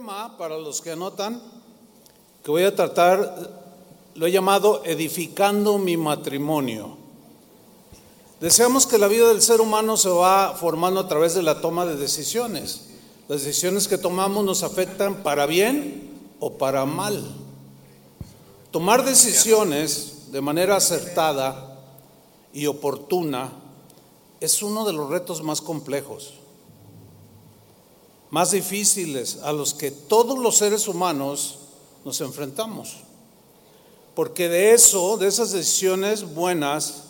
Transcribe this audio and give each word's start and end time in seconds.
tema, 0.00 0.38
para 0.38 0.56
los 0.56 0.80
que 0.80 0.92
anotan, 0.92 1.42
que 2.42 2.50
voy 2.50 2.62
a 2.62 2.74
tratar, 2.74 3.50
lo 4.14 4.26
he 4.26 4.32
llamado 4.32 4.80
edificando 4.86 5.76
mi 5.76 5.98
matrimonio. 5.98 6.96
Deseamos 8.40 8.86
que 8.86 8.96
la 8.96 9.08
vida 9.08 9.28
del 9.28 9.42
ser 9.42 9.60
humano 9.60 9.98
se 9.98 10.08
va 10.08 10.56
formando 10.58 11.00
a 11.00 11.06
través 11.08 11.34
de 11.34 11.42
la 11.42 11.60
toma 11.60 11.84
de 11.84 11.96
decisiones. 11.96 12.86
Las 13.28 13.44
decisiones 13.44 13.88
que 13.88 13.98
tomamos 13.98 14.42
nos 14.42 14.62
afectan 14.62 15.22
para 15.22 15.44
bien 15.44 16.10
o 16.40 16.54
para 16.54 16.86
mal. 16.86 17.22
Tomar 18.70 19.04
decisiones 19.04 20.32
de 20.32 20.40
manera 20.40 20.76
acertada 20.76 21.78
y 22.54 22.68
oportuna 22.68 23.52
es 24.40 24.62
uno 24.62 24.86
de 24.86 24.94
los 24.94 25.10
retos 25.10 25.42
más 25.42 25.60
complejos 25.60 26.39
más 28.30 28.52
difíciles 28.52 29.38
a 29.42 29.52
los 29.52 29.74
que 29.74 29.90
todos 29.90 30.38
los 30.38 30.56
seres 30.56 30.88
humanos 30.88 31.58
nos 32.04 32.20
enfrentamos. 32.20 32.98
Porque 34.14 34.48
de 34.48 34.72
eso, 34.72 35.16
de 35.16 35.28
esas 35.28 35.52
decisiones 35.52 36.34
buenas, 36.34 37.04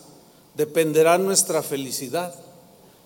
dependerá 0.54 1.18
nuestra 1.18 1.62
felicidad, 1.62 2.34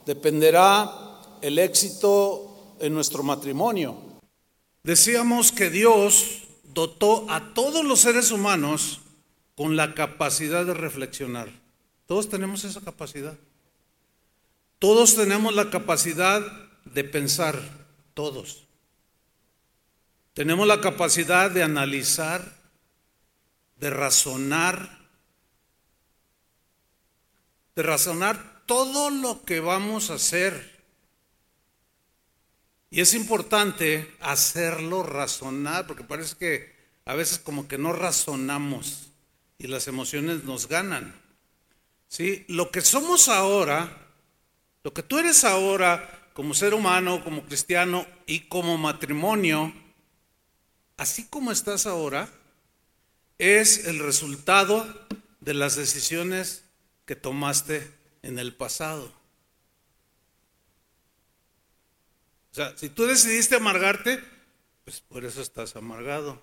dependerá 0.07 1.21
el 1.43 1.59
éxito 1.59 2.77
en 2.80 2.95
nuestro 2.95 3.23
matrimonio. 3.23 3.97
Decíamos 4.83 5.52
que 5.52 5.71
Dios 5.71 6.43
dotó 6.73 7.27
a 7.30 7.55
todos 7.55 7.85
los 7.85 8.01
seres 8.01 8.30
humanos 8.30 9.01
con 9.57 9.77
la 9.77 9.95
capacidad 9.95 10.66
de 10.66 10.74
reflexionar. 10.74 11.49
Todos 12.07 12.29
tenemos 12.29 12.65
esa 12.65 12.80
capacidad. 12.80 13.37
Todos 14.79 15.15
tenemos 15.15 15.55
la 15.55 15.71
capacidad 15.71 16.43
de 16.85 17.05
pensar 17.05 17.84
todos. 18.14 18.66
Tenemos 20.32 20.66
la 20.66 20.80
capacidad 20.80 21.50
de 21.50 21.62
analizar, 21.62 22.56
de 23.76 23.90
razonar, 23.90 24.98
de 27.76 27.82
razonar 27.82 28.62
todo 28.66 29.10
lo 29.10 29.45
que 29.45 29.60
vamos 29.60 30.10
a 30.10 30.15
hacer. 30.15 30.82
Y 32.90 33.01
es 33.01 33.15
importante 33.15 34.15
hacerlo 34.21 35.02
razonar, 35.02 35.87
porque 35.87 36.04
parece 36.04 36.37
que 36.37 36.74
a 37.04 37.15
veces 37.15 37.38
como 37.38 37.68
que 37.68 37.78
no 37.78 37.93
razonamos 37.93 39.10
y 39.59 39.66
las 39.66 39.88
emociones 39.88 40.45
nos 40.45 40.68
ganan. 40.68 41.15
¿Sí? 42.09 42.45
Lo 42.49 42.71
que 42.71 42.80
somos 42.80 43.28
ahora, 43.28 44.09
lo 44.84 44.93
que 44.93 45.02
tú 45.02 45.18
eres 45.18 45.45
ahora, 45.45 46.13
como 46.35 46.52
ser 46.52 46.74
humano, 46.74 47.23
como 47.23 47.45
cristiano 47.46 48.07
y 48.27 48.40
como 48.40 48.77
matrimonio, 48.77 49.73
así 50.96 51.27
como 51.29 51.52
estás 51.52 51.87
ahora, 51.87 52.29
es 53.38 53.87
el 53.87 54.01
resultado 54.01 55.07
de 55.40 55.55
las 55.55 55.77
decisiones 55.77 56.65
que 57.07 57.15
tomaste 57.15 57.88
en 58.23 58.40
el 58.40 58.52
pasado. 58.52 59.12
O 62.51 62.55
sea, 62.55 62.77
si 62.77 62.88
tú 62.88 63.07
decidiste 63.07 63.55
amargarte, 63.55 64.21
pues 64.84 65.00
por 65.00 65.25
eso 65.25 65.41
estás 65.41 65.77
amargado. 65.77 66.43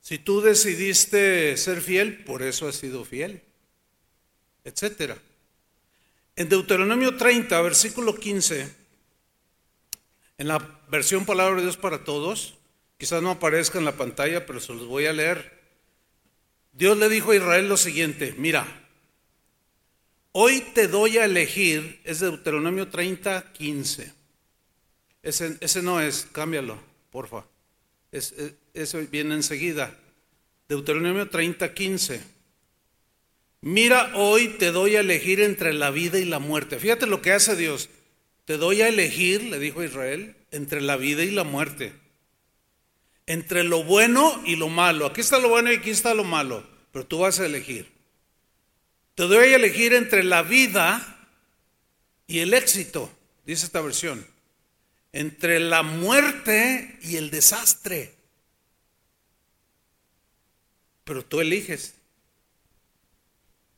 Si 0.00 0.18
tú 0.18 0.40
decidiste 0.40 1.56
ser 1.56 1.80
fiel, 1.80 2.22
por 2.22 2.44
eso 2.44 2.68
has 2.68 2.76
sido 2.76 3.04
fiel, 3.04 3.42
etcétera. 4.62 5.18
En 6.36 6.50
Deuteronomio 6.50 7.16
30, 7.16 7.58
versículo 7.62 8.14
15, 8.14 8.70
en 10.36 10.48
la 10.48 10.58
versión 10.88 11.24
Palabra 11.24 11.56
de 11.56 11.62
Dios 11.62 11.78
para 11.78 12.04
Todos, 12.04 12.58
quizás 12.98 13.22
no 13.22 13.30
aparezca 13.30 13.78
en 13.78 13.86
la 13.86 13.96
pantalla, 13.96 14.44
pero 14.44 14.60
se 14.60 14.74
los 14.74 14.86
voy 14.86 15.06
a 15.06 15.14
leer. 15.14 15.56
Dios 16.72 16.98
le 16.98 17.08
dijo 17.08 17.30
a 17.30 17.36
Israel 17.36 17.70
lo 17.70 17.78
siguiente, 17.78 18.34
mira, 18.36 18.66
hoy 20.32 20.60
te 20.74 20.88
doy 20.88 21.16
a 21.16 21.24
elegir, 21.24 22.02
es 22.04 22.20
Deuteronomio 22.20 22.88
30, 22.88 23.54
15. 23.54 24.12
Ese, 25.22 25.82
no 25.82 26.02
es, 26.02 26.28
cámbialo, 26.32 26.78
porfa. 27.10 27.46
Es, 28.12 28.34
eso 28.74 28.98
viene 29.10 29.34
enseguida. 29.34 29.98
Deuteronomio 30.68 31.30
30, 31.30 31.72
15. 31.72 32.35
Mira, 33.60 34.12
hoy 34.14 34.48
te 34.48 34.70
doy 34.70 34.96
a 34.96 35.00
elegir 35.00 35.40
entre 35.40 35.72
la 35.72 35.90
vida 35.90 36.18
y 36.18 36.24
la 36.24 36.38
muerte. 36.38 36.78
Fíjate 36.78 37.06
lo 37.06 37.22
que 37.22 37.32
hace 37.32 37.56
Dios. 37.56 37.88
Te 38.44 38.58
doy 38.58 38.82
a 38.82 38.88
elegir, 38.88 39.42
le 39.42 39.58
dijo 39.58 39.82
Israel, 39.82 40.36
entre 40.50 40.80
la 40.80 40.96
vida 40.96 41.24
y 41.24 41.30
la 41.30 41.44
muerte. 41.44 41.92
Entre 43.26 43.64
lo 43.64 43.82
bueno 43.82 44.40
y 44.46 44.56
lo 44.56 44.68
malo. 44.68 45.06
Aquí 45.06 45.20
está 45.20 45.38
lo 45.38 45.48
bueno 45.48 45.72
y 45.72 45.76
aquí 45.76 45.90
está 45.90 46.14
lo 46.14 46.22
malo. 46.22 46.64
Pero 46.92 47.06
tú 47.06 47.18
vas 47.18 47.40
a 47.40 47.46
elegir. 47.46 47.90
Te 49.16 49.24
doy 49.24 49.52
a 49.52 49.56
elegir 49.56 49.94
entre 49.94 50.22
la 50.22 50.42
vida 50.42 51.16
y 52.26 52.40
el 52.40 52.54
éxito, 52.54 53.10
dice 53.44 53.66
esta 53.66 53.80
versión. 53.80 54.26
Entre 55.12 55.58
la 55.58 55.82
muerte 55.82 56.98
y 57.02 57.16
el 57.16 57.30
desastre. 57.30 58.14
Pero 61.04 61.24
tú 61.24 61.40
eliges. 61.40 61.94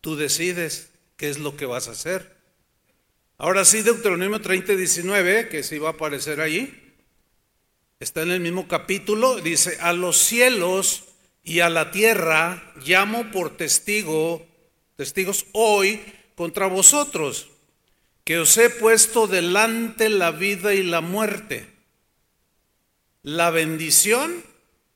Tú 0.09 0.17
decides 0.17 0.89
qué 1.19 1.29
es 1.29 1.39
lo 1.39 1.55
que 1.55 1.67
vas 1.67 1.87
a 1.87 1.91
hacer. 1.91 2.35
Ahora 3.37 3.67
sí, 3.67 3.83
Deuteronomio 3.83 4.41
30, 4.41 4.75
19, 4.75 5.51
que 5.51 5.63
sí 5.63 5.77
va 5.77 5.91
a 5.91 5.93
aparecer 5.93 6.41
ahí, 6.41 6.97
está 8.01 8.23
en 8.23 8.31
el 8.31 8.41
mismo 8.41 8.67
capítulo, 8.69 9.39
dice, 9.39 9.77
a 9.83 9.93
los 9.93 10.17
cielos 10.17 11.05
y 11.45 11.61
a 11.61 11.69
la 11.69 11.91
tierra 11.91 12.73
llamo 12.87 13.31
por 13.31 13.59
testigo, 13.59 14.47
testigos 14.97 15.45
hoy 15.53 16.01
contra 16.35 16.69
vosotros, 16.69 17.51
que 18.25 18.39
os 18.39 18.57
he 18.57 18.71
puesto 18.71 19.27
delante 19.27 20.09
la 20.09 20.31
vida 20.31 20.73
y 20.73 20.85
la 20.85 21.03
muerte, 21.03 21.69
la 23.23 23.51
bendición 23.51 24.43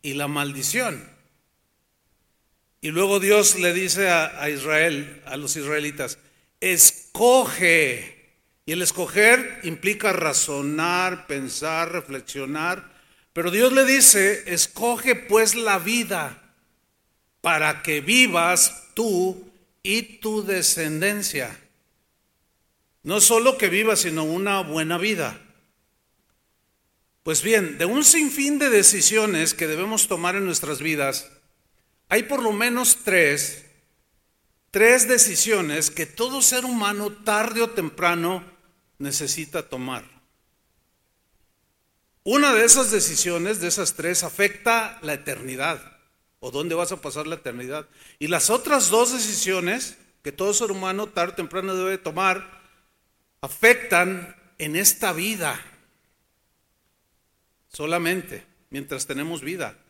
y 0.00 0.14
la 0.14 0.26
maldición. 0.26 1.11
Y 2.84 2.90
luego 2.90 3.20
Dios 3.20 3.60
le 3.60 3.72
dice 3.72 4.10
a, 4.10 4.50
Israel, 4.50 5.22
a 5.24 5.36
los 5.36 5.54
israelitas, 5.54 6.18
escoge. 6.60 8.34
Y 8.66 8.72
el 8.72 8.82
escoger 8.82 9.60
implica 9.62 10.12
razonar, 10.12 11.28
pensar, 11.28 11.92
reflexionar. 11.92 12.92
Pero 13.32 13.52
Dios 13.52 13.72
le 13.72 13.84
dice, 13.84 14.52
escoge 14.52 15.14
pues 15.14 15.54
la 15.54 15.78
vida 15.78 16.56
para 17.40 17.82
que 17.82 18.00
vivas 18.00 18.88
tú 18.94 19.48
y 19.84 20.18
tu 20.18 20.44
descendencia. 20.44 21.56
No 23.04 23.20
solo 23.20 23.58
que 23.58 23.68
vivas, 23.68 24.00
sino 24.00 24.24
una 24.24 24.60
buena 24.60 24.98
vida. 24.98 25.40
Pues 27.22 27.42
bien, 27.42 27.78
de 27.78 27.84
un 27.84 28.02
sinfín 28.02 28.58
de 28.58 28.70
decisiones 28.70 29.54
que 29.54 29.68
debemos 29.68 30.08
tomar 30.08 30.34
en 30.34 30.44
nuestras 30.44 30.80
vidas, 30.80 31.30
hay 32.12 32.24
por 32.24 32.42
lo 32.42 32.52
menos 32.52 32.98
tres, 33.04 33.64
tres 34.70 35.08
decisiones 35.08 35.90
que 35.90 36.04
todo 36.04 36.42
ser 36.42 36.66
humano 36.66 37.10
tarde 37.10 37.62
o 37.62 37.70
temprano 37.70 38.44
necesita 38.98 39.70
tomar. 39.70 40.04
Una 42.22 42.52
de 42.52 42.66
esas 42.66 42.90
decisiones, 42.90 43.62
de 43.62 43.68
esas 43.68 43.94
tres, 43.94 44.24
afecta 44.24 44.98
la 45.00 45.14
eternidad 45.14 45.80
o 46.38 46.50
dónde 46.50 46.74
vas 46.74 46.92
a 46.92 47.00
pasar 47.00 47.26
la 47.26 47.36
eternidad. 47.36 47.88
Y 48.18 48.26
las 48.26 48.50
otras 48.50 48.90
dos 48.90 49.14
decisiones 49.14 49.96
que 50.22 50.32
todo 50.32 50.52
ser 50.52 50.70
humano 50.70 51.06
tarde 51.06 51.32
o 51.32 51.36
temprano 51.36 51.74
debe 51.74 51.96
tomar 51.96 52.60
afectan 53.40 54.36
en 54.58 54.76
esta 54.76 55.14
vida 55.14 55.58
solamente, 57.68 58.44
mientras 58.68 59.06
tenemos 59.06 59.40
vida 59.40 59.81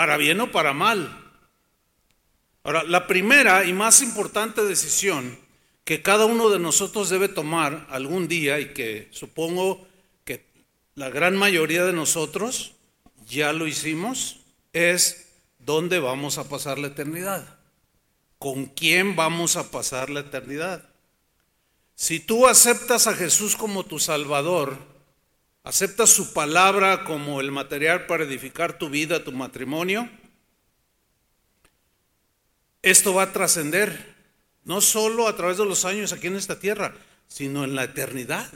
para 0.00 0.16
bien 0.16 0.40
o 0.40 0.50
para 0.50 0.72
mal. 0.72 1.14
Ahora, 2.64 2.84
la 2.84 3.06
primera 3.06 3.66
y 3.66 3.74
más 3.74 4.00
importante 4.00 4.64
decisión 4.64 5.38
que 5.84 6.00
cada 6.00 6.24
uno 6.24 6.48
de 6.48 6.58
nosotros 6.58 7.10
debe 7.10 7.28
tomar 7.28 7.86
algún 7.90 8.26
día 8.26 8.60
y 8.60 8.72
que 8.72 9.08
supongo 9.10 9.86
que 10.24 10.42
la 10.94 11.10
gran 11.10 11.36
mayoría 11.36 11.84
de 11.84 11.92
nosotros 11.92 12.72
ya 13.28 13.52
lo 13.52 13.66
hicimos, 13.66 14.38
es 14.72 15.34
dónde 15.58 15.98
vamos 15.98 16.38
a 16.38 16.48
pasar 16.48 16.78
la 16.78 16.86
eternidad. 16.86 17.58
¿Con 18.38 18.64
quién 18.64 19.16
vamos 19.16 19.56
a 19.56 19.70
pasar 19.70 20.08
la 20.08 20.20
eternidad? 20.20 20.88
Si 21.94 22.20
tú 22.20 22.46
aceptas 22.46 23.06
a 23.06 23.12
Jesús 23.12 23.54
como 23.54 23.84
tu 23.84 23.98
Salvador, 23.98 24.78
¿Aceptas 25.62 26.10
su 26.10 26.32
palabra 26.32 27.04
como 27.04 27.40
el 27.40 27.52
material 27.52 28.06
para 28.06 28.24
edificar 28.24 28.78
tu 28.78 28.88
vida, 28.88 29.22
tu 29.22 29.32
matrimonio? 29.32 30.08
Esto 32.82 33.12
va 33.12 33.24
a 33.24 33.32
trascender, 33.32 34.14
no 34.64 34.80
solo 34.80 35.28
a 35.28 35.36
través 35.36 35.58
de 35.58 35.66
los 35.66 35.84
años 35.84 36.12
aquí 36.12 36.28
en 36.28 36.36
esta 36.36 36.58
tierra, 36.58 36.94
sino 37.28 37.64
en 37.64 37.74
la 37.74 37.84
eternidad. 37.84 38.50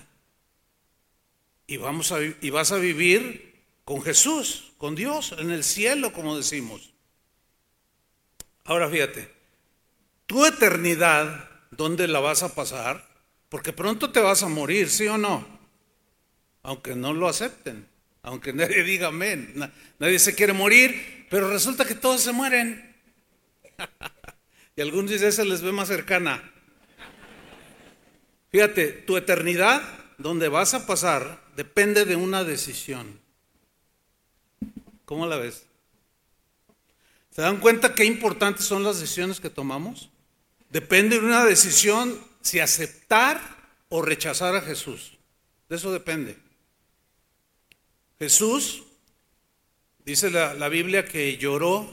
y, 1.67 1.77
vamos 1.77 2.13
a, 2.13 2.19
y 2.23 2.51
vas 2.51 2.73
a 2.73 2.77
vivir 2.77 3.55
con 3.85 4.03
Jesús, 4.03 4.73
con 4.79 4.95
Dios, 4.95 5.35
en 5.39 5.51
el 5.51 5.63
cielo, 5.63 6.13
como 6.13 6.37
decimos. 6.37 6.95
Ahora 8.65 8.89
fíjate, 8.89 9.31
tu 10.27 10.47
eternidad, 10.47 11.51
¿dónde 11.71 12.09
la 12.09 12.21
vas 12.21 12.43
a 12.43 12.55
pasar? 12.55 13.07
Porque 13.51 13.75
pronto 13.75 14.11
te 14.11 14.21
vas 14.21 14.43
a 14.43 14.49
morir, 14.49 14.89
¿sí 14.89 15.07
o 15.07 15.19
no? 15.19 15.54
Aunque 16.65 16.97
no 16.97 17.13
lo 17.13 17.29
acepten, 17.29 17.87
aunque 18.23 18.53
nadie 18.53 18.83
diga 18.83 19.09
amén, 19.09 19.71
nadie 19.99 20.19
se 20.19 20.35
quiere 20.35 20.55
morir, 20.55 21.27
pero 21.31 21.51
resulta 21.51 21.85
que 21.85 21.95
todos 21.95 22.23
se 22.23 22.33
mueren. 22.33 22.97
y 24.77 24.81
algunos 24.81 25.11
dicen, 25.11 25.31
se 25.31 25.45
les 25.45 25.61
ve 25.61 25.73
más 25.73 25.89
cercana. 25.89 26.43
Fíjate, 28.51 28.89
tu 28.89 29.17
eternidad, 29.17 29.83
donde 30.17 30.49
vas 30.49 30.75
a 30.75 30.87
pasar, 30.87 31.45
depende 31.55 32.07
de 32.07 32.17
una 32.17 32.45
decisión. 32.45 33.21
¿Cómo 35.05 35.27
la 35.27 35.37
ves? 35.37 35.67
¿Se 37.31 37.43
dan 37.43 37.59
cuenta 37.59 37.95
qué 37.95 38.05
importantes 38.05 38.65
son 38.65 38.85
las 38.85 39.01
decisiones 39.01 39.39
que 39.39 39.51
tomamos? 39.51 40.09
Depende 40.71 41.21
de 41.21 41.27
una 41.27 41.45
decisión 41.45 42.19
si 42.41 42.61
aceptar 42.61 43.41
o 43.91 44.01
rechazar 44.01 44.57
a 44.57 44.63
Jesús. 44.63 45.19
De 45.69 45.77
eso 45.77 45.93
depende. 45.93 46.44
Jesús, 48.19 48.83
dice 50.05 50.31
la, 50.31 50.55
la 50.55 50.69
Biblia 50.69 51.05
que 51.05 51.37
lloró, 51.37 51.89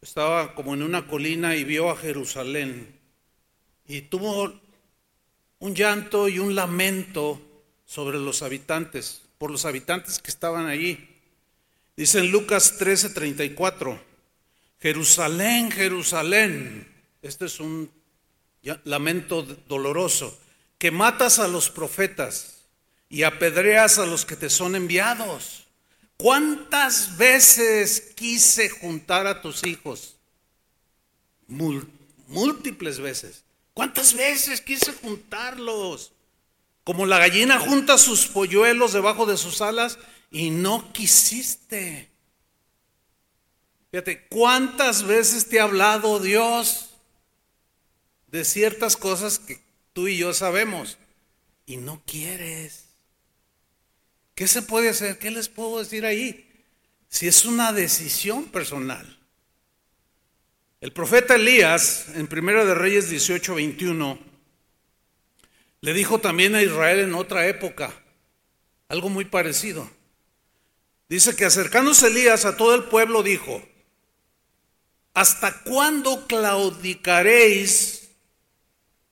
estaba 0.00 0.54
como 0.54 0.74
en 0.74 0.82
una 0.82 1.06
colina 1.08 1.56
y 1.56 1.64
vio 1.64 1.90
a 1.90 1.96
Jerusalén. 1.96 2.96
Y 3.88 4.02
tuvo 4.02 4.52
un 5.58 5.74
llanto 5.74 6.28
y 6.28 6.38
un 6.38 6.54
lamento 6.54 7.40
sobre 7.84 8.18
los 8.18 8.42
habitantes, 8.42 9.22
por 9.38 9.50
los 9.50 9.64
habitantes 9.64 10.18
que 10.18 10.30
estaban 10.30 10.66
allí. 10.66 11.08
Dice 11.96 12.18
en 12.18 12.30
Lucas 12.30 12.78
13:34, 12.78 13.98
Jerusalén, 14.80 15.70
Jerusalén, 15.70 16.86
este 17.22 17.46
es 17.46 17.58
un 17.58 17.90
lamento 18.84 19.42
doloroso, 19.42 20.38
que 20.78 20.90
matas 20.90 21.38
a 21.38 21.48
los 21.48 21.70
profetas 21.70 22.55
y 23.08 23.22
apedreas 23.22 23.98
a 23.98 24.06
los 24.06 24.24
que 24.24 24.36
te 24.36 24.50
son 24.50 24.76
enviados. 24.76 25.66
¿Cuántas 26.16 27.16
veces 27.16 28.12
quise 28.14 28.68
juntar 28.68 29.26
a 29.26 29.42
tus 29.42 29.64
hijos? 29.66 30.16
múltiples 32.26 32.98
veces. 32.98 33.44
¿Cuántas 33.72 34.14
veces 34.14 34.60
quise 34.60 34.92
juntarlos? 34.92 36.12
Como 36.82 37.06
la 37.06 37.18
gallina 37.18 37.60
junta 37.60 37.98
sus 37.98 38.26
polluelos 38.26 38.92
debajo 38.92 39.26
de 39.26 39.36
sus 39.36 39.60
alas 39.60 39.98
y 40.30 40.50
no 40.50 40.92
quisiste. 40.92 42.10
Fíjate, 43.90 44.26
¿cuántas 44.28 45.04
veces 45.04 45.48
te 45.48 45.60
ha 45.60 45.64
hablado 45.64 46.18
Dios 46.18 46.90
de 48.28 48.44
ciertas 48.44 48.96
cosas 48.96 49.38
que 49.38 49.60
tú 49.92 50.08
y 50.08 50.16
yo 50.16 50.34
sabemos 50.34 50.98
y 51.66 51.76
no 51.76 52.02
quieres? 52.06 52.85
¿Qué 54.36 54.46
se 54.46 54.60
puede 54.60 54.90
hacer? 54.90 55.18
¿Qué 55.18 55.30
les 55.30 55.48
puedo 55.48 55.78
decir 55.78 56.04
ahí? 56.04 56.46
Si 57.08 57.26
es 57.26 57.46
una 57.46 57.72
decisión 57.72 58.44
personal. 58.44 59.18
El 60.82 60.92
profeta 60.92 61.36
Elías, 61.36 62.08
en 62.14 62.26
Primera 62.26 62.66
de 62.66 62.74
Reyes 62.74 63.08
18, 63.08 63.54
21, 63.54 64.18
le 65.80 65.92
dijo 65.94 66.18
también 66.18 66.54
a 66.54 66.62
Israel 66.62 67.00
en 67.00 67.14
otra 67.14 67.46
época 67.48 67.98
algo 68.88 69.08
muy 69.08 69.24
parecido. 69.24 69.90
Dice 71.08 71.34
que 71.34 71.46
acercándose 71.46 72.08
Elías 72.08 72.44
a 72.44 72.58
todo 72.58 72.74
el 72.74 72.84
pueblo 72.84 73.22
dijo, 73.22 73.66
¿hasta 75.14 75.62
cuándo 75.62 76.26
claudicaréis 76.26 78.10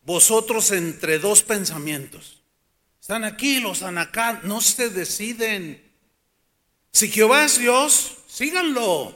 vosotros 0.03 0.71
entre 0.71 1.19
dos 1.19 1.43
pensamientos? 1.43 2.44
Están 3.05 3.25
aquí, 3.25 3.61
los 3.61 3.81
están 3.81 3.99
acá, 3.99 4.41
no 4.45 4.63
se 4.63 4.89
deciden. 4.89 5.93
Si 6.91 7.11
Jehová 7.11 7.45
es 7.45 7.59
Dios, 7.59 8.17
síganlo. 8.27 9.15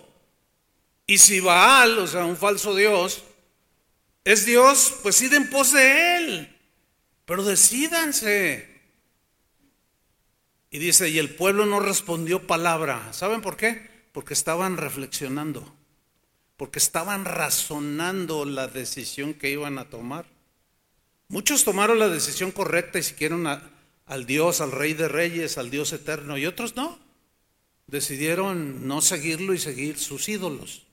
Y 1.07 1.17
si 1.17 1.41
Baal, 1.41 1.99
o 2.01 2.07
sea, 2.07 2.27
un 2.27 2.37
falso 2.37 2.75
Dios, 2.75 3.25
es 4.25 4.45
Dios, 4.45 4.97
pues 5.03 5.23
id 5.23 5.33
en 5.33 5.49
pos 5.49 5.73
de 5.73 6.17
él. 6.19 6.59
Pero 7.25 7.43
decídanse. 7.43 8.69
Y 10.69 10.79
dice, 10.81 11.09
y 11.09 11.19
el 11.19 11.35
pueblo 11.35 11.65
no 11.65 11.81
respondió 11.81 12.47
palabra. 12.47 13.15
¿Saben 13.15 13.41
por 13.41 13.57
qué? 13.57 13.89
Porque 14.13 14.35
estaban 14.35 14.77
reflexionando, 14.77 15.75
porque 16.59 16.79
estaban 16.79 17.25
razonando 17.25 18.45
la 18.45 18.69
decisión 18.69 19.33
que 19.33 19.49
iban 19.49 19.79
a 19.79 19.89
tomar. 19.89 20.27
Muchos 21.29 21.65
tomaron 21.65 21.99
la 21.99 22.11
decisión 22.11 22.53
correcta 22.53 22.99
y 22.99 23.03
siguieron 23.03 23.47
al 24.09 24.27
Dios, 24.27 24.61
al 24.61 24.73
Rey 24.73 24.95
de 24.95 25.07
Reyes, 25.07 25.59
al 25.59 25.71
Dios 25.71 25.93
eterno, 25.93 26.39
y 26.39 26.47
otros 26.47 26.75
no. 26.77 26.99
Decidieron 27.87 28.89
no 28.89 29.01
seguirlo 29.01 29.55
y 29.55 29.59
seguir 29.59 29.99
sus 29.99 30.29
ídolos. 30.29 30.87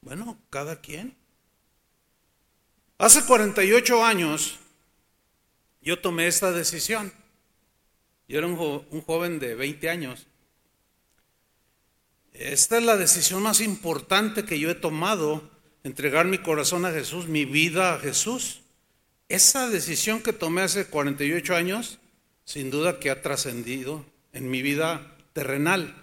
Bueno, 0.00 0.38
cada 0.50 0.80
quien. 0.80 1.14
Hace 2.98 3.24
48 3.24 4.04
años 4.04 4.58
yo 5.82 6.00
tomé 6.00 6.26
esta 6.26 6.52
decisión. 6.52 7.12
Yo 8.28 8.38
era 8.38 8.46
un, 8.46 8.56
joven 9.02 9.38
de 9.38 9.54
20 9.54 9.90
años. 9.90 10.26
Esta 12.32 12.78
es 12.78 12.84
la 12.84 12.96
decisión 12.96 13.42
más 13.42 13.60
importante 13.60 14.44
que 14.44 14.58
yo 14.58 14.70
he 14.70 14.74
tomado, 14.74 15.50
entregar 15.84 16.26
mi 16.26 16.38
corazón 16.38 16.84
a 16.84 16.92
Jesús, 16.92 17.28
mi 17.28 17.44
vida 17.44 17.94
a 17.94 17.98
Jesús. 17.98 18.62
Esa 19.28 19.68
decisión 19.68 20.22
que 20.22 20.32
tomé 20.32 20.62
hace 20.62 20.86
48 20.86 21.54
años, 21.54 21.98
sin 22.46 22.70
duda 22.70 23.00
que 23.00 23.10
ha 23.10 23.20
trascendido 23.20 24.06
en 24.32 24.48
mi 24.48 24.62
vida 24.62 25.14
terrenal. 25.32 25.94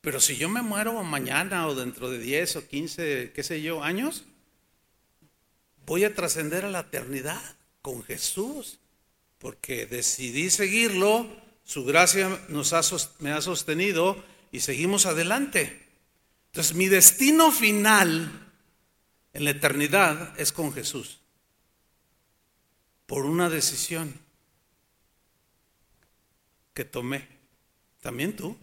Pero 0.00 0.18
si 0.18 0.36
yo 0.36 0.48
me 0.48 0.62
muero 0.62 1.04
mañana 1.04 1.68
o 1.68 1.74
dentro 1.74 2.10
de 2.10 2.18
10 2.18 2.56
o 2.56 2.66
15, 2.66 3.32
qué 3.34 3.42
sé 3.42 3.60
yo, 3.60 3.84
años, 3.84 4.24
voy 5.86 6.04
a 6.04 6.14
trascender 6.14 6.64
a 6.64 6.70
la 6.70 6.80
eternidad 6.80 7.40
con 7.82 8.02
Jesús, 8.02 8.78
porque 9.38 9.86
decidí 9.86 10.48
seguirlo, 10.50 11.28
su 11.64 11.84
gracia 11.84 12.40
nos 12.48 12.72
ha, 12.72 12.80
me 13.18 13.32
ha 13.32 13.42
sostenido 13.42 14.24
y 14.50 14.60
seguimos 14.60 15.04
adelante. 15.04 15.86
Entonces 16.46 16.74
mi 16.74 16.88
destino 16.88 17.52
final 17.52 18.50
en 19.34 19.44
la 19.44 19.50
eternidad 19.50 20.32
es 20.40 20.50
con 20.50 20.72
Jesús, 20.72 21.18
por 23.04 23.26
una 23.26 23.50
decisión 23.50 24.27
que 26.78 26.84
tomé. 26.84 27.26
También 28.00 28.36
tú. 28.36 28.56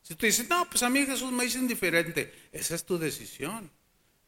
Si 0.00 0.14
tú 0.14 0.24
dices, 0.24 0.48
no, 0.48 0.66
pues 0.70 0.82
a 0.82 0.88
mí 0.88 1.04
Jesús 1.04 1.30
me 1.30 1.44
dice 1.44 1.58
indiferente, 1.58 2.32
esa 2.52 2.74
es 2.74 2.86
tu 2.86 2.96
decisión. 2.96 3.70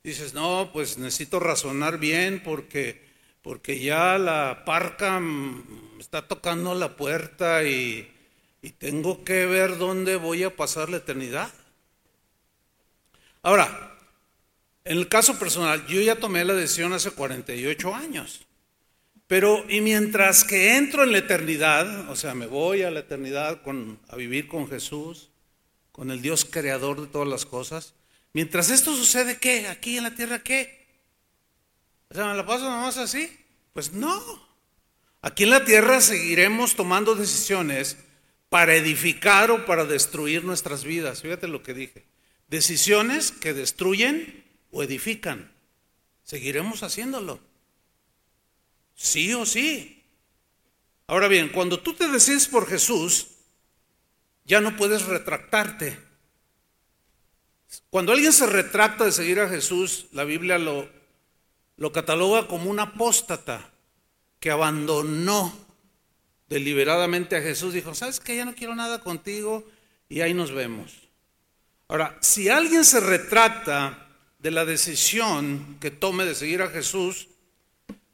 Dices, 0.05 0.35
no, 0.35 0.69
pues 0.71 0.99
necesito 0.99 1.41
razonar 1.41 1.97
bien 1.97 2.43
porque, 2.45 3.03
porque 3.41 3.81
ya 3.81 4.19
la 4.19 4.65
parca 4.67 5.19
está 5.99 6.29
tocando 6.29 6.75
la 6.75 6.95
puerta 6.95 7.65
y, 7.65 8.07
y 8.61 8.71
tengo 8.73 9.25
que 9.25 9.47
ver 9.47 9.79
dónde 9.79 10.17
voy 10.17 10.43
a 10.43 10.55
pasar 10.55 10.91
la 10.91 10.99
eternidad. 10.99 11.51
Ahora, 13.41 13.97
en 14.85 14.99
el 14.99 15.09
caso 15.09 15.39
personal, 15.39 15.87
yo 15.87 16.03
ya 16.03 16.17
tomé 16.17 16.45
la 16.45 16.53
decisión 16.53 16.93
hace 16.93 17.13
48 17.13 17.95
años. 17.95 18.47
Pero, 19.27 19.65
y 19.69 19.81
mientras 19.81 20.45
que 20.45 20.77
entro 20.77 21.03
en 21.03 21.13
la 21.13 21.19
eternidad, 21.19 22.09
o 22.09 22.17
sea, 22.17 22.35
me 22.35 22.47
voy 22.47 22.83
a 22.83 22.91
la 22.91 23.01
eternidad 23.01 23.63
con, 23.63 23.99
a 24.09 24.17
vivir 24.17 24.47
con 24.47 24.69
Jesús, 24.69 25.31
con 25.91 26.11
el 26.11 26.23
Dios 26.23 26.45
creador 26.45 27.01
de 27.01 27.07
todas 27.09 27.27
las 27.27 27.45
cosas. 27.45 27.95
Mientras 28.33 28.71
esto 28.71 28.95
sucede, 28.95 29.39
¿qué? 29.39 29.67
Aquí 29.67 29.97
en 29.97 30.05
la 30.05 30.15
tierra, 30.15 30.43
¿qué? 30.43 30.87
O 32.11 32.15
sea, 32.15 32.27
¿me 32.27 32.37
la 32.37 32.47
paso 32.47 32.65
nomás 32.65 32.99
así? 32.99 33.31
Pues 33.73 33.93
no. 33.93 34.47
Aquí 35.23 35.43
en 35.43 35.51
la 35.51 35.65
tierra 35.65 36.01
seguiremos 36.01 36.77
tomando 36.77 37.17
decisiones 37.17 37.97
para 38.49 38.77
edificar 38.77 39.51
o 39.51 39.67
para 39.67 39.85
destruir 39.87 40.45
nuestras 40.45 40.85
vidas. 40.85 41.23
Fíjate 41.23 41.49
lo 41.49 41.63
que 41.65 41.75
dije. 41.75 42.07
Decisiones 42.47 43.33
que 43.33 43.55
destruyen 43.55 44.45
o 44.71 44.85
edifican. 44.85 45.53
Seguiremos 46.23 46.85
haciéndolo. 46.85 47.41
Sí 48.97 49.33
o 49.35 49.47
sí. 49.47 50.03
Ahora 51.07 51.29
bien, 51.29 51.51
cuando 51.51 51.79
tú 51.79 51.95
te 51.95 52.09
decides 52.09 52.49
por 52.49 52.67
Jesús, 52.67 53.29
ya 54.45 54.61
no 54.61 54.77
puedes 54.77 55.05
retractarte. 55.05 55.99
Cuando 57.91 58.13
alguien 58.13 58.33
se 58.33 58.47
retracta 58.47 59.05
de 59.05 59.13
seguir 59.13 59.39
a 59.39 59.49
Jesús, 59.49 60.07
la 60.13 60.25
Biblia 60.25 60.59
lo, 60.59 60.89
lo 61.77 61.93
cataloga 61.93 62.49
como 62.49 62.71
un 62.71 62.81
apóstata 62.81 63.73
que 64.41 64.51
abandonó 64.51 65.53
deliberadamente 66.49 67.37
a 67.37 67.43
Jesús, 67.43 67.75
dijo, 67.75 67.95
¿sabes 67.95 68.19
qué? 68.19 68.37
Ya 68.37 68.45
no 68.45 68.55
quiero 68.55 68.75
nada 68.75 69.01
contigo 69.01 69.65
y 70.09 70.21
ahí 70.23 70.35
nos 70.35 70.53
vemos. 70.53 71.09
Ahora, 71.89 72.19
si 72.21 72.49
alguien 72.49 72.85
se 72.85 73.01
retrata 73.01 74.09
de 74.39 74.51
la 74.51 74.65
decisión 74.65 75.77
que 75.81 75.91
tome 75.91 76.25
de 76.25 76.35
seguir 76.35 76.63
a 76.63 76.69
Jesús, 76.69 77.29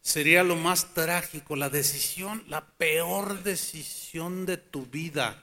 sería 0.02 0.42
lo 0.42 0.56
más 0.56 0.92
trágico, 0.92 1.56
la 1.56 1.70
decisión, 1.70 2.44
la 2.48 2.66
peor 2.66 3.42
decisión 3.42 4.44
de 4.44 4.58
tu 4.58 4.84
vida. 4.84 5.42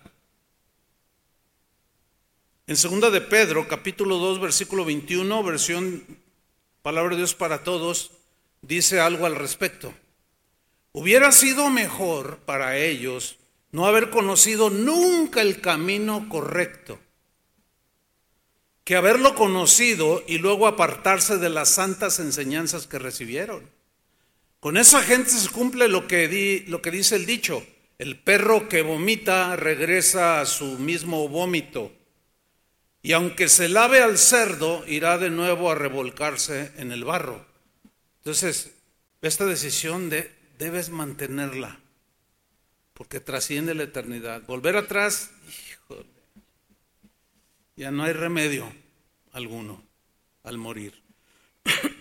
En 2.67 2.77
segunda 2.77 3.09
de 3.09 3.21
Pedro, 3.21 3.67
capítulo 3.67 4.17
2, 4.17 4.39
versículo 4.39 4.85
21, 4.85 5.43
versión 5.43 6.03
Palabra 6.83 7.11
de 7.11 7.17
Dios 7.17 7.33
para 7.33 7.63
todos, 7.63 8.11
dice 8.61 8.99
algo 8.99 9.25
al 9.25 9.35
respecto. 9.35 9.93
Hubiera 10.91 11.31
sido 11.31 11.69
mejor 11.69 12.37
para 12.45 12.77
ellos 12.77 13.37
no 13.71 13.87
haber 13.87 14.11
conocido 14.11 14.69
nunca 14.69 15.41
el 15.41 15.61
camino 15.61 16.29
correcto 16.29 16.99
que 18.89 18.95
haberlo 18.95 19.35
conocido 19.35 20.23
y 20.27 20.39
luego 20.39 20.65
apartarse 20.65 21.37
de 21.37 21.49
las 21.51 21.69
santas 21.69 22.17
enseñanzas 22.17 22.87
que 22.87 22.97
recibieron. 22.97 23.69
Con 24.59 24.75
esa 24.75 25.01
gente 25.01 25.29
se 25.29 25.49
cumple 25.49 25.87
lo 25.87 26.05
que, 26.05 26.27
dice 26.27 27.15
el 27.15 27.25
dicho, 27.25 27.65
el 27.97 28.19
perro 28.19 28.67
que 28.67 28.81
vomita 28.81 29.55
regresa 29.55 30.41
a 30.41 30.45
su 30.45 30.77
mismo 30.77 31.29
vómito, 31.29 31.93
y 33.01 33.13
aunque 33.13 33.47
se 33.47 33.69
lave 33.69 34.01
al 34.01 34.17
cerdo, 34.17 34.85
irá 34.85 35.17
de 35.17 35.29
nuevo 35.29 35.71
a 35.71 35.75
revolcarse 35.75 36.73
en 36.75 36.91
el 36.91 37.05
barro. 37.05 37.45
Entonces, 38.17 38.73
esta 39.21 39.45
decisión 39.45 40.09
de, 40.09 40.29
debes 40.57 40.89
mantenerla, 40.89 41.79
porque 42.93 43.21
trasciende 43.21 43.73
la 43.73 43.83
eternidad. 43.83 44.41
Volver 44.45 44.75
atrás, 44.75 45.31
híjole, 45.47 46.05
ya 47.77 47.91
no 47.91 48.03
hay 48.03 48.11
remedio 48.11 48.69
alguno 49.31 49.81
al 50.43 50.57
morir. 50.57 51.01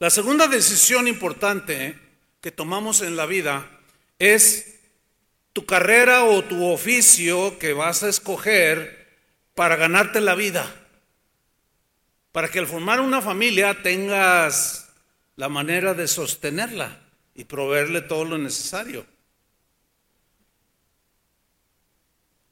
La 0.00 0.08
segunda 0.08 0.48
decisión 0.48 1.06
importante 1.06 1.94
que 2.40 2.50
tomamos 2.50 3.02
en 3.02 3.16
la 3.16 3.26
vida 3.26 3.68
es 4.18 4.80
tu 5.52 5.66
carrera 5.66 6.24
o 6.24 6.42
tu 6.42 6.64
oficio 6.64 7.58
que 7.58 7.74
vas 7.74 8.02
a 8.02 8.08
escoger 8.08 9.20
para 9.54 9.76
ganarte 9.76 10.22
la 10.22 10.34
vida. 10.34 10.74
Para 12.32 12.48
que 12.48 12.60
al 12.60 12.66
formar 12.66 13.02
una 13.02 13.20
familia 13.20 13.82
tengas 13.82 14.88
la 15.36 15.50
manera 15.50 15.92
de 15.92 16.08
sostenerla 16.08 16.98
y 17.34 17.44
proveerle 17.44 18.00
todo 18.00 18.24
lo 18.24 18.38
necesario. 18.38 19.04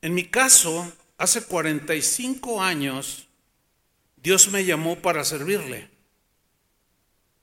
En 0.03 0.13
mi 0.13 0.25
caso, 0.27 0.93
hace 1.17 1.45
45 1.45 2.63
años, 2.63 3.27
Dios 4.17 4.49
me 4.49 4.67
llamó 4.67 4.97
para 4.97 5.25
servirle. 5.25 5.97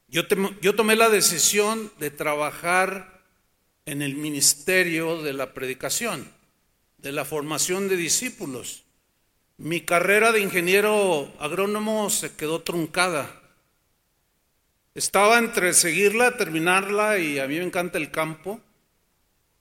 Yo, 0.08 0.28
tomé 0.28 0.96
la 0.96 1.10
decisión 1.10 1.92
de 2.00 2.12
trabajar 2.12 3.24
en 3.86 4.02
el 4.02 4.16
ministerio 4.16 5.22
de 5.22 5.34
la 5.34 5.54
predicación, 5.54 6.32
de 6.98 7.12
la 7.12 7.26
formación 7.26 7.90
de 7.90 7.98
discípulos. 7.98 8.84
Mi 9.58 9.82
carrera 9.82 10.32
de 10.32 10.42
ingeniero 10.42 11.34
agrónomo 11.40 12.10
se 12.10 12.36
quedó 12.36 12.62
truncada. 12.62 13.42
Estaba 14.94 15.40
entre 15.40 15.74
seguirla, 15.74 16.38
terminarla, 16.38 17.18
y 17.20 17.40
a 17.40 17.48
mí 17.48 17.58
me 17.58 17.66
encanta 17.66 17.98
el 17.98 18.12
campo, 18.12 18.62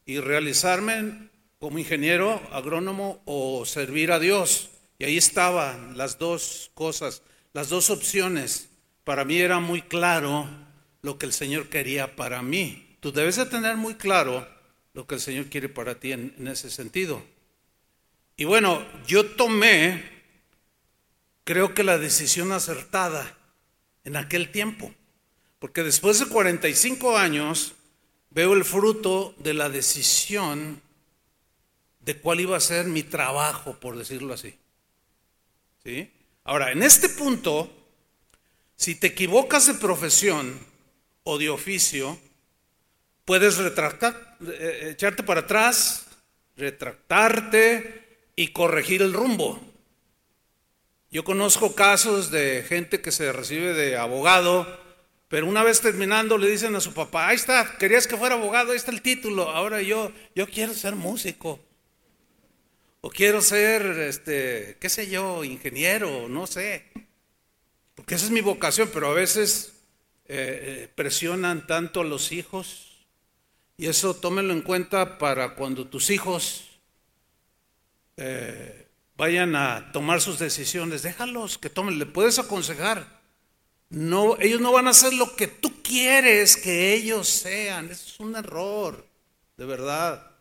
y 0.07 0.21
realizarme 0.21 1.31
como 1.59 1.79
ingeniero 1.79 2.43
agrónomo 2.53 3.23
o 3.25 3.65
servir 3.65 4.13
a 4.13 4.19
Dios. 4.19 4.71
Y 4.99 5.05
ahí 5.05 5.17
estaban 5.17 5.97
las 5.97 6.19
dos 6.19 6.71
cosas, 6.75 7.23
las 7.53 7.71
dos 7.71 7.91
opciones. 7.91 8.69
Para 9.05 9.27
mí 9.27 9.39
era 9.39 9.61
muy 9.61 9.83
claro 9.83 10.49
lo 11.03 11.19
que 11.19 11.27
el 11.27 11.33
Señor 11.35 11.69
quería 11.69 12.17
para 12.17 12.43
mí. 12.43 12.97
Tú 13.01 13.13
debes 13.13 13.37
de 13.37 13.45
tener 13.45 13.77
muy 13.77 13.95
claro 13.95 14.49
lo 14.95 15.07
que 15.07 15.17
el 15.17 15.21
Señor 15.21 15.47
quiere 15.47 15.69
para 15.69 16.01
ti 16.01 16.13
en, 16.13 16.49
ese 16.49 16.71
sentido. 16.71 17.23
Y 18.37 18.45
bueno, 18.45 18.83
yo 19.07 19.27
tomé, 19.37 20.03
creo 21.45 21.75
que 21.75 21.85
la 21.85 21.99
decisión 21.99 22.51
acertada 22.53 23.37
en 24.05 24.17
aquel 24.17 24.51
tiempo, 24.51 24.93
porque 25.59 25.83
después 25.83 26.19
de 26.19 26.27
45 26.27 27.19
años 27.19 27.75
veo 28.31 28.55
el 28.55 28.65
fruto 28.65 29.35
de 29.39 29.53
la 29.53 29.69
decisión 29.69 30.81
de 32.01 32.19
cuál 32.19 32.41
iba 32.41 32.57
a 32.57 32.61
ser 32.61 32.87
mi 32.87 33.03
trabajo, 33.03 33.79
por 33.79 33.97
decirlo 33.97 34.33
así. 34.33 34.55
¿Sí? 35.83 36.11
Ahora, 36.45 36.73
en 36.73 36.83
este 36.83 37.09
punto, 37.11 37.84
si 38.77 38.95
te 38.95 39.09
equivocas 39.09 39.67
de 39.67 39.75
profesión 39.75 40.59
o 41.23 41.39
de 41.39 41.51
oficio, 41.51 42.19
puedes 43.25 43.57
retractar, 43.57 44.37
eh, 44.47 44.91
echarte 44.93 45.23
para 45.23 45.41
atrás, 45.41 46.07
retractarte 46.57 48.31
y 48.37 48.49
corregir 48.49 49.03
el 49.03 49.13
rumbo. 49.13 49.61
Yo 51.11 51.25
conozco 51.25 51.75
casos 51.75 52.31
de 52.31 52.65
gente 52.69 53.01
que 53.01 53.13
se 53.13 53.33
recibe 53.33 53.73
de 53.73 53.97
abogado, 53.97 54.67
pero 55.29 55.47
una 55.47 55.63
vez 55.63 55.81
terminando 55.81 56.39
le 56.39 56.51
dicen 56.51 56.75
a 56.75 56.81
su 56.81 56.93
papá, 56.93 57.29
ahí 57.29 57.37
está, 57.37 57.77
querías 57.79 58.07
que 58.07 58.17
fuera 58.17 58.35
abogado, 58.35 58.73
ahí 58.73 58.77
está 58.77 58.91
el 58.91 59.03
título, 59.03 59.49
ahora 59.51 59.81
yo, 59.81 60.13
yo 60.35 60.47
quiero 60.49 60.75
ser 60.75 60.97
músico. 60.97 61.61
O 63.01 63.11
quiero 63.11 63.43
ser, 63.43 63.83
este, 63.83 64.77
qué 64.81 64.89
sé 64.89 65.11
yo, 65.11 65.45
ingeniero, 65.45 66.29
no 66.29 66.47
sé. 66.47 66.85
Porque 67.95 68.17
esa 68.17 68.27
es 68.27 68.31
mi 68.31 68.41
vocación, 68.41 68.91
pero 68.93 69.09
a 69.09 69.15
veces 69.15 69.75
eh, 70.27 70.85
eh, 70.85 70.89
presionan 70.95 71.67
tanto 71.67 72.01
a 72.01 72.05
los 72.05 72.33
hijos. 72.33 73.07
Y 73.77 73.87
eso 73.87 74.15
tómenlo 74.15 74.53
en 74.53 74.63
cuenta 74.63 75.19
para 75.19 75.55
cuando 75.55 75.87
tus 75.87 76.11
hijos 76.11 76.65
eh, 78.17 78.89
vayan 79.17 79.57
a 79.57 79.93
tomar 79.93 80.21
sus 80.21 80.39
decisiones. 80.39 81.03
Déjalos 81.03 81.59
que 81.59 81.71
tomen, 81.71 81.99
le 81.99 82.07
puedes 82.07 82.39
aconsejar. 82.39 83.23
No, 83.91 84.37
ellos 84.41 84.61
no 84.61 84.73
van 84.73 84.89
a 84.89 84.91
hacer 84.91 85.13
lo 85.13 85.37
que 85.37 85.47
tú 85.47 85.83
quieres 85.83 86.57
que 86.57 86.95
ellos 86.95 87.29
sean. 87.29 87.91
Eso 87.91 88.09
es 88.09 88.21
un 88.21 88.35
error, 88.35 89.07
de 89.57 89.67
verdad. 89.67 90.33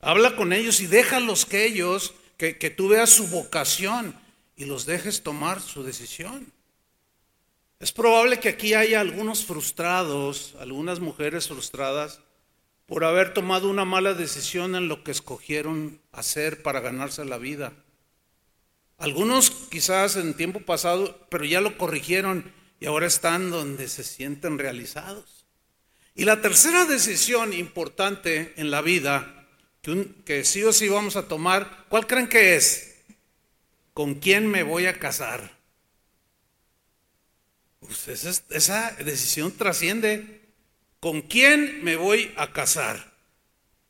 Habla 0.00 0.34
con 0.34 0.52
ellos 0.52 0.80
y 0.80 0.86
déjalos 0.86 1.44
que 1.44 1.66
ellos, 1.66 2.14
que, 2.36 2.58
que 2.58 2.70
tú 2.70 2.88
veas 2.88 3.10
su 3.10 3.28
vocación 3.28 4.21
y 4.56 4.64
los 4.64 4.86
dejes 4.86 5.22
tomar 5.22 5.60
su 5.60 5.82
decisión. 5.82 6.52
Es 7.80 7.92
probable 7.92 8.38
que 8.38 8.50
aquí 8.50 8.74
haya 8.74 9.00
algunos 9.00 9.44
frustrados, 9.44 10.54
algunas 10.60 11.00
mujeres 11.00 11.48
frustradas, 11.48 12.20
por 12.86 13.04
haber 13.04 13.32
tomado 13.34 13.68
una 13.68 13.84
mala 13.84 14.14
decisión 14.14 14.74
en 14.74 14.88
lo 14.88 15.02
que 15.02 15.10
escogieron 15.10 16.00
hacer 16.12 16.62
para 16.62 16.80
ganarse 16.80 17.24
la 17.24 17.38
vida. 17.38 17.72
Algunos 18.98 19.50
quizás 19.50 20.16
en 20.16 20.34
tiempo 20.34 20.60
pasado, 20.60 21.26
pero 21.28 21.44
ya 21.44 21.60
lo 21.60 21.76
corrigieron 21.76 22.52
y 22.78 22.86
ahora 22.86 23.06
están 23.06 23.50
donde 23.50 23.88
se 23.88 24.04
sienten 24.04 24.58
realizados. 24.58 25.46
Y 26.14 26.24
la 26.24 26.40
tercera 26.40 26.84
decisión 26.84 27.52
importante 27.52 28.52
en 28.56 28.70
la 28.70 28.82
vida 28.82 29.48
que, 30.24 30.44
sí 30.44 30.62
o 30.62 30.72
sí 30.72 30.88
vamos 30.88 31.16
a 31.16 31.26
tomar, 31.26 31.86
¿cuál 31.88 32.06
creen 32.06 32.28
que 32.28 32.54
es? 32.54 32.91
¿Con 33.94 34.14
quién 34.14 34.46
me 34.46 34.62
voy 34.62 34.86
a 34.86 34.98
casar? 34.98 35.58
Pues 37.80 38.08
esa, 38.50 38.90
decisión 38.92 39.52
trasciende. 39.52 40.40
¿Con 41.00 41.22
quién 41.22 41.84
me 41.84 41.96
voy 41.96 42.32
a 42.36 42.52
casar? 42.52 43.12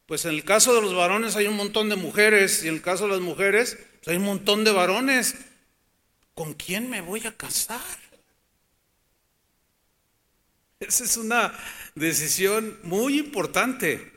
Pues 0.06 0.24
en 0.24 0.32
el 0.32 0.44
caso 0.44 0.74
de 0.74 0.80
los 0.80 0.94
varones 0.94 1.36
hay 1.36 1.46
un 1.46 1.56
montón 1.56 1.88
de 1.88 1.96
mujeres 1.96 2.64
y 2.64 2.68
en 2.68 2.74
el 2.74 2.82
caso 2.82 3.04
de 3.04 3.12
las 3.12 3.20
mujeres 3.20 3.78
pues 3.96 4.08
hay 4.08 4.16
un 4.16 4.24
montón 4.24 4.64
de 4.64 4.72
varones. 4.72 5.36
¿Con 6.34 6.54
quién 6.54 6.90
me 6.90 7.00
voy 7.00 7.26
a 7.26 7.36
casar? 7.36 7.80
Esa 10.80 11.04
es 11.04 11.16
una 11.16 11.56
decisión 11.94 12.78
muy 12.82 13.18
importante. 13.18 14.10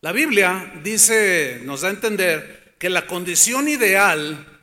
La 0.00 0.12
Biblia 0.12 0.72
dice, 0.82 1.60
nos 1.64 1.82
da 1.82 1.88
a 1.88 1.92
entender 1.92 2.74
que 2.78 2.90
la 2.90 3.06
condición 3.06 3.68
ideal 3.68 4.55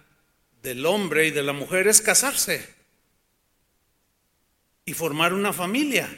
del 0.63 0.85
hombre 0.85 1.27
y 1.27 1.31
de 1.31 1.43
la 1.43 1.53
mujer 1.53 1.87
es 1.87 2.01
casarse 2.01 2.65
y 4.85 4.93
formar 4.93 5.33
una 5.33 5.53
familia. 5.53 6.09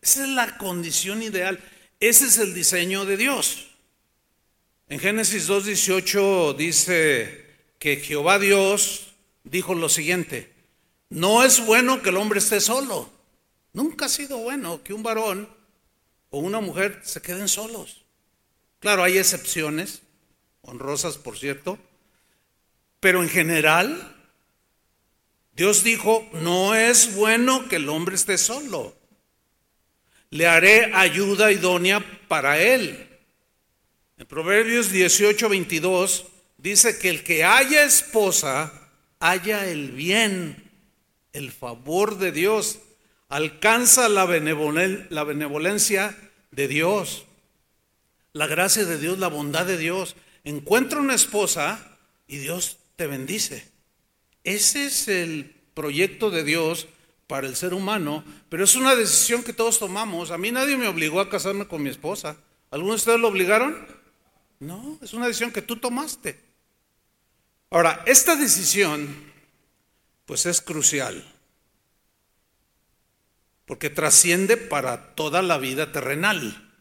Esa 0.00 0.22
es 0.22 0.28
la 0.28 0.58
condición 0.58 1.22
ideal. 1.22 1.58
Ese 1.98 2.26
es 2.26 2.38
el 2.38 2.54
diseño 2.54 3.06
de 3.06 3.16
Dios. 3.16 3.68
En 4.88 5.00
Génesis 5.00 5.48
2.18 5.48 6.54
dice 6.56 7.46
que 7.78 7.96
Jehová 7.96 8.38
Dios 8.38 9.14
dijo 9.44 9.74
lo 9.74 9.88
siguiente, 9.88 10.52
no 11.08 11.42
es 11.42 11.64
bueno 11.64 12.02
que 12.02 12.10
el 12.10 12.18
hombre 12.18 12.38
esté 12.38 12.60
solo. 12.60 13.10
Nunca 13.72 14.06
ha 14.06 14.10
sido 14.10 14.38
bueno 14.38 14.82
que 14.84 14.92
un 14.92 15.02
varón 15.02 15.48
o 16.30 16.38
una 16.38 16.60
mujer 16.60 17.00
se 17.02 17.22
queden 17.22 17.48
solos. 17.48 18.04
Claro, 18.78 19.02
hay 19.02 19.16
excepciones, 19.18 20.02
honrosas 20.60 21.16
por 21.16 21.38
cierto, 21.38 21.78
pero 23.00 23.22
en 23.22 23.28
general 23.28 24.14
Dios 25.56 25.82
dijo, 25.82 26.28
no 26.34 26.74
es 26.74 27.14
bueno 27.14 27.66
que 27.68 27.76
el 27.76 27.88
hombre 27.88 28.14
esté 28.14 28.36
solo. 28.36 28.94
Le 30.28 30.46
haré 30.46 30.92
ayuda 30.94 31.50
idónea 31.50 32.04
para 32.28 32.60
él. 32.60 33.08
En 34.18 34.26
Proverbios 34.26 34.90
18, 34.90 35.48
22 35.48 36.26
dice 36.58 36.98
que 36.98 37.08
el 37.08 37.24
que 37.24 37.44
haya 37.44 37.84
esposa, 37.84 38.72
haya 39.18 39.66
el 39.66 39.92
bien, 39.92 40.70
el 41.32 41.52
favor 41.52 42.18
de 42.18 42.32
Dios, 42.32 42.80
alcanza 43.30 44.10
la, 44.10 44.26
la 44.26 45.24
benevolencia 45.24 46.16
de 46.50 46.68
Dios, 46.68 47.24
la 48.34 48.46
gracia 48.46 48.84
de 48.84 48.98
Dios, 48.98 49.18
la 49.18 49.28
bondad 49.28 49.64
de 49.64 49.78
Dios. 49.78 50.16
Encuentra 50.44 51.00
una 51.00 51.14
esposa 51.14 51.96
y 52.26 52.36
Dios 52.36 52.78
te 52.96 53.06
bendice. 53.06 53.70
Ese 54.42 54.86
es 54.86 55.08
el 55.08 55.54
proyecto 55.74 56.30
de 56.30 56.44
Dios 56.44 56.88
para 57.26 57.46
el 57.46 57.56
ser 57.56 57.74
humano, 57.74 58.24
pero 58.48 58.64
es 58.64 58.76
una 58.76 58.94
decisión 58.94 59.42
que 59.42 59.52
todos 59.52 59.78
tomamos. 59.78 60.30
A 60.30 60.38
mí 60.38 60.50
nadie 60.50 60.76
me 60.76 60.88
obligó 60.88 61.20
a 61.20 61.28
casarme 61.28 61.66
con 61.66 61.82
mi 61.82 61.90
esposa. 61.90 62.36
¿Algunos 62.70 62.96
de 62.96 63.00
ustedes 63.02 63.20
lo 63.20 63.28
obligaron? 63.28 63.86
No, 64.58 64.98
es 65.02 65.12
una 65.12 65.26
decisión 65.26 65.52
que 65.52 65.62
tú 65.62 65.76
tomaste. 65.76 66.40
Ahora, 67.70 68.02
esta 68.06 68.36
decisión 68.36 69.32
pues 70.24 70.46
es 70.46 70.60
crucial, 70.60 71.24
porque 73.64 73.90
trasciende 73.90 74.56
para 74.56 75.14
toda 75.14 75.42
la 75.42 75.58
vida 75.58 75.92
terrenal. 75.92 76.72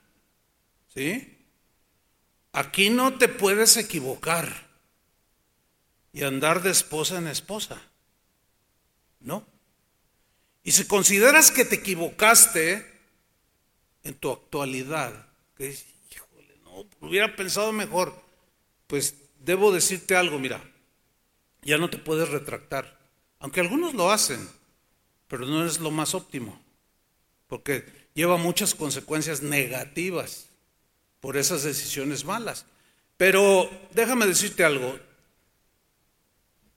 ¿Sí? 0.93 1.37
Aquí 2.53 2.89
no 2.89 3.17
te 3.17 3.27
puedes 3.27 3.77
equivocar 3.77 4.64
y 6.15 6.23
andar 6.23 6.63
de 6.63 6.71
esposa 6.71 7.17
en 7.17 7.27
esposa. 7.27 7.81
¿No? 9.19 9.45
Y 10.63 10.71
si 10.71 10.87
consideras 10.87 11.51
que 11.51 11.65
te 11.65 11.75
equivocaste 11.75 12.85
en 14.01 14.15
tu 14.15 14.31
actualidad, 14.31 15.27
que 15.57 15.77
híjole, 16.09 16.57
no, 16.63 16.85
hubiera 17.05 17.35
pensado 17.35 17.73
mejor, 17.73 18.15
pues 18.87 19.15
debo 19.41 19.73
decirte 19.73 20.15
algo, 20.15 20.39
mira, 20.39 20.63
ya 21.63 21.77
no 21.77 21.89
te 21.89 21.97
puedes 21.97 22.29
retractar. 22.29 22.97
Aunque 23.39 23.59
algunos 23.59 23.93
lo 23.93 24.09
hacen, 24.09 24.47
pero 25.27 25.45
no 25.45 25.65
es 25.65 25.81
lo 25.81 25.91
más 25.91 26.15
óptimo, 26.15 26.63
porque 27.47 27.83
lleva 28.13 28.37
muchas 28.37 28.73
consecuencias 28.73 29.41
negativas 29.41 30.47
por 31.19 31.35
esas 31.35 31.63
decisiones 31.63 32.23
malas. 32.23 32.65
Pero 33.17 33.69
déjame 33.93 34.25
decirte 34.27 34.63
algo, 34.63 34.97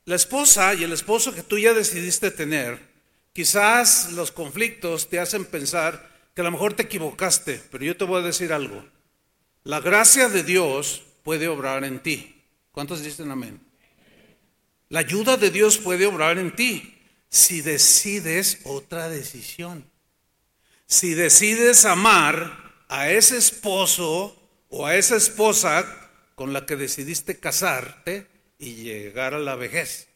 la 0.08 0.16
esposa 0.16 0.72
y 0.72 0.84
el 0.84 0.94
esposo 0.94 1.34
que 1.34 1.42
tú 1.42 1.58
ya 1.58 1.74
decidiste 1.74 2.30
tener, 2.30 2.80
quizás 3.34 4.10
los 4.12 4.32
conflictos 4.32 5.10
te 5.10 5.18
hacen 5.18 5.44
pensar 5.44 6.08
que 6.34 6.40
a 6.40 6.44
lo 6.44 6.50
mejor 6.50 6.72
te 6.72 6.84
equivocaste, 6.84 7.60
pero 7.70 7.84
yo 7.84 7.94
te 7.94 8.04
voy 8.04 8.22
a 8.22 8.26
decir 8.26 8.54
algo. 8.54 8.82
La 9.64 9.80
gracia 9.80 10.30
de 10.30 10.44
Dios 10.44 11.02
puede 11.24 11.46
obrar 11.46 11.84
en 11.84 12.02
ti. 12.02 12.42
¿Cuántos 12.72 13.02
dicen 13.02 13.30
amén? 13.30 13.60
La 14.88 15.00
ayuda 15.00 15.36
de 15.36 15.50
Dios 15.50 15.76
puede 15.76 16.06
obrar 16.06 16.38
en 16.38 16.56
ti 16.56 17.02
si 17.28 17.60
decides 17.60 18.60
otra 18.64 19.10
decisión. 19.10 19.84
Si 20.86 21.12
decides 21.12 21.84
amar 21.84 22.82
a 22.88 23.10
ese 23.10 23.36
esposo 23.36 24.34
o 24.70 24.86
a 24.86 24.96
esa 24.96 25.16
esposa 25.16 25.84
con 26.34 26.54
la 26.54 26.64
que 26.64 26.76
decidiste 26.76 27.38
casarte 27.38 28.37
y 28.58 28.74
llegar 28.74 29.34
a 29.34 29.38
la 29.38 29.54
vejez. 29.54 30.08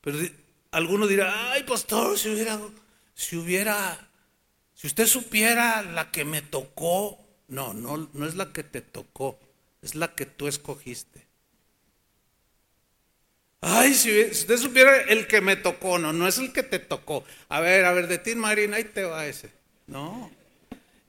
Pero 0.00 0.18
alguno 0.72 1.06
dirá, 1.06 1.52
ay 1.52 1.62
pastor, 1.62 2.18
si 2.18 2.28
hubiera, 2.30 2.60
si 3.14 3.36
hubiera, 3.36 4.08
si 4.74 4.86
usted 4.88 5.06
supiera 5.06 5.82
la 5.82 6.10
que 6.10 6.24
me 6.24 6.42
tocó, 6.42 7.18
no, 7.48 7.72
no, 7.72 8.10
no 8.12 8.26
es 8.26 8.34
la 8.34 8.52
que 8.52 8.64
te 8.64 8.80
tocó, 8.80 9.38
es 9.82 9.94
la 9.94 10.14
que 10.14 10.26
tú 10.26 10.48
escogiste. 10.48 11.26
Ay, 13.60 13.94
si, 13.94 14.22
usted 14.22 14.56
supiera 14.56 15.02
el 15.02 15.28
que 15.28 15.40
me 15.40 15.54
tocó, 15.54 15.96
no, 15.98 16.12
no 16.12 16.26
es 16.26 16.38
el 16.38 16.52
que 16.52 16.64
te 16.64 16.80
tocó. 16.80 17.24
A 17.48 17.60
ver, 17.60 17.84
a 17.84 17.92
ver, 17.92 18.08
de 18.08 18.18
ti, 18.18 18.34
Marina, 18.34 18.76
ahí 18.76 18.84
te 18.84 19.04
va 19.04 19.24
ese. 19.26 19.50
No, 19.86 20.32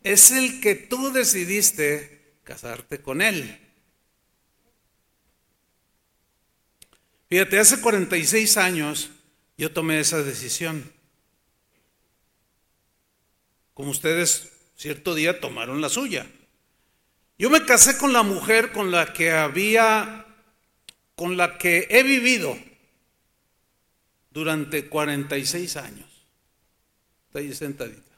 es 0.04 0.30
el 0.30 0.62
que 0.62 0.76
tú 0.76 1.12
decidiste 1.12 2.36
casarte 2.43 3.02
con 3.02 3.23
él. 3.23 3.60
Fíjate, 7.34 7.58
hace 7.58 7.82
46 7.82 8.58
años 8.58 9.10
yo 9.58 9.72
tomé 9.74 10.00
esa 10.00 10.22
decisión. 10.22 10.93
Como 13.74 13.89
ustedes 13.89 14.52
cierto 14.76 15.15
día 15.15 15.39
tomaron 15.39 15.82
la 15.82 15.89
suya. 15.89 16.28
Yo 17.39 17.50
me 17.50 17.65
casé 17.65 17.98
con 17.98 18.13
la 18.13 18.22
mujer 18.22 18.72
con 18.72 18.91
la 18.91 19.13
que 19.13 19.32
había 19.32 20.28
con 21.15 21.36
la 21.36 21.58
que 21.58 21.88
he 21.89 22.04
vivido 22.04 22.56
durante 24.30 24.88
46 24.88 25.76
años. 25.78 26.28
Está 27.30 27.39
ahí 27.39 27.52
sentadita. 27.56 28.12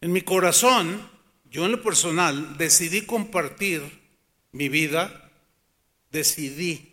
En 0.00 0.12
mi 0.12 0.22
corazón, 0.22 1.10
yo 1.50 1.66
en 1.66 1.72
lo 1.72 1.82
personal, 1.82 2.56
decidí 2.56 3.02
compartir 3.02 3.82
mi 4.52 4.70
vida, 4.70 5.30
decidí 6.10 6.87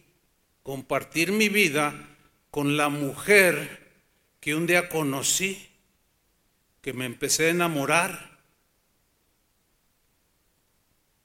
compartir 0.65 1.31
mi 1.31 1.47
vida 1.47 1.93
con 2.49 2.75
la 2.75 2.89
mujer 2.89 3.85
que 4.39 4.55
un 4.55 4.65
día 4.65 4.89
conocí, 4.89 5.69
que 6.81 6.91
me 6.91 7.05
empecé 7.05 7.45
a 7.45 7.49
enamorar 7.51 8.39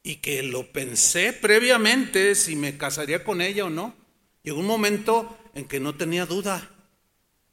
y 0.03 0.17
que 0.17 0.43
lo 0.43 0.71
pensé 0.73 1.33
previamente 1.33 2.35
si 2.35 2.55
me 2.55 2.77
casaría 2.77 3.25
con 3.25 3.41
ella 3.41 3.65
o 3.65 3.71
no. 3.71 3.95
Llegó 4.43 4.61
un 4.61 4.67
momento 4.67 5.39
en 5.55 5.65
que 5.65 5.81
no 5.81 5.95
tenía 5.95 6.27
duda. 6.27 6.69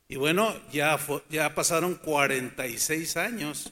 Y 0.10 0.18
bueno, 0.18 0.54
ya, 0.74 1.00
ya 1.30 1.56
pasaron 1.56 1.96
46 1.96 3.16
años. 3.16 3.72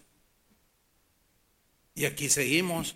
Y 1.93 2.05
aquí 2.05 2.29
seguimos. 2.29 2.95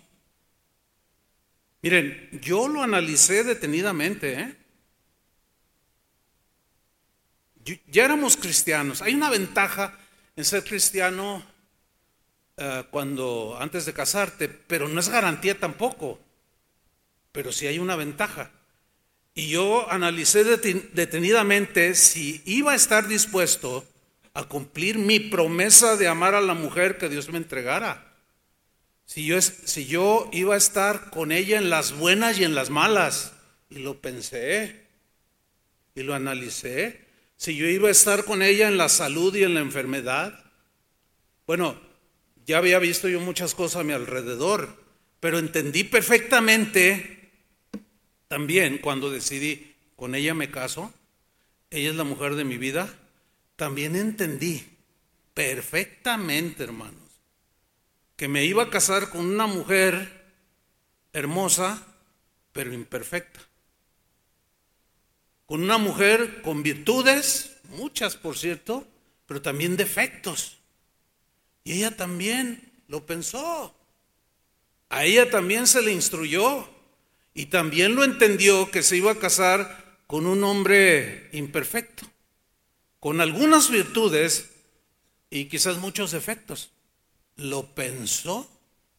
Miren, 1.82 2.40
yo 2.40 2.68
lo 2.68 2.82
analicé 2.82 3.44
detenidamente. 3.44 4.40
¿eh? 4.40 4.59
Ya 7.88 8.04
éramos 8.04 8.36
cristianos. 8.36 9.02
Hay 9.02 9.14
una 9.14 9.30
ventaja 9.30 9.98
en 10.36 10.44
ser 10.44 10.64
cristiano 10.64 11.44
eh, 12.56 12.84
cuando 12.90 13.56
antes 13.60 13.86
de 13.86 13.92
casarte, 13.92 14.48
pero 14.48 14.88
no 14.88 15.00
es 15.00 15.08
garantía 15.08 15.58
tampoco. 15.58 16.18
Pero 17.32 17.52
sí 17.52 17.66
hay 17.66 17.78
una 17.78 17.96
ventaja. 17.96 18.50
Y 19.34 19.48
yo 19.48 19.90
analicé 19.90 20.44
detenidamente 20.44 21.94
si 21.94 22.42
iba 22.44 22.72
a 22.72 22.76
estar 22.76 23.06
dispuesto 23.06 23.86
a 24.34 24.44
cumplir 24.44 24.98
mi 24.98 25.20
promesa 25.20 25.96
de 25.96 26.08
amar 26.08 26.34
a 26.34 26.40
la 26.40 26.54
mujer 26.54 26.98
que 26.98 27.08
Dios 27.08 27.28
me 27.30 27.38
entregara. 27.38 28.10
Si 29.06 29.26
yo, 29.26 29.40
si 29.40 29.86
yo 29.86 30.28
iba 30.32 30.54
a 30.54 30.58
estar 30.58 31.10
con 31.10 31.32
ella 31.32 31.58
en 31.58 31.70
las 31.70 31.92
buenas 31.92 32.38
y 32.38 32.44
en 32.44 32.54
las 32.54 32.70
malas. 32.70 33.32
Y 33.68 33.80
lo 33.80 34.00
pensé. 34.00 34.86
Y 35.94 36.02
lo 36.02 36.14
analicé. 36.14 37.09
Si 37.40 37.56
yo 37.56 37.66
iba 37.66 37.88
a 37.88 37.92
estar 37.92 38.26
con 38.26 38.42
ella 38.42 38.68
en 38.68 38.76
la 38.76 38.90
salud 38.90 39.34
y 39.34 39.44
en 39.44 39.54
la 39.54 39.60
enfermedad. 39.60 40.44
Bueno, 41.46 41.80
ya 42.44 42.58
había 42.58 42.78
visto 42.78 43.08
yo 43.08 43.18
muchas 43.18 43.54
cosas 43.54 43.80
a 43.80 43.82
mi 43.82 43.94
alrededor, 43.94 44.76
pero 45.20 45.38
entendí 45.38 45.84
perfectamente 45.84 47.30
también 48.28 48.76
cuando 48.76 49.10
decidí, 49.10 49.74
con 49.96 50.14
ella 50.14 50.34
me 50.34 50.50
caso, 50.50 50.92
ella 51.70 51.88
es 51.88 51.96
la 51.96 52.04
mujer 52.04 52.34
de 52.34 52.44
mi 52.44 52.58
vida, 52.58 52.94
también 53.56 53.96
entendí 53.96 54.62
perfectamente, 55.32 56.64
hermanos, 56.64 57.22
que 58.16 58.28
me 58.28 58.44
iba 58.44 58.64
a 58.64 58.70
casar 58.70 59.08
con 59.08 59.24
una 59.24 59.46
mujer 59.46 60.26
hermosa, 61.14 61.86
pero 62.52 62.74
imperfecta. 62.74 63.40
Con 65.50 65.64
una 65.64 65.78
mujer 65.78 66.42
con 66.42 66.62
virtudes, 66.62 67.56
muchas 67.70 68.14
por 68.14 68.38
cierto, 68.38 68.86
pero 69.26 69.42
también 69.42 69.76
defectos. 69.76 70.58
Y 71.64 71.72
ella 71.72 71.96
también 71.96 72.70
lo 72.86 73.04
pensó. 73.04 73.74
A 74.90 75.04
ella 75.04 75.28
también 75.28 75.66
se 75.66 75.82
le 75.82 75.90
instruyó 75.90 76.68
y 77.34 77.46
también 77.46 77.96
lo 77.96 78.04
entendió 78.04 78.70
que 78.70 78.84
se 78.84 78.96
iba 78.96 79.10
a 79.10 79.18
casar 79.18 79.98
con 80.06 80.26
un 80.26 80.44
hombre 80.44 81.28
imperfecto, 81.32 82.06
con 83.00 83.20
algunas 83.20 83.72
virtudes 83.72 84.50
y 85.30 85.46
quizás 85.46 85.78
muchos 85.78 86.12
defectos. 86.12 86.70
lo 87.34 87.74
pensó, 87.74 88.48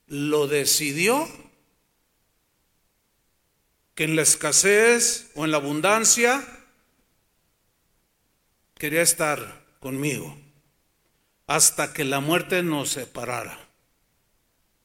lo 0.05 0.47
decidió, 0.47 1.29
que 3.95 4.06
en 4.06 4.15
la 4.15 4.21
escasez 4.21 5.32
o 5.36 5.45
en 5.45 5.51
la 5.51 5.58
abundancia 5.58 6.45
quería 8.77 9.01
estar 9.01 9.63
conmigo 9.80 10.38
hasta 11.47 11.93
que 11.93 12.06
la 12.06 12.19
muerte 12.19 12.63
nos 12.63 12.89
separara. 12.89 13.60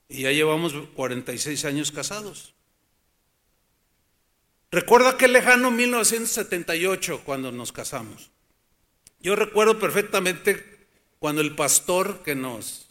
Y 0.08 0.22
ya 0.22 0.32
llevamos 0.32 0.74
46 0.94 1.64
años 1.64 1.92
casados. 1.92 2.54
Recuerdo 4.70 5.08
aquel 5.08 5.32
lejano 5.32 5.70
1978 5.70 7.22
cuando 7.24 7.52
nos 7.52 7.72
casamos. 7.72 8.30
Yo 9.20 9.36
recuerdo 9.36 9.78
perfectamente 9.78 10.88
cuando 11.18 11.40
el 11.40 11.54
pastor 11.54 12.22
que 12.22 12.34
nos 12.34 12.88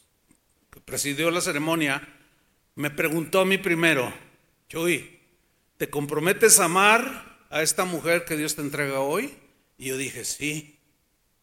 presidió 0.86 1.32
la 1.32 1.42
ceremonia 1.42 2.08
me 2.76 2.90
preguntó 2.90 3.42
a 3.42 3.46
mí 3.46 3.58
primero, 3.58 4.14
Chuy, 4.68 5.15
¿te 5.78 5.90
comprometes 5.90 6.60
a 6.60 6.66
amar 6.66 7.46
a 7.50 7.62
esta 7.62 7.86
mujer 7.86 8.26
que 8.26 8.38
Dios 8.38 8.56
te 8.56 8.62
entrega 8.62 9.00
hoy? 9.00 9.34
Y 9.78 9.88
yo 9.88 9.98
dije, 9.98 10.26
sí, 10.26 10.80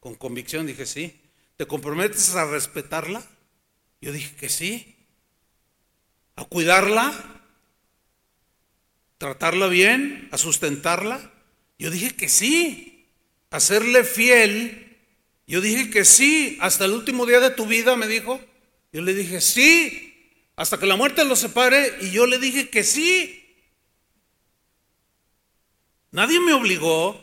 con 0.00 0.14
convicción 0.14 0.66
dije, 0.66 0.86
sí. 0.86 1.20
¿Te 1.56 1.66
comprometes 1.66 2.34
a 2.34 2.46
respetarla? 2.46 3.22
Yo 4.00 4.12
dije 4.12 4.34
que 4.36 4.48
sí. 4.48 4.96
¿A 6.34 6.44
cuidarla? 6.44 7.12
¿Tratarla 9.18 9.68
bien? 9.68 10.28
¿A 10.32 10.38
sustentarla? 10.38 11.30
Yo 11.78 11.90
dije 11.90 12.16
que 12.16 12.28
sí. 12.28 13.06
¿A 13.50 13.60
serle 13.60 14.02
fiel? 14.02 14.98
Yo 15.46 15.60
dije 15.60 15.90
que 15.90 16.04
sí. 16.04 16.58
¿Hasta 16.60 16.86
el 16.86 16.92
último 16.92 17.26
día 17.26 17.38
de 17.38 17.50
tu 17.50 17.66
vida? 17.66 17.94
Me 17.96 18.08
dijo. 18.08 18.40
Yo 18.92 19.02
le 19.02 19.14
dije 19.14 19.40
sí. 19.40 20.40
Hasta 20.56 20.78
que 20.78 20.86
la 20.86 20.96
muerte 20.96 21.24
los 21.24 21.38
separe. 21.38 21.98
Y 22.00 22.10
yo 22.10 22.26
le 22.26 22.38
dije 22.38 22.70
que 22.70 22.82
sí. 22.82 23.41
Nadie 26.12 26.40
me 26.40 26.52
obligó. 26.52 27.20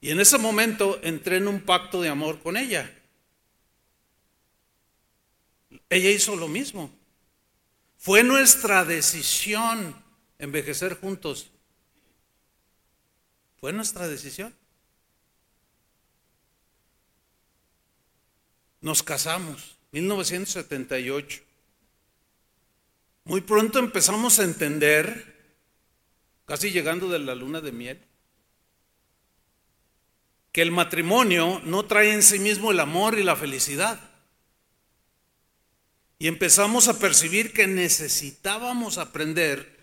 Y 0.00 0.10
en 0.10 0.20
ese 0.20 0.38
momento 0.38 1.00
entré 1.02 1.36
en 1.38 1.48
un 1.48 1.60
pacto 1.60 2.00
de 2.00 2.08
amor 2.08 2.40
con 2.40 2.56
ella. 2.56 2.92
Ella 5.88 6.10
hizo 6.10 6.36
lo 6.36 6.48
mismo. 6.48 6.90
Fue 7.98 8.22
nuestra 8.22 8.84
decisión 8.84 9.94
envejecer 10.38 10.98
juntos. 10.98 11.50
Fue 13.60 13.72
nuestra 13.72 14.08
decisión. 14.08 14.54
Nos 18.80 19.04
casamos, 19.04 19.76
1978. 19.92 21.42
Muy 23.24 23.40
pronto 23.40 23.78
empezamos 23.78 24.40
a 24.40 24.42
entender, 24.42 25.31
casi 26.44 26.70
llegando 26.70 27.08
de 27.08 27.18
la 27.18 27.34
luna 27.34 27.60
de 27.60 27.72
miel, 27.72 28.00
que 30.52 30.62
el 30.62 30.70
matrimonio 30.70 31.60
no 31.64 31.84
trae 31.86 32.12
en 32.12 32.22
sí 32.22 32.38
mismo 32.38 32.70
el 32.70 32.80
amor 32.80 33.18
y 33.18 33.22
la 33.22 33.36
felicidad. 33.36 33.98
Y 36.18 36.28
empezamos 36.28 36.88
a 36.88 36.98
percibir 36.98 37.52
que 37.52 37.66
necesitábamos 37.66 38.98
aprender 38.98 39.80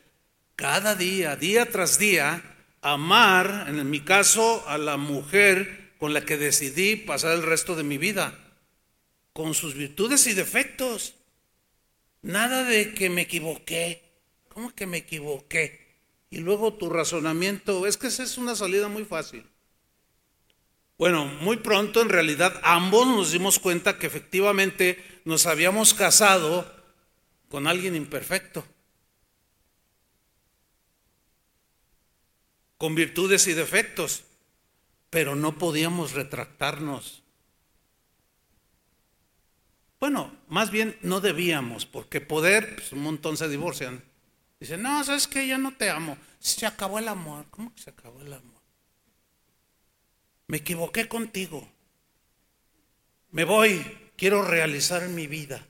cada 0.56 0.96
día, 0.96 1.36
día 1.36 1.70
tras 1.70 2.00
día, 2.00 2.44
amar, 2.82 3.66
en 3.68 3.90
mi 3.90 4.02
caso, 4.02 4.64
a 4.68 4.78
la 4.78 4.98
mujer 4.98 5.94
con 5.98 6.14
la 6.14 6.24
que 6.24 6.38
decidí 6.38 6.96
pasar 6.96 7.34
el 7.34 7.44
resto 7.44 7.76
de 7.76 7.84
mi 7.84 7.98
vida 7.98 8.38
con 9.34 9.54
sus 9.54 9.74
virtudes 9.74 10.28
y 10.28 10.34
defectos. 10.34 11.16
Nada 12.22 12.66
de 12.66 12.94
que 12.94 13.10
me 13.10 13.22
equivoqué. 13.22 14.04
¿Cómo 14.50 14.76
que 14.76 14.86
me 14.86 14.98
equivoqué? 14.98 15.79
Y 16.30 16.40
luego 16.40 16.74
tu 16.74 16.90
razonamiento, 16.90 17.88
es 17.88 17.98
que 17.98 18.08
esa 18.08 18.24
es 18.24 18.38
una 18.38 18.56
salida 18.56 18.88
muy 18.88 19.06
fácil. 19.06 19.46
Bueno, 20.98 21.26
muy 21.26 21.58
pronto 21.58 22.02
en 22.02 22.10
realidad 22.10 22.60
ambos 22.64 23.08
nos 23.08 23.32
dimos 23.32 23.58
cuenta 23.58 23.98
que 23.98 24.08
efectivamente 24.08 25.04
nos 25.26 25.46
habíamos 25.46 25.94
casado 25.94 26.70
con 27.48 27.68
alguien 27.68 27.96
imperfecto, 27.96 28.66
con 32.78 32.96
virtudes 32.96 33.48
y 33.48 33.54
defectos, 33.54 34.24
pero 35.10 35.36
no 35.36 35.58
podíamos 35.58 36.14
retractarnos 36.14 37.24
bueno, 40.00 40.32
más 40.48 40.72
bien 40.72 40.98
no 41.02 41.20
debíamos, 41.20 41.86
porque 41.86 42.22
poder, 42.22 42.76
pues 42.76 42.94
un 42.94 43.02
montón 43.02 43.36
se 43.36 43.50
divorcian. 43.50 44.02
Dicen, 44.60 44.82
no, 44.82 45.04
sabes 45.04 45.28
que 45.28 45.48
ya 45.48 45.58
no 45.58 45.76
te 45.76 45.90
amo. 45.90 46.18
Se 46.40 46.66
acabó 46.66 47.00
el 47.00 47.08
amor. 47.08 47.46
¿Cómo 47.50 47.74
que 47.74 47.82
se 47.82 47.90
acabó 47.90 48.22
el 48.22 48.34
amor? 48.34 48.62
Me 50.48 50.58
equivoqué 50.58 51.08
contigo. 51.08 51.68
Me 53.32 53.44
voy, 53.44 53.86
quiero 54.18 54.42
realizar 54.42 55.08
mi 55.08 55.28
vida. 55.28 55.66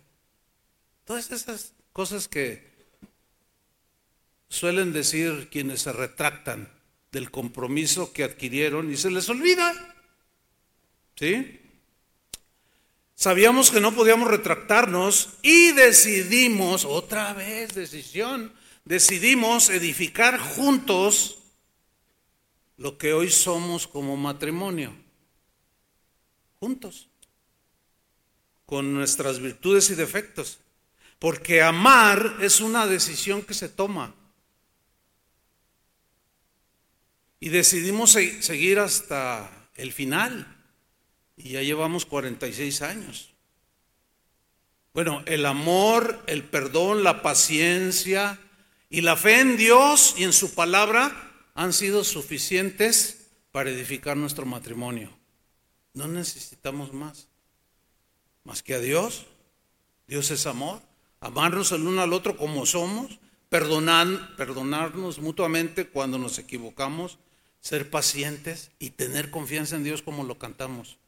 Todas 1.06 1.32
esas 1.32 1.73
cosas 1.91 2.28
que 2.28 2.69
suelen 4.47 4.93
decir 4.93 5.49
quienes 5.52 5.82
se 5.82 5.91
retractan 5.91 6.71
del 7.12 7.32
compromiso 7.32 8.13
que 8.13 8.23
adquirieron 8.23 8.91
y 8.91 8.97
se 8.97 9.12
les 9.12 9.30
olvida. 9.30 9.73
¿Sí? 11.15 11.60
Sabíamos 13.15 13.71
que 13.71 13.82
no 13.82 13.93
podíamos 13.93 14.30
retractarnos 14.30 15.38
y 15.41 15.73
decidimos, 15.73 16.86
otra 16.86 17.34
vez 17.34 17.75
decisión, 17.75 18.54
decidimos 18.86 19.70
edificar 19.70 20.39
juntos 20.39 21.39
lo 22.78 22.98
que 22.98 23.13
hoy 23.13 23.30
somos 23.30 23.88
como 23.88 24.15
matrimonio. 24.15 24.96
Juntos. 26.60 27.10
Con 28.65 28.94
nuestras 28.94 29.39
virtudes 29.39 29.89
y 29.89 29.96
defectos. 29.96 30.60
Porque 31.20 31.62
amar 31.62 32.38
es 32.42 32.62
una 32.62 32.88
decisión 32.88 33.42
que 33.42 33.54
se 33.54 33.68
toma. 33.68 34.15
Y 37.42 37.50
decidimos 37.50 38.12
seguir 38.12 38.80
hasta 38.80 39.70
el 39.76 39.92
final. 39.92 40.58
Y 41.36 41.50
ya 41.52 41.62
llevamos 41.62 42.06
46 42.06 42.82
años. 42.82 43.34
Bueno, 44.94 45.22
el 45.26 45.46
amor, 45.46 46.24
el 46.28 46.44
perdón, 46.44 47.04
la 47.04 47.22
paciencia 47.22 48.39
y 48.89 49.02
la 49.02 49.15
fe 49.15 49.39
en 49.39 49.58
Dios 49.58 50.15
y 50.17 50.23
en 50.23 50.34
su 50.34 50.54
palabra 50.54 51.34
han 51.56 51.73
sido 51.73 52.04
suficientes 52.04 53.28
para 53.52 53.69
edificar 53.69 54.17
nuestro 54.17 54.45
matrimonio. 54.45 55.10
No 55.93 56.08
necesitamos 56.08 56.93
más. 56.93 57.28
Más 58.43 58.63
que 58.63 58.75
a 58.75 58.80
Dios. 58.80 59.25
Dios 60.08 60.32
es 60.32 60.45
amor. 60.45 60.82
Amarnos 61.19 61.71
el 61.71 61.86
uno 61.86 62.02
al 62.02 62.13
otro 62.13 62.38
como 62.38 62.65
somos. 62.65 63.19
Perdonar, 63.49 64.36
perdonarnos 64.38 65.19
mutuamente 65.19 65.88
cuando 65.88 66.17
nos 66.17 66.39
equivocamos. 66.39 67.19
Ser 67.60 67.89
pacientes 67.89 68.71
y 68.80 68.91
tener 68.91 69.30
confianza 69.30 69.75
en 69.75 69.84
Dios 69.84 70.02
como 70.02 70.23
lo 70.23 70.38
cantamos 70.38 70.99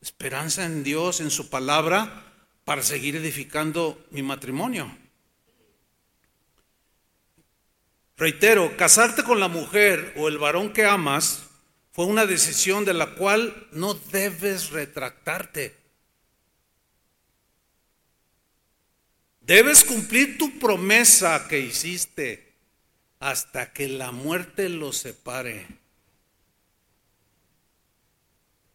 esperanza 0.00 0.64
en 0.64 0.82
Dios, 0.82 1.20
en 1.20 1.30
su 1.30 1.50
palabra, 1.50 2.24
para 2.64 2.82
seguir 2.82 3.16
edificando 3.16 4.02
mi 4.10 4.22
matrimonio. 4.22 4.90
Reitero, 8.20 8.76
casarte 8.76 9.24
con 9.24 9.40
la 9.40 9.48
mujer 9.48 10.12
o 10.18 10.28
el 10.28 10.36
varón 10.36 10.74
que 10.74 10.84
amas 10.84 11.44
fue 11.90 12.04
una 12.04 12.26
decisión 12.26 12.84
de 12.84 12.92
la 12.92 13.14
cual 13.14 13.66
no 13.72 13.94
debes 13.94 14.68
retractarte. 14.68 15.74
Debes 19.40 19.82
cumplir 19.84 20.36
tu 20.36 20.58
promesa 20.58 21.48
que 21.48 21.60
hiciste 21.60 22.58
hasta 23.20 23.72
que 23.72 23.88
la 23.88 24.12
muerte 24.12 24.68
los 24.68 24.98
separe. 24.98 25.66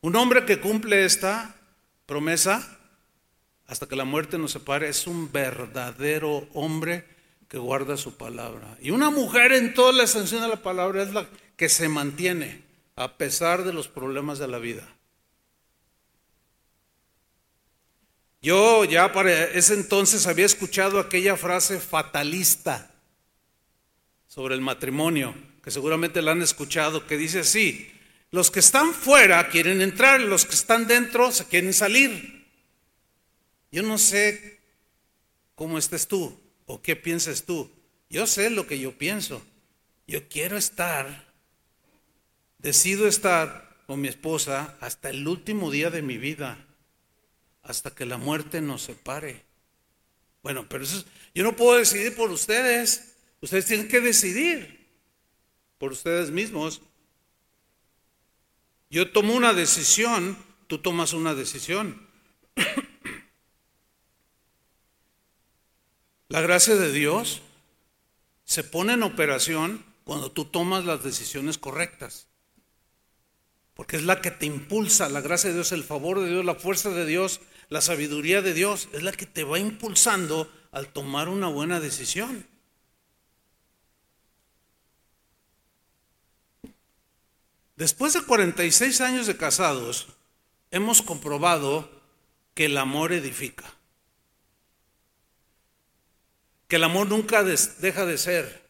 Un 0.01 0.15
hombre 0.15 0.45
que 0.45 0.59
cumple 0.59 1.05
esta 1.05 1.55
promesa 2.07 2.79
hasta 3.67 3.87
que 3.87 3.95
la 3.95 4.05
muerte 4.05 4.39
nos 4.39 4.53
separe 4.53 4.89
es 4.89 5.05
un 5.05 5.31
verdadero 5.31 6.47
hombre 6.55 7.14
que 7.55 7.59
guarda 7.59 7.95
su 7.95 8.17
palabra. 8.17 8.77
Y 8.81 8.91
una 8.91 9.09
mujer 9.09 9.53
en 9.53 9.73
toda 9.73 9.93
la 9.93 10.03
extensión 10.03 10.41
de 10.41 10.49
la 10.49 10.61
palabra 10.61 11.03
es 11.03 11.13
la 11.13 11.25
que 11.55 11.69
se 11.69 11.87
mantiene 11.87 12.61
a 12.97 13.15
pesar 13.15 13.63
de 13.63 13.71
los 13.71 13.87
problemas 13.87 14.39
de 14.39 14.49
la 14.49 14.59
vida. 14.59 14.85
Yo 18.41 18.83
ya 18.83 19.13
para 19.13 19.31
ese 19.45 19.73
entonces 19.73 20.27
había 20.27 20.45
escuchado 20.45 20.99
aquella 20.99 21.37
frase 21.37 21.79
fatalista 21.79 22.91
sobre 24.27 24.55
el 24.55 24.59
matrimonio, 24.59 25.33
que 25.63 25.71
seguramente 25.71 26.21
la 26.21 26.31
han 26.31 26.41
escuchado, 26.41 27.07
que 27.07 27.15
dice 27.15 27.39
así, 27.39 27.89
los 28.31 28.51
que 28.51 28.59
están 28.59 28.93
fuera 28.93 29.47
quieren 29.47 29.81
entrar, 29.81 30.19
los 30.19 30.45
que 30.45 30.55
están 30.55 30.87
dentro 30.87 31.31
se 31.31 31.45
quieren 31.45 31.73
salir. 31.73 32.49
yo 33.71 33.81
no 33.81 33.97
sé 33.97 34.59
cómo 35.55 35.77
estés 35.77 36.05
tú 36.05 36.41
o 36.65 36.81
qué 36.81 36.95
pienses 36.95 37.45
tú. 37.45 37.71
Yo 38.09 38.27
sé 38.27 38.49
lo 38.49 38.67
que 38.67 38.79
yo 38.79 38.97
pienso. 38.97 39.41
Yo 40.07 40.27
quiero 40.29 40.57
estar, 40.57 41.33
decido 42.59 43.07
estar 43.07 43.83
con 43.87 44.01
mi 44.01 44.07
esposa 44.07 44.77
hasta 44.79 45.09
el 45.09 45.27
último 45.27 45.71
día 45.71 45.89
de 45.89 46.01
mi 46.01 46.17
vida, 46.17 46.65
hasta 47.63 47.91
que 47.91 48.05
la 48.05 48.17
muerte 48.17 48.61
nos 48.61 48.83
separe. 48.83 49.43
Bueno, 50.43 50.67
pero 50.69 50.83
eso, 50.83 51.03
yo 51.33 51.43
no 51.43 51.55
puedo 51.55 51.77
decidir 51.77 52.15
por 52.15 52.29
ustedes. 52.29 53.15
Ustedes 53.41 53.65
tienen 53.65 53.87
que 53.87 53.99
decidir 53.99 54.87
por 55.77 55.91
ustedes 55.91 56.31
mismos. 56.31 56.81
Yo 58.89 59.11
tomo 59.11 59.33
una 59.33 59.53
decisión, 59.53 60.37
tú 60.67 60.77
tomas 60.77 61.13
una 61.13 61.33
decisión. 61.33 62.07
La 66.27 66.41
gracia 66.41 66.75
de 66.75 66.91
Dios 66.91 67.41
se 68.45 68.63
pone 68.63 68.93
en 68.93 69.03
operación 69.03 69.85
cuando 70.03 70.31
tú 70.31 70.45
tomas 70.45 70.85
las 70.85 71.03
decisiones 71.03 71.57
correctas. 71.57 72.27
Porque 73.75 73.97
es 73.97 74.03
la 74.03 74.21
que 74.21 74.31
te 74.31 74.45
impulsa, 74.45 75.09
la 75.09 75.21
gracia 75.21 75.49
de 75.49 75.55
Dios, 75.55 75.71
el 75.71 75.83
favor 75.83 76.21
de 76.21 76.29
Dios, 76.29 76.45
la 76.45 76.55
fuerza 76.55 76.89
de 76.89 77.05
Dios, 77.05 77.41
la 77.69 77.81
sabiduría 77.81 78.41
de 78.41 78.53
Dios, 78.53 78.87
es 78.93 79.03
la 79.03 79.11
que 79.11 79.25
te 79.25 79.43
va 79.43 79.59
impulsando 79.59 80.51
al 80.71 80.87
tomar 80.87 81.29
una 81.29 81.47
buena 81.47 81.79
decisión. 81.79 82.47
Después 87.75 88.13
de 88.13 88.21
46 88.21 89.01
años 89.01 89.27
de 89.27 89.35
casados, 89.35 90.07
hemos 90.71 91.01
comprobado 91.01 91.89
que 92.53 92.65
el 92.65 92.77
amor 92.77 93.11
edifica. 93.11 93.74
Que 96.67 96.77
el 96.77 96.83
amor 96.83 97.07
nunca 97.07 97.43
deja 97.43 98.05
de 98.05 98.17
ser. 98.17 98.65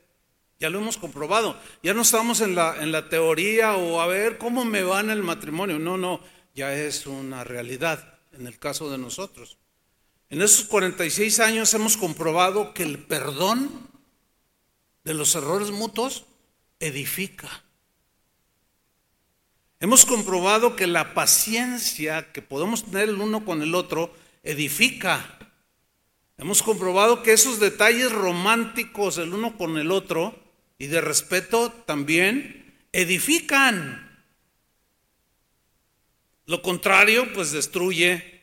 Ya 0.60 0.70
lo 0.70 0.80
hemos 0.80 0.98
comprobado. 0.98 1.60
Ya 1.84 1.94
no 1.94 2.02
estamos 2.02 2.42
en 2.42 2.56
la, 2.56 2.82
en 2.82 2.92
la 2.92 3.10
teoría 3.10 3.76
o 3.76 4.02
a 4.02 4.08
ver 4.08 4.38
cómo 4.38 4.66
me 4.66 4.84
va 4.84 5.02
en 5.02 5.10
el 5.10 5.24
matrimonio. 5.24 5.80
No, 5.80 5.98
no, 5.98 6.22
ya 6.54 6.74
es 6.74 7.06
una 7.06 7.44
realidad 7.44 8.20
en 8.34 8.48
el 8.48 8.58
caso 8.58 8.90
de 8.90 8.98
nosotros. 8.98 9.58
En 10.30 10.42
esos 10.42 10.66
46 10.66 11.40
años 11.40 11.74
hemos 11.74 11.98
comprobado 11.98 12.74
que 12.74 12.84
el 12.84 13.00
perdón 13.00 13.90
de 15.04 15.14
los 15.14 15.36
errores 15.36 15.72
mutuos 15.72 16.26
edifica. 16.80 17.64
Hemos 19.80 20.06
comprobado 20.06 20.76
que 20.76 20.88
la 20.88 21.14
paciencia 21.14 22.32
que 22.32 22.42
podemos 22.42 22.86
tener 22.86 23.10
el 23.10 23.22
uno 23.22 23.46
con 23.46 23.62
el 23.62 23.76
otro 23.76 24.14
edifica. 24.44 25.35
Hemos 26.38 26.62
comprobado 26.62 27.24
que 27.24 27.34
esos 27.34 27.60
detalles 27.60 28.12
románticos 28.12 29.18
el 29.18 29.34
uno 29.34 29.58
con 29.58 29.78
el 29.78 29.92
otro 29.92 30.38
y 30.78 30.88
de 30.88 31.00
respeto 31.00 31.72
también 31.86 32.78
edifican. 32.92 34.26
Lo 36.46 36.62
contrario, 36.62 37.32
pues 37.34 37.52
destruye. 37.52 38.42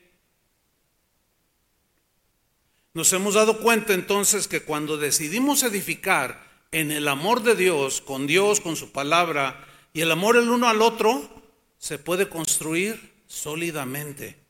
Nos 2.94 3.12
hemos 3.12 3.34
dado 3.34 3.60
cuenta 3.60 3.92
entonces 3.94 4.48
que 4.48 4.62
cuando 4.62 4.96
decidimos 4.96 5.62
edificar 5.62 6.50
en 6.72 6.90
el 6.90 7.08
amor 7.08 7.42
de 7.42 7.54
Dios, 7.54 8.00
con 8.00 8.26
Dios, 8.26 8.60
con 8.60 8.76
su 8.76 8.90
palabra, 8.90 9.66
y 9.92 10.00
el 10.00 10.10
amor 10.10 10.36
el 10.36 10.48
uno 10.48 10.68
al 10.68 10.82
otro 10.82 11.42
se 11.78 11.98
puede 11.98 12.28
construir 12.28 13.12
sólidamente. 13.26 14.41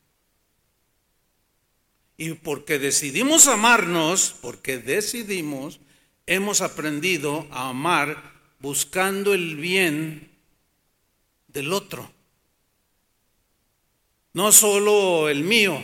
Y 2.23 2.35
porque 2.35 2.79
decidimos 2.79 3.49
amarnos, 3.49 4.37
porque 4.41 4.79
decidimos, 4.79 5.81
hemos 6.25 6.61
aprendido 6.61 7.49
a 7.51 7.71
amar 7.71 8.35
buscando 8.61 9.35
el 9.35 9.57
bien 9.57 10.31
del 11.49 11.73
otro. 11.73 12.09
No 14.35 14.53
solo 14.53 15.29
el 15.31 15.43
mío. 15.43 15.83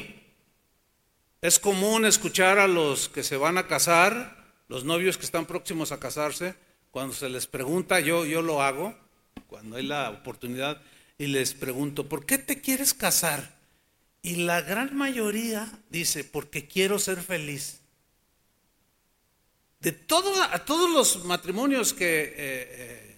Es 1.43 1.59
común 1.59 2.07
escuchar 2.07 2.61
a 2.61 2.69
los 2.69 3.09
que 3.09 3.25
se 3.25 3.37
van 3.37 3.59
a 3.59 3.67
casar, 3.67 4.53
los 4.69 4.85
novios 4.85 5.19
que 5.19 5.25
están 5.25 5.45
próximos 5.45 5.91
a 5.91 5.99
casarse, 5.99 6.55
cuando 6.93 7.15
se 7.15 7.29
les 7.29 7.49
pregunta, 7.49 7.99
yo, 7.99 8.25
yo 8.25 8.43
lo 8.43 8.63
hago, 8.63 8.97
cuando 9.49 9.75
hay 9.75 9.83
la 9.83 10.09
oportunidad, 10.11 10.81
y 11.19 11.27
les 11.27 11.53
pregunto, 11.53 12.09
¿por 12.09 12.27
qué 12.27 12.39
te 12.39 12.61
quieres 12.61 12.95
casar? 12.95 13.58
Y 14.23 14.37
la 14.37 14.61
gran 14.63 14.97
mayoría 14.97 15.71
dice, 15.91 16.25
porque 16.25 16.67
quiero 16.67 16.99
ser 16.99 17.21
feliz. 17.23 17.81
De 19.81 19.93
todos, 19.93 20.39
a 20.39 20.65
todos 20.65 20.91
los 20.91 21.25
matrimonios 21.25 21.95
que, 21.95 22.23
eh, 22.25 22.35
eh, 22.37 23.17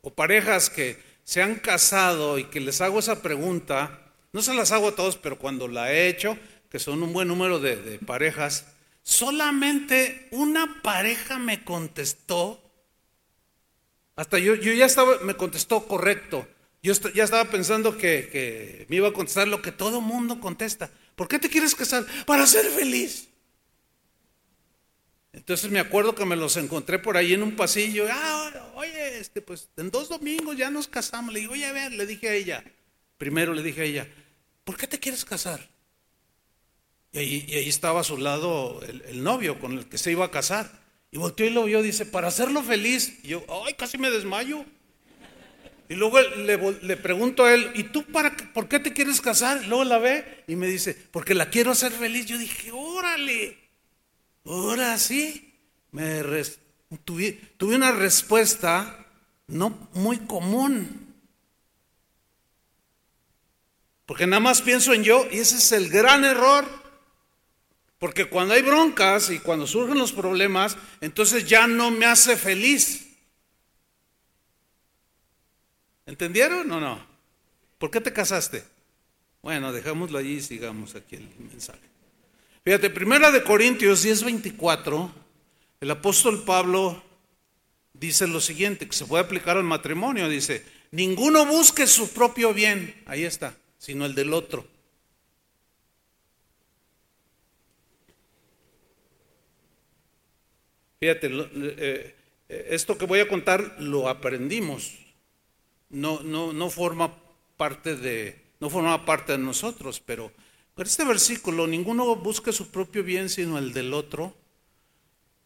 o 0.00 0.14
parejas 0.14 0.70
que 0.70 0.98
se 1.24 1.42
han 1.42 1.56
casado 1.56 2.38
y 2.38 2.44
que 2.44 2.60
les 2.60 2.80
hago 2.80 2.98
esa 2.98 3.22
pregunta, 3.22 4.12
no 4.32 4.42
se 4.42 4.54
las 4.54 4.72
hago 4.72 4.88
a 4.88 4.96
todos, 4.96 5.16
pero 5.16 5.38
cuando 5.38 5.68
la 5.68 5.92
he 5.92 6.08
hecho, 6.08 6.38
que 6.70 6.78
son 6.78 7.02
un 7.02 7.12
buen 7.12 7.28
número 7.28 7.60
de, 7.60 7.76
de 7.76 7.98
parejas, 7.98 8.66
solamente 9.02 10.28
una 10.30 10.80
pareja 10.82 11.38
me 11.38 11.64
contestó 11.64 12.64
hasta 14.16 14.38
yo, 14.38 14.54
yo 14.54 14.72
ya 14.72 14.86
estaba, 14.86 15.18
me 15.20 15.34
contestó 15.34 15.86
correcto. 15.86 16.46
Yo 16.84 16.92
ya 17.14 17.24
estaba 17.24 17.50
pensando 17.50 17.96
que, 17.96 18.84
me 18.90 18.96
iba 18.96 19.08
a 19.08 19.12
contestar 19.14 19.48
lo 19.48 19.62
que 19.62 19.72
todo 19.72 20.02
mundo 20.02 20.38
contesta. 20.38 20.90
¿Por 21.16 21.28
qué 21.28 21.38
te 21.38 21.48
quieres 21.48 21.74
casar? 21.74 22.04
Para 22.26 22.46
ser 22.46 22.66
feliz. 22.66 23.26
Entonces 25.32 25.70
me 25.70 25.80
acuerdo 25.80 26.14
que 26.14 26.26
me 26.26 26.36
los 26.36 26.58
encontré 26.58 26.98
por 26.98 27.16
ahí 27.16 27.32
en 27.32 27.42
un 27.42 27.56
pasillo. 27.56 28.06
Ah, 28.10 28.72
oye, 28.74 29.18
este, 29.18 29.40
pues 29.40 29.70
en 29.78 29.90
dos 29.90 30.10
domingos 30.10 30.58
ya 30.58 30.68
nos 30.68 30.86
casamos. 30.86 31.32
Le 31.32 31.40
digo, 31.40 31.54
oye, 31.54 31.64
a 31.64 31.72
ver, 31.72 31.92
le 31.92 32.04
dije 32.04 32.28
a 32.28 32.34
ella. 32.34 32.62
Primero 33.16 33.54
le 33.54 33.62
dije 33.62 33.80
a 33.80 33.84
ella, 33.84 34.08
¿por 34.64 34.76
qué 34.76 34.86
te 34.86 35.00
quieres 35.00 35.24
casar? 35.24 35.66
Y 37.12 37.18
ahí, 37.18 37.46
estaba 37.66 38.00
a 38.00 38.04
su 38.04 38.18
lado 38.18 38.82
el, 38.82 39.00
el 39.08 39.24
novio 39.24 39.58
con 39.58 39.72
el 39.72 39.88
que 39.88 39.96
se 39.96 40.12
iba 40.12 40.26
a 40.26 40.30
casar. 40.30 40.70
Y 41.10 41.16
volteó 41.16 41.46
y 41.46 41.50
lo 41.50 41.64
vio, 41.64 41.80
dice, 41.80 42.04
para 42.04 42.28
hacerlo 42.28 42.62
feliz. 42.62 43.20
Y 43.22 43.28
yo, 43.28 43.44
ay, 43.66 43.72
casi 43.72 43.96
me 43.96 44.10
desmayo. 44.10 44.66
Y 45.88 45.94
luego 45.94 46.18
le, 46.20 46.96
pregunto 46.96 47.44
a 47.44 47.52
él, 47.52 47.70
¿y 47.74 47.84
tú 47.84 48.04
para 48.04 48.34
por 48.54 48.68
qué 48.68 48.78
te 48.78 48.92
quieres 48.92 49.20
casar? 49.20 49.66
luego 49.66 49.84
la 49.84 49.98
ve 49.98 50.44
y 50.46 50.56
me 50.56 50.66
dice, 50.66 50.94
porque 51.10 51.34
la 51.34 51.50
quiero 51.50 51.72
hacer 51.72 51.92
feliz. 51.92 52.26
Yo 52.26 52.38
dije, 52.38 52.70
órale, 52.72 53.58
ahora 54.44 54.96
sí. 54.98 55.50
Me 55.90 56.22
tuve 57.04 57.76
una 57.76 57.92
respuesta 57.92 59.06
no 59.46 59.88
muy 59.92 60.18
común. 60.18 61.14
Porque 64.06 64.26
nada 64.26 64.40
más 64.40 64.60
pienso 64.60 64.92
en 64.92 65.04
yo 65.04 65.26
y 65.30 65.38
ese 65.38 65.56
es 65.56 65.72
el 65.72 65.88
gran 65.88 66.24
error. 66.24 66.66
Porque 67.98 68.26
cuando 68.26 68.54
hay 68.54 68.62
broncas 68.62 69.30
y 69.30 69.38
cuando 69.38 69.66
surgen 69.66 69.98
los 69.98 70.12
problemas, 70.12 70.76
entonces 71.00 71.46
ya 71.46 71.66
no 71.66 71.90
me 71.90 72.06
hace 72.06 72.36
feliz. 72.36 73.03
¿Entendieron 76.06 76.70
o 76.70 76.80
no? 76.80 77.06
¿Por 77.78 77.90
qué 77.90 78.00
te 78.00 78.12
casaste? 78.12 78.64
Bueno, 79.42 79.72
dejámoslo 79.72 80.18
allí 80.18 80.36
y 80.36 80.40
sigamos 80.40 80.94
aquí 80.94 81.16
el 81.16 81.28
mensaje. 81.38 81.80
Fíjate, 82.64 82.88
primera 82.90 83.30
de 83.30 83.42
Corintios 83.42 84.02
10:24, 84.04 85.10
el 85.80 85.90
apóstol 85.90 86.44
Pablo 86.44 87.02
dice 87.92 88.26
lo 88.26 88.40
siguiente, 88.40 88.86
que 88.86 88.96
se 88.96 89.04
puede 89.04 89.24
aplicar 89.24 89.56
al 89.56 89.64
matrimonio, 89.64 90.28
dice, 90.28 90.64
ninguno 90.90 91.44
busque 91.46 91.86
su 91.86 92.12
propio 92.12 92.54
bien, 92.54 93.02
ahí 93.06 93.24
está, 93.24 93.54
sino 93.78 94.06
el 94.06 94.14
del 94.14 94.32
otro. 94.32 94.66
Fíjate, 101.00 101.26
eh, 101.26 102.14
eh, 102.48 102.66
esto 102.70 102.96
que 102.96 103.04
voy 103.04 103.20
a 103.20 103.28
contar 103.28 103.76
lo 103.78 104.08
aprendimos. 104.08 105.03
No, 105.94 106.20
no, 106.22 106.52
no 106.52 106.70
forma 106.70 107.14
parte 107.56 107.94
de, 107.96 108.42
no 108.60 108.68
forma 108.68 109.06
parte 109.06 109.32
de 109.32 109.38
nosotros, 109.38 110.00
pero 110.04 110.32
con 110.74 110.86
este 110.86 111.04
versículo, 111.04 111.68
ninguno 111.68 112.16
busca 112.16 112.50
su 112.50 112.68
propio 112.68 113.04
bien 113.04 113.28
sino 113.28 113.58
el 113.58 113.72
del 113.72 113.94
otro. 113.94 114.34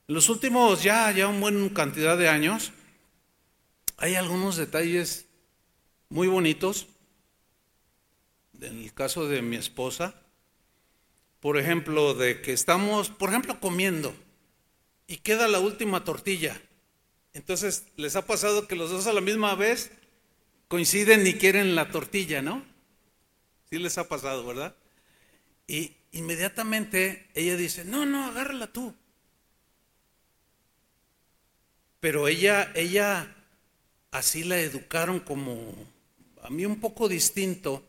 En 0.09 0.15
los 0.15 0.31
últimos 0.31 0.83
ya, 0.83 1.11
ya 1.13 1.29
un 1.29 1.41
buen 1.41 1.69
cantidad 1.69 2.17
de 2.17 2.29
años, 2.29 2.73
hay 3.99 4.15
algunos 4.15 4.57
detalles 4.57 5.27
muy 6.09 6.29
bonitos. 6.29 6.87
En 8.59 8.79
el 8.83 8.95
caso 8.95 9.29
de 9.29 9.43
mi 9.43 9.57
esposa, 9.57 10.15
por 11.41 11.59
ejemplo, 11.59 12.15
de 12.15 12.41
que 12.41 12.55
estamos, 12.55 13.11
por 13.11 13.29
ejemplo, 13.29 13.61
comiendo 13.61 14.15
y 15.07 15.19
queda 15.19 15.47
la 15.47 15.61
última 15.61 16.05
tortilla. 16.05 16.61
Entonces, 17.35 17.85
¿les 17.97 18.17
ha 18.17 18.27
pasado 18.27 18.67
que 18.67 18.77
los 18.77 18.91
dos 18.91 19.07
a 19.07 19.13
la 19.13 19.21
misma 19.21 19.55
vez 19.55 19.93
coinciden 20.69 21.27
y 21.27 21.35
quieren 21.35 21.75
la 21.75 21.91
tortilla, 21.91 22.43
no? 22.43 22.65
Sí 23.71 23.79
les 23.79 23.99
ha 23.99 24.09
pasado, 24.09 24.47
¿verdad? 24.47 24.77
Y, 25.67 25.93
inmediatamente 26.13 27.29
ella 27.35 27.57
dice, 27.57 27.85
no, 27.85 28.07
no, 28.07 28.27
agárrala 28.27 28.69
tú. 28.69 28.95
Pero 32.01 32.29
ella, 32.29 32.71
ella, 32.75 33.35
así 34.11 34.45
la 34.45 34.59
educaron 34.59 35.21
como 35.21 35.75
a 36.43 36.51
mí 36.51 36.65
un 36.65 36.81
poco 36.81 37.09
distinto, 37.09 37.85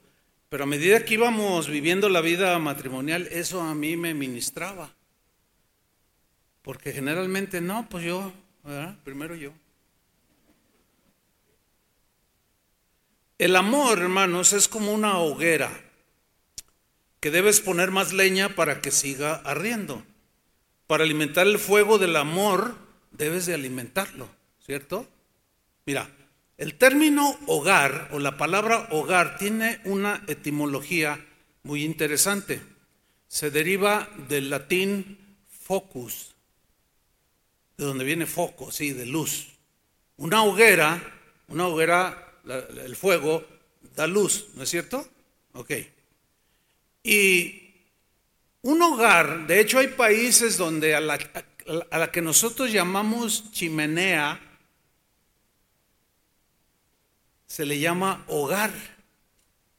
pero 0.49 0.63
a 0.63 0.67
medida 0.67 1.05
que 1.05 1.13
íbamos 1.13 1.69
viviendo 1.69 2.09
la 2.09 2.21
vida 2.21 2.57
matrimonial, 2.59 3.27
eso 3.31 3.61
a 3.61 3.75
mí 3.75 3.95
me 3.95 4.13
ministraba. 4.13 4.93
Porque 6.61 6.91
generalmente 6.91 7.61
no, 7.61 7.87
pues 7.87 8.03
yo, 8.03 8.33
primero 9.03 9.35
yo. 9.35 9.53
El 13.39 13.55
amor, 13.55 13.99
hermanos, 13.99 14.51
es 14.51 14.67
como 14.67 14.93
una 14.93 15.17
hoguera 15.17 15.71
que 17.21 17.31
debes 17.31 17.61
poner 17.61 17.89
más 17.89 18.11
leña 18.11 18.49
para 18.49 18.81
que 18.81 18.91
siga 18.91 19.35
ardiendo. 19.45 20.03
Para 20.87 21.05
alimentar 21.05 21.47
el 21.47 21.57
fuego 21.57 21.97
del 21.97 22.17
amor, 22.17 22.75
debes 23.11 23.45
de 23.45 23.53
alimentarlo, 23.53 24.27
¿cierto? 24.65 25.07
Mira, 25.85 26.09
el 26.57 26.77
término 26.77 27.39
hogar 27.47 28.09
o 28.11 28.19
la 28.19 28.35
palabra 28.35 28.89
hogar 28.91 29.37
tiene 29.37 29.79
una 29.85 30.21
etimología 30.27 31.25
muy 31.63 31.85
interesante. 31.85 32.61
Se 33.29 33.51
deriva 33.51 34.09
del 34.27 34.49
latín 34.49 35.17
focus, 35.47 36.35
de 37.77 37.85
donde 37.85 38.03
viene 38.03 38.25
foco, 38.25 38.69
sí, 38.69 38.91
de 38.91 39.05
luz. 39.05 39.47
Una 40.17 40.43
hoguera, 40.43 41.01
una 41.47 41.67
hoguera 41.67 42.28
el 42.45 42.95
fuego 42.95 43.45
da 43.95 44.07
luz, 44.07 44.47
¿no 44.55 44.63
es 44.63 44.69
cierto? 44.69 45.07
Ok. 45.53 45.71
Y 47.03 47.73
un 48.61 48.81
hogar, 48.81 49.47
de 49.47 49.59
hecho 49.59 49.79
hay 49.79 49.87
países 49.87 50.57
donde 50.57 50.95
a 50.95 50.99
la, 50.99 51.17
a 51.91 51.97
la 51.97 52.11
que 52.11 52.21
nosotros 52.21 52.71
llamamos 52.71 53.51
chimenea, 53.51 54.39
se 57.47 57.65
le 57.65 57.79
llama 57.79 58.23
hogar. 58.27 58.71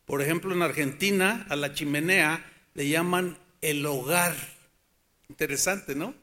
Por 0.04 0.22
ejemplo, 0.22 0.52
en 0.52 0.62
Argentina 0.62 1.46
a 1.48 1.56
la 1.56 1.72
chimenea 1.72 2.44
le 2.74 2.88
llaman 2.88 3.38
el 3.60 3.86
hogar. 3.86 4.34
Interesante, 5.28 5.94
¿no? 5.94 6.14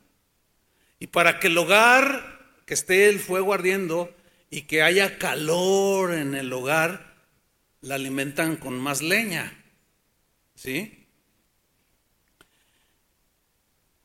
Y 1.00 1.08
para 1.08 1.40
que 1.40 1.48
el 1.48 1.58
hogar, 1.58 2.40
que 2.66 2.74
esté 2.74 3.08
el 3.08 3.20
fuego 3.20 3.54
ardiendo, 3.54 4.14
y 4.50 4.64
que 4.64 4.82
haya 4.82 5.18
calor 5.18 6.14
en 6.14 6.36
el 6.36 6.52
hogar, 6.54 7.16
la 7.82 7.96
alimentan 7.96 8.56
con 8.56 8.80
más 8.80 9.02
leña. 9.02 9.54
¿Sí? 10.56 11.06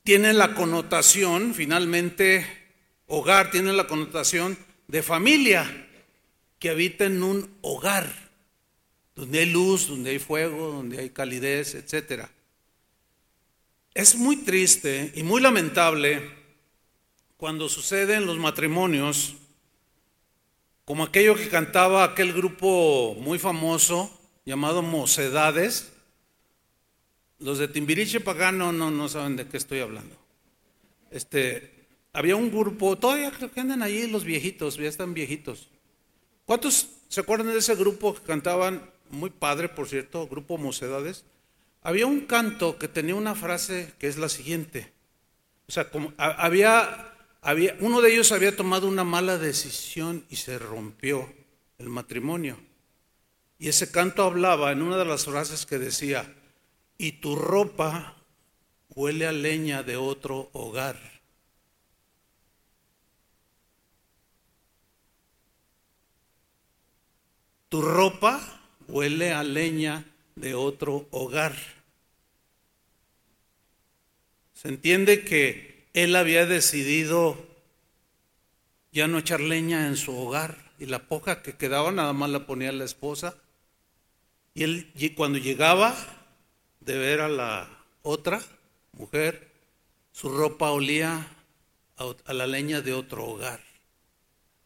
Tiene 0.03 0.33
la 0.33 0.55
connotación, 0.55 1.55
finalmente, 1.55 2.45
hogar 3.07 3.51
tiene 3.51 3.73
la 3.73 3.87
connotación 3.87 4.59
de 4.89 5.03
familia 5.03 5.89
que 6.59 6.71
habita 6.71 7.05
en 7.05 7.23
un 7.23 7.57
hogar, 7.61 8.13
donde 9.15 9.41
hay 9.41 9.47
luz, 9.51 9.89
donde 9.89 10.11
hay 10.11 10.19
fuego, 10.19 10.73
donde 10.73 10.99
hay 10.99 11.11
calidez, 11.11 11.75
etc. 11.75 12.27
Es 13.95 14.17
muy 14.17 14.37
triste 14.37 15.13
y 15.15 15.23
muy 15.23 15.41
lamentable 15.41 16.31
cuando 17.37 17.69
sucede 17.69 18.15
en 18.15 18.27
los 18.27 18.39
matrimonios 18.39 19.37
como 20.85 21.05
aquello 21.05 21.35
que 21.35 21.49
cantaba 21.49 22.05
aquel 22.05 22.33
grupo 22.33 23.15
muy 23.19 23.39
famoso 23.39 24.11
llamado 24.45 24.83
Mocedades. 24.83 25.93
Los 27.39 27.59
de 27.59 27.69
Timbiriche 27.69 28.21
Pagano 28.21 28.73
no, 28.73 28.91
no 28.91 29.09
saben 29.09 29.37
de 29.37 29.47
qué 29.47 29.57
estoy 29.57 29.81
hablando. 29.81 30.17
Este, 31.11 31.87
había 32.13 32.37
un 32.37 32.51
grupo, 32.51 32.97
todavía 32.97 33.31
creo 33.31 33.51
que 33.51 33.61
andan 33.61 33.83
allí 33.83 34.07
los 34.07 34.25
viejitos, 34.25 34.77
ya 34.77 34.89
están 34.89 35.15
viejitos. 35.15 35.69
¿Cuántos 36.45 36.89
se 37.09 37.21
acuerdan 37.21 37.49
de 37.49 37.59
ese 37.59 37.75
grupo 37.75 38.15
que 38.15 38.23
cantaban, 38.23 38.91
muy 39.11 39.31
padre 39.31 39.69
por 39.69 39.89
cierto, 39.89 40.27
grupo 40.27 40.59
Mocedades? 40.59 41.25
Había 41.83 42.07
un 42.07 42.23
canto 42.23 42.79
que 42.79 42.89
tenía 42.89 43.15
una 43.15 43.35
frase 43.35 43.93
que 43.99 44.07
es 44.07 44.17
la 44.17 44.29
siguiente. 44.29 44.93
O 45.69 45.73
sea, 45.73 45.91
como, 45.91 46.13
había 46.17 47.12
uno 47.81 48.01
de 48.01 48.13
ellos 48.13 48.31
había 48.31 48.55
tomado 48.55 48.87
una 48.87 49.05
mala 49.05 49.37
decisión 49.37 50.25
y 50.31 50.37
se 50.37 50.59
rompió 50.59 51.33
el 51.79 51.89
matrimonio. 51.89 52.57
Y 53.59 53.69
ese 53.69 53.91
canto 53.91 54.23
hablaba 54.23 54.73
en 54.73 54.83
una 54.83 54.97
de 54.97 55.05
las 55.05 55.25
frases 55.25 55.67
que 55.67 55.79
decía, 55.79 56.33
y 56.99 57.13
tu 57.13 57.35
ropa 57.35 58.17
huele 58.91 59.27
a 59.27 59.33
leña 59.33 59.83
de 59.83 59.97
otro 59.97 60.51
hogar. 60.53 60.99
Tu 67.69 67.83
ropa 67.83 68.61
huele 68.87 69.33
a 69.33 69.43
leña 69.43 70.05
de 70.37 70.55
otro 70.55 71.09
hogar. 71.11 71.57
Se 74.53 74.69
entiende 74.69 75.25
que 75.25 75.72
él 75.95 76.17
había 76.17 76.47
decidido 76.47 77.37
ya 78.93 79.09
no 79.09 79.19
echar 79.19 79.41
leña 79.41 79.87
en 79.87 79.97
su 79.97 80.17
hogar 80.17 80.73
y 80.79 80.87
la 80.87 81.07
poca 81.07 81.43
que 81.43 81.57
quedaba 81.57 81.93
nada 81.93 82.13
más 82.13 82.31
la 82.31 82.47
ponía 82.47 82.73
la 82.73 82.85
esposa. 82.85 83.37
Y 84.55 84.65
él 84.65 84.93
cuando 85.17 85.39
llegaba 85.39 85.95
de 86.81 86.99
ver 86.99 87.21
a 87.21 87.29
la 87.29 87.69
otra 88.03 88.43
mujer, 88.93 89.51
su 90.13 90.29
ropa 90.29 90.71
olía 90.71 91.27
a, 91.97 92.33
la 92.33 92.47
leña 92.47 92.81
de 92.81 92.93
otro 92.93 93.25
hogar. 93.25 93.61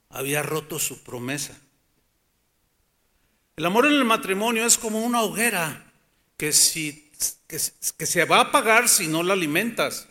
Había 0.08 0.42
roto 0.42 0.78
su 0.78 1.02
promesa. 1.02 1.56
El 3.56 3.66
amor 3.66 3.86
en 3.86 3.92
el 3.92 4.04
matrimonio 4.04 4.66
es 4.66 4.78
como 4.78 5.04
una 5.04 5.22
hoguera 5.22 5.92
que, 6.36 6.52
si, 6.52 7.10
que 7.46 8.06
se 8.06 8.24
va 8.24 8.38
a 8.38 8.42
apagar 8.42 8.88
si 8.88 9.06
no 9.06 9.22
la 9.22 9.34
alimentas. 9.34 10.08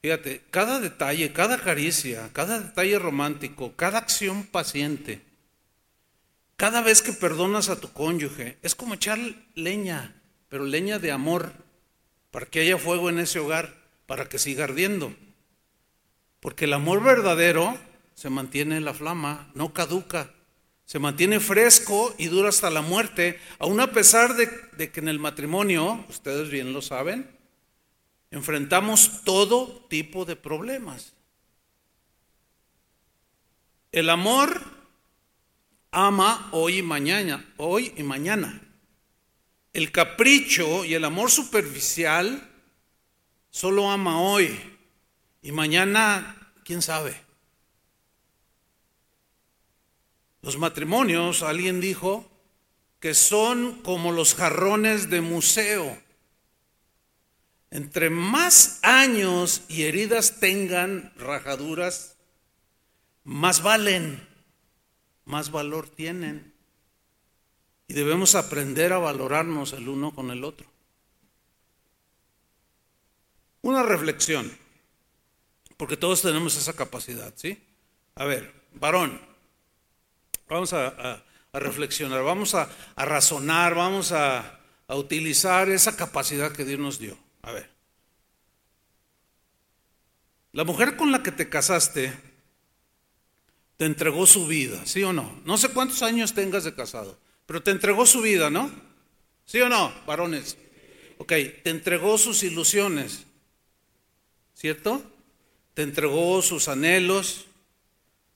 Fíjate, 0.00 0.42
cada 0.50 0.78
detalle, 0.78 1.32
cada 1.32 1.58
caricia, 1.58 2.30
cada 2.32 2.60
detalle 2.60 2.98
romántico, 3.00 3.74
cada 3.74 3.98
acción 3.98 4.44
paciente, 4.44 5.20
cada 6.56 6.82
vez 6.82 7.02
que 7.02 7.12
perdonas 7.12 7.68
a 7.68 7.80
tu 7.80 7.92
cónyuge, 7.92 8.58
es 8.62 8.76
como 8.76 8.94
echar 8.94 9.18
leña, 9.54 10.14
pero 10.48 10.64
leña 10.64 11.00
de 11.00 11.10
amor, 11.10 11.52
para 12.30 12.46
que 12.46 12.60
haya 12.60 12.78
fuego 12.78 13.10
en 13.10 13.18
ese 13.18 13.40
hogar, 13.40 13.74
para 14.06 14.28
que 14.28 14.38
siga 14.38 14.64
ardiendo. 14.64 15.14
Porque 16.40 16.66
el 16.66 16.74
amor 16.74 17.02
verdadero 17.02 17.76
se 18.14 18.30
mantiene 18.30 18.76
en 18.76 18.84
la 18.84 18.94
flama, 18.94 19.50
no 19.54 19.72
caduca, 19.72 20.30
se 20.84 21.00
mantiene 21.00 21.40
fresco 21.40 22.14
y 22.18 22.26
dura 22.26 22.50
hasta 22.50 22.70
la 22.70 22.82
muerte, 22.82 23.40
aun 23.58 23.80
a 23.80 23.90
pesar 23.90 24.34
de, 24.34 24.48
de 24.76 24.90
que 24.92 25.00
en 25.00 25.08
el 25.08 25.18
matrimonio, 25.18 26.04
ustedes 26.08 26.50
bien 26.50 26.72
lo 26.72 26.82
saben, 26.82 27.37
enfrentamos 28.30 29.22
todo 29.24 29.86
tipo 29.88 30.24
de 30.24 30.36
problemas. 30.36 31.14
El 33.92 34.10
amor 34.10 34.62
ama 35.90 36.48
hoy 36.52 36.78
y 36.78 36.82
mañana, 36.82 37.44
hoy 37.56 37.92
y 37.96 38.02
mañana. 38.02 38.62
El 39.72 39.90
capricho 39.92 40.84
y 40.84 40.94
el 40.94 41.04
amor 41.04 41.30
superficial 41.30 42.50
solo 43.50 43.90
ama 43.90 44.20
hoy 44.20 44.58
y 45.42 45.52
mañana, 45.52 46.52
quién 46.64 46.82
sabe. 46.82 47.28
Los 50.42 50.58
matrimonios, 50.58 51.42
alguien 51.42 51.80
dijo, 51.80 52.30
que 53.00 53.14
son 53.14 53.82
como 53.82 54.12
los 54.12 54.34
jarrones 54.34 55.08
de 55.08 55.20
museo 55.20 56.07
entre 57.70 58.08
más 58.08 58.78
años 58.82 59.62
y 59.68 59.84
heridas 59.84 60.40
tengan 60.40 61.12
rajaduras, 61.16 62.16
más 63.24 63.62
valen, 63.62 64.26
más 65.24 65.50
valor 65.50 65.88
tienen. 65.88 66.54
Y 67.86 67.94
debemos 67.94 68.34
aprender 68.34 68.92
a 68.92 68.98
valorarnos 68.98 69.72
el 69.72 69.88
uno 69.88 70.14
con 70.14 70.30
el 70.30 70.44
otro. 70.44 70.66
Una 73.60 73.82
reflexión, 73.82 74.50
porque 75.76 75.96
todos 75.96 76.22
tenemos 76.22 76.56
esa 76.56 76.74
capacidad, 76.74 77.32
¿sí? 77.36 77.62
A 78.14 78.24
ver, 78.24 78.52
varón, 78.74 79.20
vamos 80.48 80.72
a, 80.72 81.22
reflexionar, 81.52 82.22
vamos 82.22 82.54
a, 82.54 82.68
razonar, 82.96 83.74
vamos 83.74 84.12
a 84.12 84.60
utilizar 84.88 85.68
esa 85.68 85.96
capacidad 85.96 86.52
que 86.52 86.64
Dios 86.64 86.78
nos 86.78 86.98
dio. 86.98 87.27
A 87.48 87.52
ver. 87.52 87.66
La 90.52 90.64
mujer 90.64 90.96
con 90.96 91.10
la 91.10 91.22
que 91.22 91.32
te 91.32 91.48
casaste 91.48 92.12
te 93.78 93.86
entregó 93.86 94.26
su 94.26 94.46
vida, 94.46 94.84
¿sí 94.84 95.02
o 95.02 95.14
no? 95.14 95.40
No 95.46 95.56
sé 95.56 95.70
cuántos 95.70 96.02
años 96.02 96.34
tengas 96.34 96.64
de 96.64 96.74
casado, 96.74 97.18
pero 97.46 97.62
te 97.62 97.70
entregó 97.70 98.04
su 98.04 98.20
vida, 98.20 98.50
¿no? 98.50 98.70
¿Sí 99.46 99.62
o 99.62 99.68
no, 99.70 99.90
varones? 100.06 100.58
ok, 101.16 101.32
te 101.62 101.70
entregó 101.70 102.18
sus 102.18 102.42
ilusiones, 102.42 103.24
¿cierto? 104.54 105.02
Te 105.72 105.82
entregó 105.82 106.42
sus 106.42 106.68
anhelos, 106.68 107.46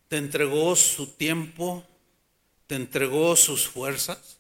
te 0.09 0.17
entregó 0.17 0.75
su 0.75 1.09
tiempo, 1.09 1.87
te 2.67 2.77
entregó 2.77 3.37
sus 3.37 3.69
fuerzas, 3.69 4.39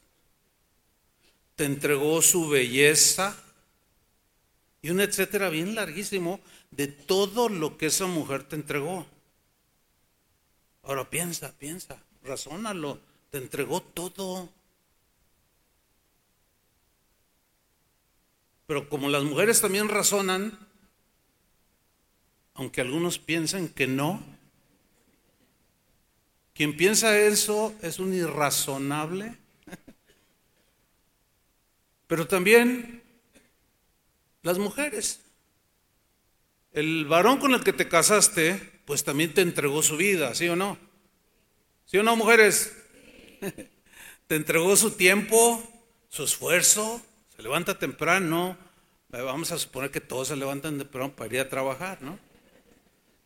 te 1.56 1.64
entregó 1.66 2.22
su 2.22 2.48
belleza 2.48 3.36
y 4.82 4.90
un 4.90 5.00
etcétera 5.00 5.48
bien 5.48 5.76
larguísimo 5.76 6.40
de 6.72 6.88
todo 6.88 7.48
lo 7.48 7.78
que 7.78 7.86
esa 7.86 8.06
mujer 8.06 8.42
te 8.42 8.56
entregó. 8.56 9.06
Ahora 10.82 11.08
piensa, 11.08 11.56
piensa, 11.56 11.96
razónalo, 12.24 12.98
te 13.30 13.38
entregó 13.38 13.80
todo. 13.80 14.48
Pero 18.66 18.88
como 18.88 19.08
las 19.08 19.22
mujeres 19.22 19.60
también 19.60 19.88
razonan, 19.88 20.58
aunque 22.54 22.80
algunos 22.80 23.20
piensen 23.20 23.68
que 23.68 23.86
no, 23.86 24.20
quien 26.54 26.76
piensa 26.76 27.16
eso 27.18 27.72
es 27.82 28.00
un 28.00 28.12
irrazonable. 28.12 29.36
Pero 32.08 32.26
también 32.26 33.01
las 34.42 34.58
mujeres. 34.58 35.20
El 36.72 37.06
varón 37.06 37.38
con 37.38 37.54
el 37.54 37.62
que 37.62 37.72
te 37.72 37.88
casaste, 37.88 38.60
pues 38.84 39.04
también 39.04 39.34
te 39.34 39.40
entregó 39.40 39.82
su 39.82 39.96
vida, 39.96 40.34
¿sí 40.34 40.48
o 40.48 40.56
no? 40.56 40.78
¿Sí 41.84 41.98
o 41.98 42.02
no, 42.02 42.16
mujeres? 42.16 42.74
Te 44.26 44.36
entregó 44.36 44.76
su 44.76 44.92
tiempo, 44.92 45.62
su 46.08 46.24
esfuerzo, 46.24 47.02
se 47.36 47.42
levanta 47.42 47.78
temprano. 47.78 48.56
Vamos 49.10 49.52
a 49.52 49.58
suponer 49.58 49.90
que 49.90 50.00
todos 50.00 50.28
se 50.28 50.36
levantan 50.36 50.78
temprano 50.78 51.14
para 51.14 51.34
ir 51.34 51.40
a 51.40 51.48
trabajar, 51.50 52.00
¿no? 52.00 52.18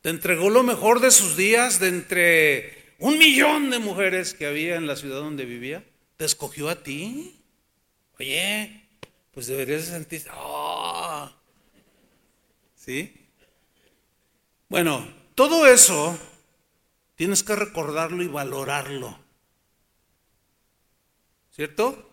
Te 0.00 0.10
entregó 0.10 0.50
lo 0.50 0.64
mejor 0.64 0.98
de 0.98 1.12
sus 1.12 1.36
días 1.36 1.78
de 1.78 1.88
entre 1.88 2.94
un 2.98 3.18
millón 3.18 3.70
de 3.70 3.78
mujeres 3.78 4.34
que 4.34 4.46
había 4.46 4.76
en 4.76 4.86
la 4.86 4.96
ciudad 4.96 5.18
donde 5.18 5.44
vivía, 5.44 5.84
te 6.16 6.24
escogió 6.24 6.68
a 6.68 6.82
ti. 6.82 7.40
Oye, 8.18 8.85
pues 9.36 9.48
deberías 9.48 9.84
sentirte, 9.84 10.30
oh. 10.34 11.30
¿sí? 12.74 13.28
Bueno, 14.70 15.06
todo 15.34 15.66
eso 15.66 16.18
tienes 17.16 17.42
que 17.42 17.54
recordarlo 17.54 18.22
y 18.22 18.28
valorarlo. 18.28 19.18
¿Cierto? 21.50 22.08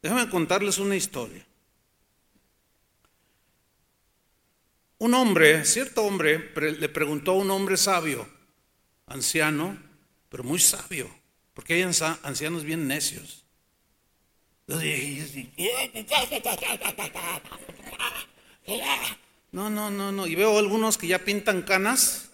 Déjame 0.00 0.30
contarles 0.30 0.78
una 0.78 0.94
historia. 0.94 1.44
Un 4.98 5.14
hombre, 5.14 5.64
cierto 5.64 6.04
hombre, 6.04 6.52
le 6.54 6.88
preguntó 6.88 7.32
a 7.32 7.38
un 7.38 7.50
hombre 7.50 7.76
sabio, 7.76 8.28
anciano, 9.06 9.76
pero 10.28 10.44
muy 10.44 10.60
sabio, 10.60 11.10
porque 11.52 11.74
hay 11.74 11.82
ancianos 11.82 12.62
bien 12.62 12.86
necios. 12.86 13.41
No, 19.50 19.68
no, 19.68 19.90
no, 19.90 20.12
no. 20.12 20.26
Y 20.26 20.34
veo 20.34 20.58
algunos 20.58 20.96
que 20.96 21.08
ya 21.08 21.18
pintan 21.18 21.62
canas. 21.62 22.30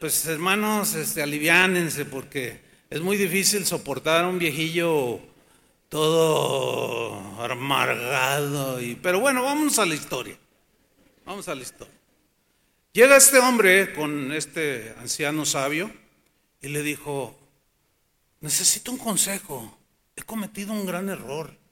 Pues 0.00 0.24
hermanos, 0.26 0.94
este, 0.94 1.22
aliviánense 1.22 2.04
porque 2.04 2.60
es 2.90 3.00
muy 3.00 3.16
difícil 3.16 3.66
soportar 3.66 4.24
a 4.24 4.28
un 4.28 4.38
viejillo 4.38 5.20
todo 5.88 7.14
amargado. 7.42 8.78
Pero 9.02 9.20
bueno, 9.20 9.42
vamos 9.42 9.78
a 9.78 9.86
la 9.86 9.94
historia. 9.94 10.38
Vamos 11.24 11.48
a 11.48 11.54
la 11.54 11.62
historia. 11.62 11.94
Llega 12.92 13.16
este 13.16 13.38
hombre 13.38 13.92
con 13.92 14.32
este 14.32 14.94
anciano 14.98 15.44
sabio 15.44 15.90
y 16.60 16.68
le 16.68 16.82
dijo, 16.82 17.36
necesito 18.40 18.92
un 18.92 18.98
consejo, 18.98 19.78
he 20.14 20.22
cometido 20.22 20.72
un 20.72 20.86
gran 20.86 21.08
error. 21.08 21.63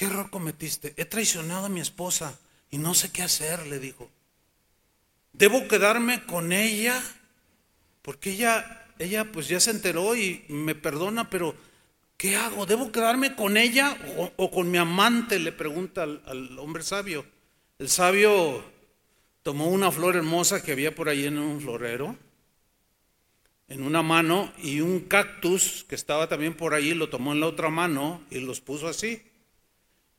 ¿Qué 0.00 0.06
error 0.06 0.30
cometiste? 0.30 0.94
He 0.96 1.04
traicionado 1.04 1.66
a 1.66 1.68
mi 1.68 1.80
esposa 1.80 2.40
y 2.70 2.78
no 2.78 2.94
sé 2.94 3.12
qué 3.12 3.20
hacer, 3.20 3.66
le 3.66 3.78
dijo. 3.78 4.08
¿Debo 5.34 5.68
quedarme 5.68 6.24
con 6.24 6.54
ella? 6.54 6.98
Porque 8.00 8.30
ella, 8.30 8.86
ella 8.98 9.30
pues 9.30 9.46
ya 9.48 9.60
se 9.60 9.72
enteró 9.72 10.16
y 10.16 10.46
me 10.48 10.74
perdona, 10.74 11.28
pero 11.28 11.54
¿qué 12.16 12.34
hago? 12.34 12.64
¿Debo 12.64 12.90
quedarme 12.90 13.36
con 13.36 13.58
ella 13.58 13.94
o, 14.38 14.50
con 14.50 14.70
mi 14.70 14.78
amante? 14.78 15.38
Le 15.38 15.52
pregunta 15.52 16.04
al, 16.04 16.22
al 16.24 16.58
hombre 16.58 16.82
sabio. 16.82 17.26
El 17.78 17.90
sabio 17.90 18.64
tomó 19.42 19.66
una 19.66 19.92
flor 19.92 20.16
hermosa 20.16 20.62
que 20.62 20.72
había 20.72 20.94
por 20.94 21.10
ahí 21.10 21.26
en 21.26 21.38
un 21.38 21.60
florero 21.60 22.16
en 23.68 23.82
una 23.82 24.02
mano 24.02 24.50
y 24.62 24.80
un 24.80 25.00
cactus 25.00 25.84
que 25.86 25.94
estaba 25.94 26.26
también 26.26 26.54
por 26.54 26.72
ahí 26.72 26.94
lo 26.94 27.10
tomó 27.10 27.34
en 27.34 27.40
la 27.40 27.48
otra 27.48 27.68
mano 27.68 28.22
y 28.30 28.40
los 28.40 28.62
puso 28.62 28.88
así. 28.88 29.29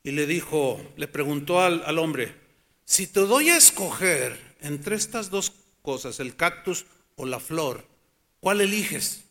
Y 0.04 0.12
le 0.12 0.26
dijo, 0.26 0.80
le 0.96 1.08
preguntó 1.08 1.60
al, 1.60 1.82
al 1.84 1.98
hombre, 1.98 2.34
si 2.84 3.06
te 3.06 3.20
doy 3.20 3.50
a 3.50 3.56
escoger 3.56 4.56
entre 4.60 4.96
estas 4.96 5.30
dos 5.30 5.52
cosas, 5.82 6.20
el 6.20 6.36
cactus 6.36 6.86
o 7.16 7.26
la 7.26 7.40
flor, 7.40 7.86
¿cuál 8.40 8.60
eliges? 8.60 9.24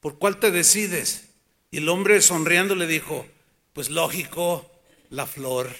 ¿Por 0.00 0.18
cuál 0.18 0.38
te 0.38 0.50
decides? 0.50 1.28
Y 1.70 1.78
el 1.78 1.88
hombre 1.88 2.20
sonriendo 2.20 2.74
le 2.74 2.86
dijo, 2.86 3.26
pues 3.72 3.90
lógico, 3.90 4.70
la 5.10 5.26
flor. 5.26 5.70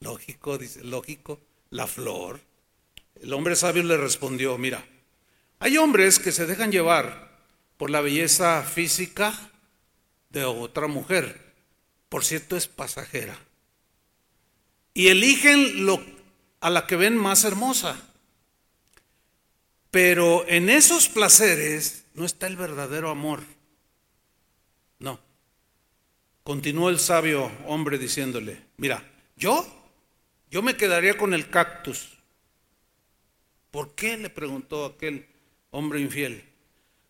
Lógico, 0.00 0.58
dice, 0.58 0.82
lógico, 0.82 1.40
la 1.70 1.86
flor. 1.86 2.40
El 3.20 3.32
hombre 3.32 3.54
sabio 3.54 3.82
le 3.82 3.96
respondió, 3.96 4.56
mira, 4.58 4.84
hay 5.58 5.76
hombres 5.76 6.18
que 6.18 6.32
se 6.32 6.46
dejan 6.46 6.72
llevar 6.72 7.38
por 7.76 7.90
la 7.90 8.00
belleza 8.00 8.62
física 8.62 9.49
de 10.30 10.44
otra 10.44 10.86
mujer, 10.86 11.54
por 12.08 12.24
cierto 12.24 12.56
es 12.56 12.66
pasajera, 12.66 13.38
y 14.94 15.08
eligen 15.08 15.84
lo, 15.84 16.02
a 16.60 16.70
la 16.70 16.86
que 16.86 16.96
ven 16.96 17.16
más 17.16 17.44
hermosa. 17.44 18.00
Pero 19.90 20.46
en 20.48 20.70
esos 20.70 21.08
placeres 21.08 22.04
no 22.14 22.24
está 22.24 22.46
el 22.46 22.56
verdadero 22.56 23.10
amor. 23.10 23.42
No. 25.00 25.18
Continuó 26.44 26.90
el 26.90 27.00
sabio 27.00 27.50
hombre 27.66 27.98
diciéndole, 27.98 28.62
mira, 28.76 29.04
yo, 29.36 29.66
yo 30.50 30.62
me 30.62 30.76
quedaría 30.76 31.16
con 31.16 31.34
el 31.34 31.50
cactus 31.50 32.20
¿Por 33.70 33.94
qué? 33.94 34.16
le 34.16 34.30
preguntó 34.30 34.84
aquel 34.84 35.26
hombre 35.70 36.00
infiel. 36.00 36.44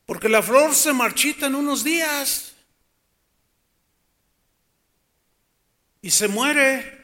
Porque 0.07 0.29
la 0.29 0.43
flor 0.43 0.75
se 0.75 0.93
marchita 0.93 1.47
en 1.47 1.55
unos 1.55 1.85
días 1.85 2.55
y 6.03 6.11
se 6.11 6.29
muere. 6.29 6.99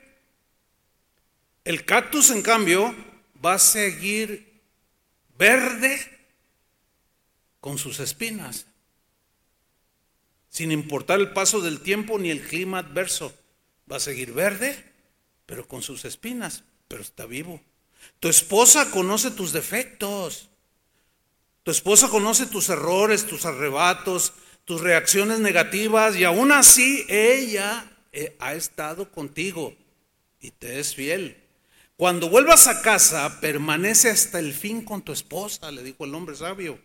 El 1.64 1.84
cactus, 1.84 2.30
en 2.30 2.42
cambio, 2.42 2.94
va 3.44 3.54
a 3.54 3.58
seguir 3.58 4.62
verde 5.38 5.98
con 7.60 7.78
sus 7.78 7.98
espinas, 8.00 8.66
sin 10.48 10.70
importar 10.70 11.18
el 11.18 11.32
paso 11.32 11.60
del 11.60 11.80
tiempo 11.80 12.18
ni 12.18 12.30
el 12.30 12.46
clima 12.46 12.78
adverso. 12.78 13.36
Va 13.90 13.96
a 13.96 14.00
seguir 14.00 14.32
verde, 14.32 14.92
pero 15.44 15.66
con 15.66 15.82
sus 15.82 16.04
espinas, 16.04 16.64
pero 16.88 17.02
está 17.02 17.26
vivo. 17.26 17.60
Tu 18.20 18.28
esposa 18.28 18.90
conoce 18.90 19.30
tus 19.30 19.52
defectos. 19.52 20.48
Tu 21.62 21.70
esposa 21.72 22.08
conoce 22.08 22.46
tus 22.46 22.68
errores, 22.68 23.26
tus 23.26 23.44
arrebatos, 23.44 24.32
tus 24.64 24.80
reacciones 24.80 25.40
negativas 25.40 26.16
y 26.16 26.24
aún 26.24 26.52
así 26.52 27.04
ella 27.08 27.95
ha 28.38 28.54
estado 28.54 29.10
contigo 29.10 29.74
y 30.40 30.50
te 30.50 30.80
es 30.80 30.94
fiel. 30.94 31.42
Cuando 31.96 32.28
vuelvas 32.28 32.66
a 32.66 32.82
casa, 32.82 33.40
permanece 33.40 34.10
hasta 34.10 34.38
el 34.38 34.52
fin 34.52 34.82
con 34.82 35.02
tu 35.02 35.12
esposa, 35.12 35.70
le 35.70 35.82
dijo 35.82 36.04
el 36.04 36.14
hombre 36.14 36.36
sabio. 36.36 36.78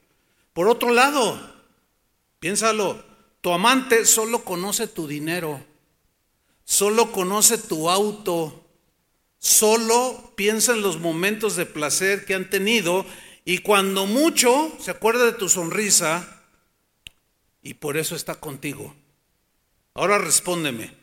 Por 0.54 0.68
otro 0.68 0.92
lado, 0.92 1.40
piénsalo, 2.40 3.04
tu 3.42 3.52
amante 3.52 4.06
solo 4.06 4.44
conoce 4.44 4.88
tu 4.88 5.08
dinero, 5.08 5.64
solo 6.64 7.12
conoce 7.12 7.58
tu 7.58 7.90
auto, 7.90 8.62
Solo 9.42 10.34
piensa 10.36 10.74
en 10.74 10.84
los 10.84 11.00
momentos 11.00 11.56
de 11.56 11.66
placer 11.66 12.26
que 12.26 12.36
han 12.36 12.52
tenido 12.52 13.08
y 13.44 13.58
cuando 13.58 14.06
mucho 14.06 14.72
se 14.80 14.92
acuerda 14.92 15.26
de 15.26 15.32
tu 15.32 15.50
sonrisa 15.50 16.44
y 17.64 17.74
por 17.74 17.98
eso 17.98 18.16
está 18.16 18.36
contigo. 18.36 18.96
Ahora 19.96 20.20
respóndeme, 20.20 20.96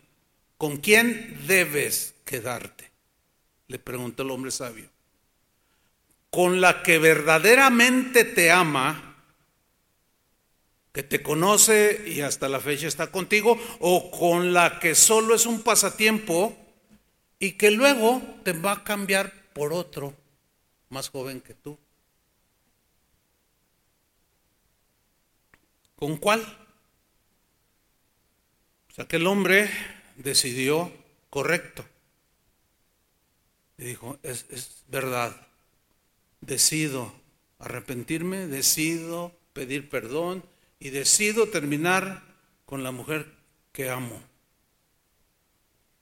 ¿con 0.59 0.77
quién 0.77 1.47
debes 1.47 2.15
quedarte? 2.27 2.91
Le 3.69 3.79
preguntó 3.79 4.23
el 4.23 4.31
hombre 4.31 4.51
sabio. 4.51 4.91
¿Con 6.29 6.61
la 6.61 6.83
que 6.83 6.99
verdaderamente 6.99 8.25
te 8.25 8.51
ama? 8.51 9.09
que 10.99 11.05
te 11.05 11.23
conoce 11.23 12.03
y 12.09 12.23
hasta 12.23 12.49
la 12.49 12.59
fecha 12.59 12.89
está 12.89 13.13
contigo, 13.13 13.57
o 13.79 14.11
con 14.11 14.53
la 14.53 14.81
que 14.81 14.97
solo 14.97 15.37
es 15.37 15.47
un 15.47 15.63
pasatiempo 15.63 16.57
y 17.39 17.53
que 17.53 17.71
luego 17.71 18.21
te 18.43 18.53
va 18.53 18.73
a 18.73 18.83
cambiar 18.83 19.33
por 19.53 19.73
otro 19.73 20.13
más 20.89 21.09
joven 21.11 21.41
que 21.41 21.55
tú. 21.55 21.79
¿Con 25.95 26.17
cuál? 26.17 26.41
O 28.91 28.95
sea, 28.95 29.07
que 29.07 29.19
el 29.19 29.27
hombre 29.29 29.71
decidió 30.23 30.93
correcto. 31.31 31.85
Y 33.79 33.85
dijo, 33.85 34.19
es, 34.23 34.47
es 34.51 34.85
verdad, 34.89 35.49
decido 36.41 37.13
arrepentirme, 37.59 38.47
decido 38.47 39.33
pedir 39.53 39.89
perdón 39.89 40.45
y 40.79 40.91
decido 40.91 41.49
terminar 41.49 42.23
con 42.65 42.83
la 42.83 42.93
mujer 42.93 43.27
que 43.73 43.91
amo. 43.91 44.21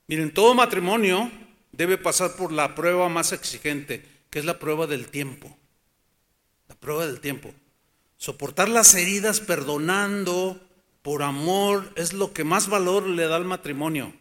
Miren, 0.09 0.33
todo 0.33 0.55
matrimonio 0.55 1.31
debe 1.73 1.99
pasar 1.99 2.37
por 2.37 2.53
la 2.53 2.75
prueba 2.75 3.09
más 3.09 3.33
exigente, 3.33 4.05
que 4.31 4.39
es 4.39 4.45
la 4.45 4.59
prueba 4.59 4.87
del 4.87 5.09
tiempo. 5.09 5.57
La 6.69 6.75
prueba 6.75 7.07
del 7.07 7.21
tiempo. 7.21 7.53
Soportar 8.17 8.69
las 8.69 8.95
heridas 8.95 9.41
perdonando 9.41 10.61
por 11.07 11.23
amor 11.23 11.93
es 11.95 12.15
lo 12.15 12.33
que 12.33 12.43
más 12.43 12.69
valor 12.69 13.07
le 13.07 13.29
da 13.29 13.37
al 13.37 13.45
matrimonio. 13.45 14.13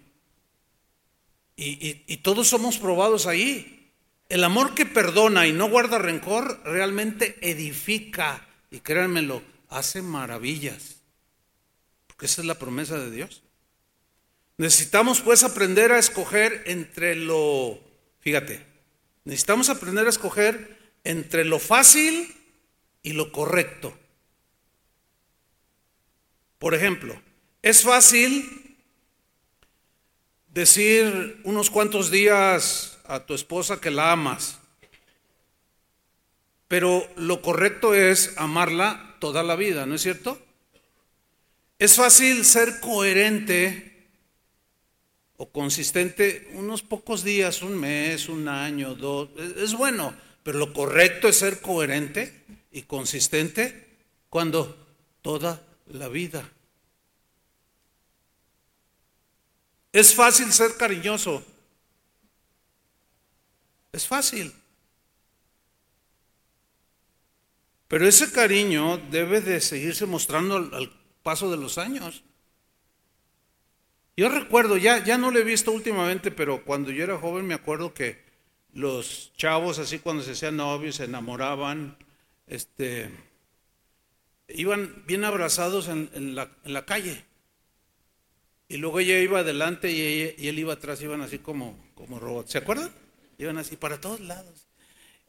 Y, 1.55 2.03
y 2.05 2.17
todos 2.17 2.47
somos 2.47 2.77
probados 2.77 3.25
ahí. 3.25 3.91
El 4.29 4.43
amor 4.43 4.75
que 4.75 4.86
perdona 4.86 5.47
y 5.47 5.51
no 5.51 5.67
guarda 5.67 5.97
rencor 5.97 6.61
realmente 6.63 7.39
edifica, 7.41 8.47
y 8.69 8.81
créanmelo, 8.81 9.41
hace 9.67 10.03
maravillas. 10.03 10.97
Porque 12.05 12.27
esa 12.27 12.41
es 12.41 12.47
la 12.47 12.59
promesa 12.59 12.99
de 12.99 13.09
Dios. 13.09 13.41
Necesitamos 14.57 15.21
pues 15.21 15.43
aprender 15.43 15.91
a 15.91 15.97
escoger 15.97 16.65
entre 16.67 17.15
lo, 17.15 17.79
fíjate, 18.19 18.63
necesitamos 19.23 19.69
aprender 19.69 20.05
a 20.05 20.11
escoger 20.11 20.77
entre 21.03 21.45
lo 21.45 21.57
fácil 21.57 22.31
y 23.01 23.13
lo 23.13 23.31
correcto. 23.31 23.97
Por 26.60 26.74
ejemplo, 26.74 27.22
es 27.62 27.84
fácil 27.84 28.78
decir 30.47 31.41
unos 31.43 31.70
cuantos 31.70 32.12
días 32.12 32.97
a 33.06 33.26
tu 33.26 33.34
esposa 33.34 33.82
que 33.82 33.91
la 33.91 34.12
amas, 34.12 34.60
pero 36.68 37.08
lo 37.18 37.41
correcto 37.41 37.93
es 37.93 38.34
amarla 38.38 39.18
toda 39.20 39.43
la 39.43 39.56
vida, 39.56 39.86
¿no 39.86 39.95
es 39.95 40.01
cierto? 40.01 40.41
Es 41.78 41.95
fácil 41.95 42.45
ser 42.45 42.80
coherente 42.80 44.08
o 45.38 45.49
consistente 45.49 46.47
unos 46.53 46.82
pocos 46.82 47.24
días, 47.24 47.62
un 47.62 47.78
mes, 47.78 48.30
un 48.30 48.47
año, 48.47 48.95
dos. 48.95 49.30
Es 49.58 49.74
bueno, 49.74 50.16
pero 50.43 50.58
lo 50.58 50.72
correcto 50.72 51.28
es 51.28 51.38
ser 51.38 51.60
coherente 51.60 52.45
y 52.72 52.84
consistente 52.84 53.88
cuando 54.30 54.78
toda 55.22 55.62
la 55.86 56.07
vida. 56.07 56.49
Es 59.91 60.13
fácil 60.13 60.51
ser 60.51 60.75
cariñoso. 60.75 61.43
Es 63.93 64.05
fácil. 64.05 64.53
Pero 67.88 68.07
ese 68.07 68.31
cariño 68.31 68.97
debe 69.09 69.41
de 69.41 69.61
seguirse 69.61 70.05
mostrando 70.05 70.57
al, 70.57 70.91
paso 71.23 71.49
de 71.49 71.57
los 71.57 71.77
años. 71.77 72.23
Yo 74.17 74.29
recuerdo, 74.29 74.77
ya, 74.77 75.03
ya 75.03 75.17
no 75.17 75.31
lo 75.31 75.39
he 75.39 75.43
visto 75.43 75.71
últimamente, 75.71 76.29
pero 76.29 76.63
cuando 76.65 76.91
yo 76.91 77.03
era 77.03 77.17
joven 77.17 77.47
me 77.47 77.53
acuerdo 77.53 77.93
que 77.93 78.23
los 78.73 79.31
chavos, 79.38 79.79
así 79.79 79.99
cuando 79.99 80.23
se 80.23 80.31
hacían 80.31 80.57
novios, 80.57 80.97
se 80.97 81.05
enamoraban, 81.05 81.97
este, 82.47 83.09
iban 84.48 85.04
bien 85.06 85.24
abrazados 85.24 85.88
en, 85.88 86.36
la, 86.36 86.86
calle. 86.86 87.24
Y 88.68 88.78
luego 88.78 89.00
ella 89.00 89.20
iba 89.20 89.39
adelante 89.39 89.91
y, 89.91 90.48
él 90.48 90.60
iba 90.60 90.74
atrás, 90.74 91.02
iban 91.02 91.22
así 91.22 91.39
como, 91.39 91.78
como 91.96 92.20
robots. 92.20 92.52
¿Se 92.52 92.58
acuerdan? 92.58 92.91
Iban 93.38 93.58
así 93.58 93.76
para 93.76 94.00
todos 94.00 94.20
lados. 94.22 94.68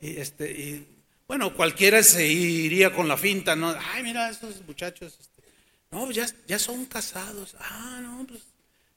Y, 0.00 0.16
este, 0.18 0.50
y 0.50 0.86
bueno, 1.26 1.54
cualquiera 1.54 2.02
se 2.02 2.26
iría 2.26 2.92
con 2.92 3.08
la 3.08 3.16
finta, 3.16 3.56
¿no? 3.56 3.74
Ay, 3.92 4.02
mira, 4.02 4.30
estos 4.30 4.62
muchachos, 4.66 5.18
este, 5.20 5.42
no, 5.90 6.10
ya, 6.10 6.26
ya 6.46 6.58
son 6.58 6.84
casados. 6.86 7.56
Ah, 7.58 8.00
no, 8.02 8.26
pues 8.26 8.42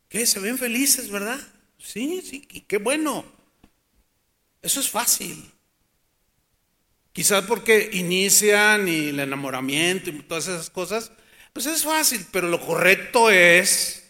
¿Qué? 0.09 0.25
Se 0.25 0.39
ven 0.39 0.57
felices, 0.57 1.09
¿verdad? 1.09 1.39
Sí, 1.77 2.21
sí, 2.21 2.41
qué 2.41 2.77
bueno. 2.77 3.23
Eso 4.61 4.79
es 4.79 4.89
fácil. 4.89 5.51
Quizás 7.13 7.45
porque 7.45 7.89
inician 7.93 8.87
y 8.87 9.07
el 9.07 9.19
enamoramiento 9.19 10.09
y 10.09 10.21
todas 10.23 10.47
esas 10.47 10.69
cosas, 10.69 11.11
pues 11.53 11.65
es 11.65 11.83
fácil, 11.83 12.25
pero 12.31 12.47
lo 12.47 12.63
correcto 12.63 13.29
es 13.29 14.09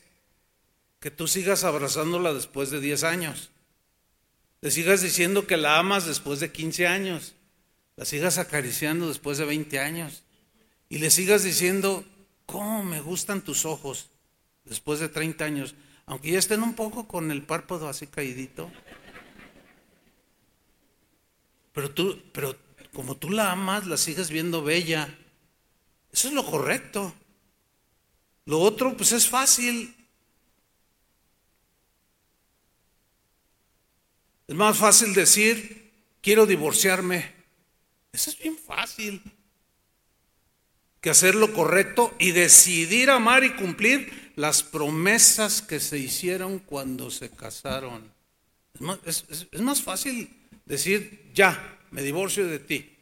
que 1.00 1.10
tú 1.10 1.28
sigas 1.28 1.64
abrazándola 1.64 2.34
después 2.34 2.70
de 2.72 2.82
10 2.82 3.04
años. 3.04 3.52
Le 4.62 4.72
sigas 4.72 5.02
diciendo 5.02 5.48
que 5.48 5.56
la 5.56 5.80
amas 5.80 6.06
después 6.06 6.40
de 6.42 6.52
15 6.52 6.88
años. 6.88 7.36
La 7.96 8.06
sigas 8.06 8.38
acariciando 8.38 9.08
después 9.08 9.38
de 9.38 9.46
20 9.46 9.80
años. 9.80 10.24
Y 10.90 10.98
le 10.98 11.10
sigas 11.10 11.44
diciendo, 11.44 12.04
¿cómo 12.46 12.84
me 12.84 13.00
gustan 13.00 13.42
tus 13.42 13.66
ojos 13.66 14.10
después 14.66 15.00
de 15.00 15.08
30 15.08 15.46
años? 15.46 15.76
Aunque 16.06 16.32
ya 16.32 16.40
estén 16.40 16.64
un 16.64 16.76
poco 16.76 17.08
con 17.08 17.32
el 17.32 17.44
párpado 17.44 17.88
así 17.88 18.08
caídito. 18.08 18.70
Pero 21.72 21.92
tú, 21.92 22.22
pero 22.34 22.56
como 22.94 23.18
tú 23.18 23.30
la 23.30 23.52
amas, 23.52 23.88
la 23.88 23.98
sigues 23.98 24.30
viendo 24.30 24.64
bella. 24.64 25.16
Eso 26.12 26.28
es 26.28 26.34
lo 26.34 26.46
correcto. 26.46 27.14
Lo 28.46 28.60
otro, 28.60 28.96
pues 28.98 29.12
es 29.12 29.28
fácil. 29.28 29.96
Es 34.48 34.56
más 34.56 34.78
fácil 34.78 35.14
decir, 35.14 35.92
quiero 36.22 36.48
divorciarme. 36.48 37.32
Eso 38.12 38.32
es 38.32 38.40
bien 38.40 38.58
fácil. 38.58 39.22
Que 41.02 41.12
hacer 41.12 41.36
lo 41.36 41.54
correcto 41.54 42.14
y 42.20 42.32
decidir 42.32 43.12
amar 43.12 43.44
y 43.44 43.54
cumplir 43.54 44.32
las 44.36 44.64
promesas 44.64 45.62
que 45.62 45.80
se 45.80 46.00
hicieron 46.00 46.60
cuando 46.60 47.12
se 47.12 47.30
casaron. 47.30 48.12
Es 49.06 49.62
más, 49.62 49.82
fácil 49.82 50.34
decir, 50.66 51.30
ya, 51.34 51.79
me 51.92 52.02
divorcio 52.02 52.48
de 52.48 52.60
ti. 52.60 52.96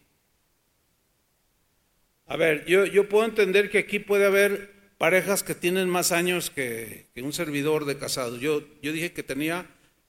A 2.26 2.36
ver, 2.36 2.66
yo, 2.66 2.86
yo, 2.86 3.08
puedo 3.08 3.26
entender 3.26 3.70
que 3.70 3.78
aquí 3.80 4.00
puede 4.00 4.26
haber 4.26 4.72
parejas 4.98 5.44
que 5.44 5.56
tienen 5.56 5.90
más 5.90 6.12
años 6.12 6.50
que, 6.50 7.08
un 7.16 7.32
servidor 7.32 7.86
de 7.86 7.98
casado. 7.98 8.38
Yo, 8.38 8.64
yo 8.82 8.92
dije 8.92 9.14
que 9.14 9.24
tenía, 9.24 9.66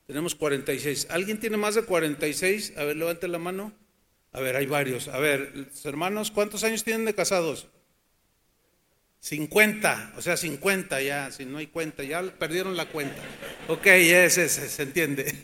tenemos 0.06 0.34
46. 0.34 1.08
¿Alguien 1.10 1.38
tiene 1.38 1.56
más 1.56 1.74
de 1.76 1.82
46? 1.82 2.74
A 2.76 2.84
ver, 2.84 2.96
levante 2.96 3.28
la 3.28 3.38
mano. 3.38 3.72
A 4.32 4.40
ver, 4.40 4.56
hay 4.56 4.66
varios. 4.66 5.08
A 5.08 5.18
ver, 5.18 5.70
hermanos, 5.84 6.30
¿cuántos 6.30 6.64
años 6.64 6.84
tienen 6.84 7.04
de 7.04 7.14
casados? 7.14 7.68
50, 9.20 10.14
o 10.16 10.22
sea, 10.22 10.36
50 10.36 11.02
ya, 11.02 11.30
si 11.32 11.44
no 11.44 11.58
hay 11.58 11.66
cuenta, 11.66 12.04
ya 12.04 12.22
perdieron 12.22 12.76
la 12.76 12.86
cuenta. 12.86 13.20
Ok, 13.66 13.86
ese, 13.86 14.48
se 14.48 14.82
entiende. 14.82 15.34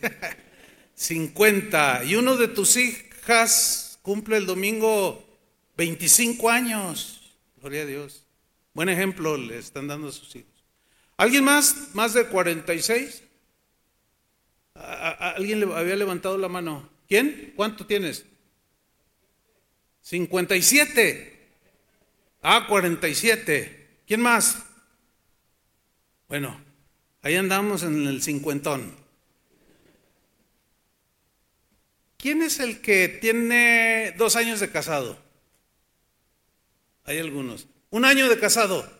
50. 0.95 2.03
Y 2.05 2.15
uno 2.15 2.37
de 2.37 2.47
tus 2.47 2.69
hijas 3.25 3.97
cumple 4.03 4.37
el 4.37 4.45
domingo 4.45 5.23
25 5.77 6.49
años. 6.49 7.35
Gloria 7.59 7.81
a 7.81 7.85
Dios. 7.85 8.23
Buen 8.73 8.87
ejemplo 8.89 9.35
le 9.35 9.57
están 9.57 9.87
dando 9.87 10.09
a 10.09 10.11
sus 10.11 10.35
hijos. 10.35 10.51
¿Alguien 11.17 11.43
más? 11.43 11.95
¿Más 11.95 12.13
de 12.13 12.27
46? 12.27 13.23
¿Alguien 14.75 15.61
le 15.61 15.73
había 15.73 15.95
levantado 15.95 16.37
la 16.37 16.49
mano? 16.49 16.87
¿Quién? 17.07 17.53
¿Cuánto 17.55 17.87
tienes? 17.87 18.25
57. 20.01 21.49
Ah, 22.43 22.67
47. 22.67 24.01
¿Quién 24.05 24.21
más? 24.21 24.65
Bueno, 26.27 26.61
ahí 27.23 27.35
andamos 27.35 27.81
en 27.81 28.05
el 28.05 28.21
cincuentón. 28.21 29.04
¿Quién 32.25 32.41
es 32.41 32.59
el 32.59 32.81
que 32.81 33.07
tiene 33.07 34.15
dos 34.17 34.35
años 34.35 34.59
de 34.59 34.71
casado? 34.71 35.15
Hay 37.03 37.19
algunos. 37.19 37.67
Un 37.91 38.03
año 38.03 38.27
de 38.27 38.39
casado. 38.39 38.91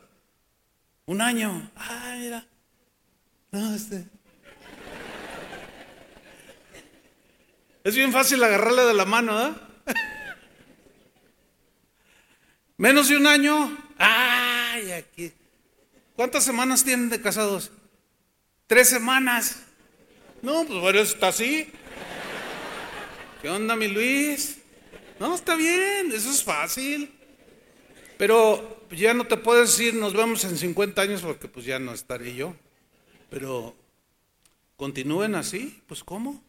Un 1.08 1.22
año. 1.22 1.72
Ah, 1.76 2.18
mira. 2.20 2.46
No, 3.50 3.74
este. 3.74 4.06
Es 7.84 7.96
bien 7.96 8.12
fácil 8.12 8.44
agarrarle 8.44 8.84
de 8.84 8.94
la 8.94 9.06
mano, 9.06 9.48
¿eh? 9.48 9.54
Menos 12.78 13.08
de 13.08 13.18
un 13.18 13.26
año. 13.26 13.76
Ay, 13.98 14.92
aquí. 14.92 15.34
¿Cuántas 16.16 16.44
semanas 16.44 16.84
tienen 16.84 17.10
de 17.10 17.20
casados? 17.20 17.72
Tres 18.68 18.88
semanas. 18.88 19.64
No, 20.44 20.64
pues 20.64 20.80
bueno, 20.80 21.00
está 21.00 21.30
así. 21.30 21.74
¿Qué 23.46 23.52
onda, 23.52 23.76
mi 23.76 23.88
Luis? 23.88 24.58
No, 25.20 25.36
está 25.36 25.56
bien, 25.56 26.12
eso 26.12 26.32
es 26.32 26.44
fácil. 26.44 27.14
Pero 28.18 28.88
ya 28.90 29.14
no 29.14 29.28
te 29.28 29.38
puedo 29.38 29.62
decir, 29.62 29.94
nos 29.94 30.14
vemos 30.14 30.44
en 30.46 30.58
50 30.58 31.00
años 31.00 31.22
porque 31.22 31.48
pues 31.48 31.64
ya 31.64 31.78
no 31.78 31.94
estaré 31.94 32.34
yo. 32.34 32.56
Pero 33.30 33.76
continúen 34.78 35.36
así, 35.36 35.80
pues 35.86 36.04
¿cómo? 36.04 36.44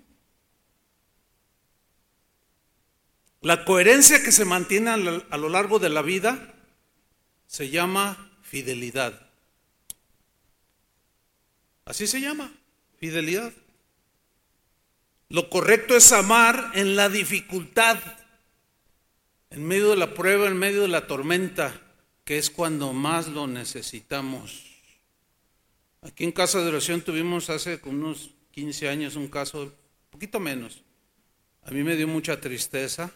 La 3.43 3.67
coherencia 3.67 4.23
que 4.23 4.33
se 4.33 4.47
mantiene 4.47 4.89
a 4.89 5.37
lo 5.37 5.49
largo 5.51 5.79
de 5.79 5.91
la 5.91 6.01
vida 6.01 6.55
se 7.47 7.69
llama 7.69 8.33
fidelidad. 8.41 9.29
Así 11.85 12.07
se 12.07 12.23
llama, 12.23 12.55
fidelidad. 12.99 13.53
Lo 15.29 15.51
correcto 15.51 15.97
es 15.97 16.13
amar 16.13 16.73
en 16.75 16.97
la 16.97 17.09
dificultad, 17.09 17.99
en 19.51 19.67
medio 19.67 19.91
de 19.91 19.97
la 19.97 20.15
prueba, 20.15 20.49
en 20.49 20.57
medio 20.57 20.83
de 20.83 20.89
la 20.89 21.07
tormenta, 21.07 21.81
que 22.25 22.39
es 22.39 22.51
cuando 22.51 22.93
más 22.93 23.29
lo 23.29 23.47
necesitamos. 23.47 24.65
Aquí 26.03 26.25
en 26.25 26.33
Casa 26.33 26.61
de 26.61 26.69
Oración 26.69 27.01
tuvimos 27.01 27.51
hace 27.51 27.81
unos 27.85 28.31
15 28.53 28.89
años 28.89 29.17
un 29.17 29.29
caso, 29.29 29.73
poquito 30.11 30.39
menos. 30.39 30.83
A 31.65 31.71
mí 31.71 31.83
me 31.83 31.97
dio 31.97 32.07
mucha 32.07 32.41
tristeza 32.41 33.13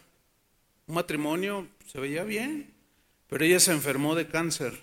un 0.91 0.95
matrimonio 0.95 1.69
se 1.85 2.01
veía 2.01 2.25
bien, 2.25 2.73
pero 3.27 3.45
ella 3.45 3.61
se 3.61 3.71
enfermó 3.71 4.13
de 4.13 4.27
cáncer. 4.27 4.77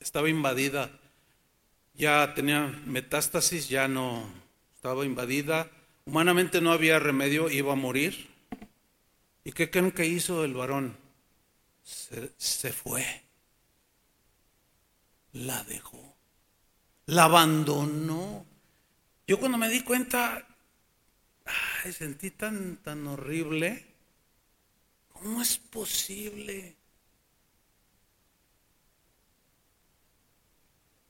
Estaba 0.00 0.28
invadida. 0.28 0.90
Ya 1.94 2.34
tenía 2.34 2.66
metástasis, 2.84 3.68
ya 3.68 3.86
no 3.86 4.28
estaba 4.74 5.04
invadida. 5.04 5.70
Humanamente 6.06 6.60
no 6.60 6.70
había 6.70 7.00
remedio, 7.00 7.50
iba 7.50 7.72
a 7.72 7.76
morir. 7.76 8.28
¿Y 9.42 9.52
qué 9.52 9.70
creen 9.70 9.90
que 9.90 10.06
hizo 10.06 10.44
el 10.44 10.54
varón? 10.54 10.96
Se, 11.82 12.72
fue. 12.72 13.04
La 15.32 15.64
dejó. 15.64 16.16
La 17.06 17.24
abandonó. 17.24 18.46
Yo 19.26 19.40
cuando 19.40 19.58
me 19.58 19.68
di 19.68 19.82
cuenta, 19.82 20.46
ay, 21.44 21.92
sentí 21.92 22.30
tan, 22.30 22.76
tan 22.76 23.04
horrible. 23.08 23.84
¿Cómo 25.12 25.42
es 25.42 25.58
posible? 25.58 26.76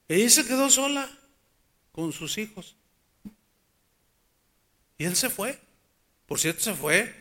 Ella 0.09 0.31
se 0.31 0.47
quedó 0.47 0.71
sola 0.71 1.11
con 1.93 2.13
sus 2.13 2.39
hijos. 2.39 2.77
Y 4.99 5.05
él 5.05 5.17
se 5.17 5.31
fue. 5.31 5.59
Por 6.27 6.39
cierto, 6.39 6.61
se 6.61 6.75
fue 6.75 7.15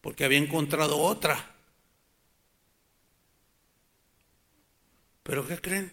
porque 0.00 0.24
había 0.24 0.38
encontrado 0.38 0.98
otra. 0.98 1.54
Pero 5.22 5.46
¿qué 5.46 5.60
creen? 5.60 5.92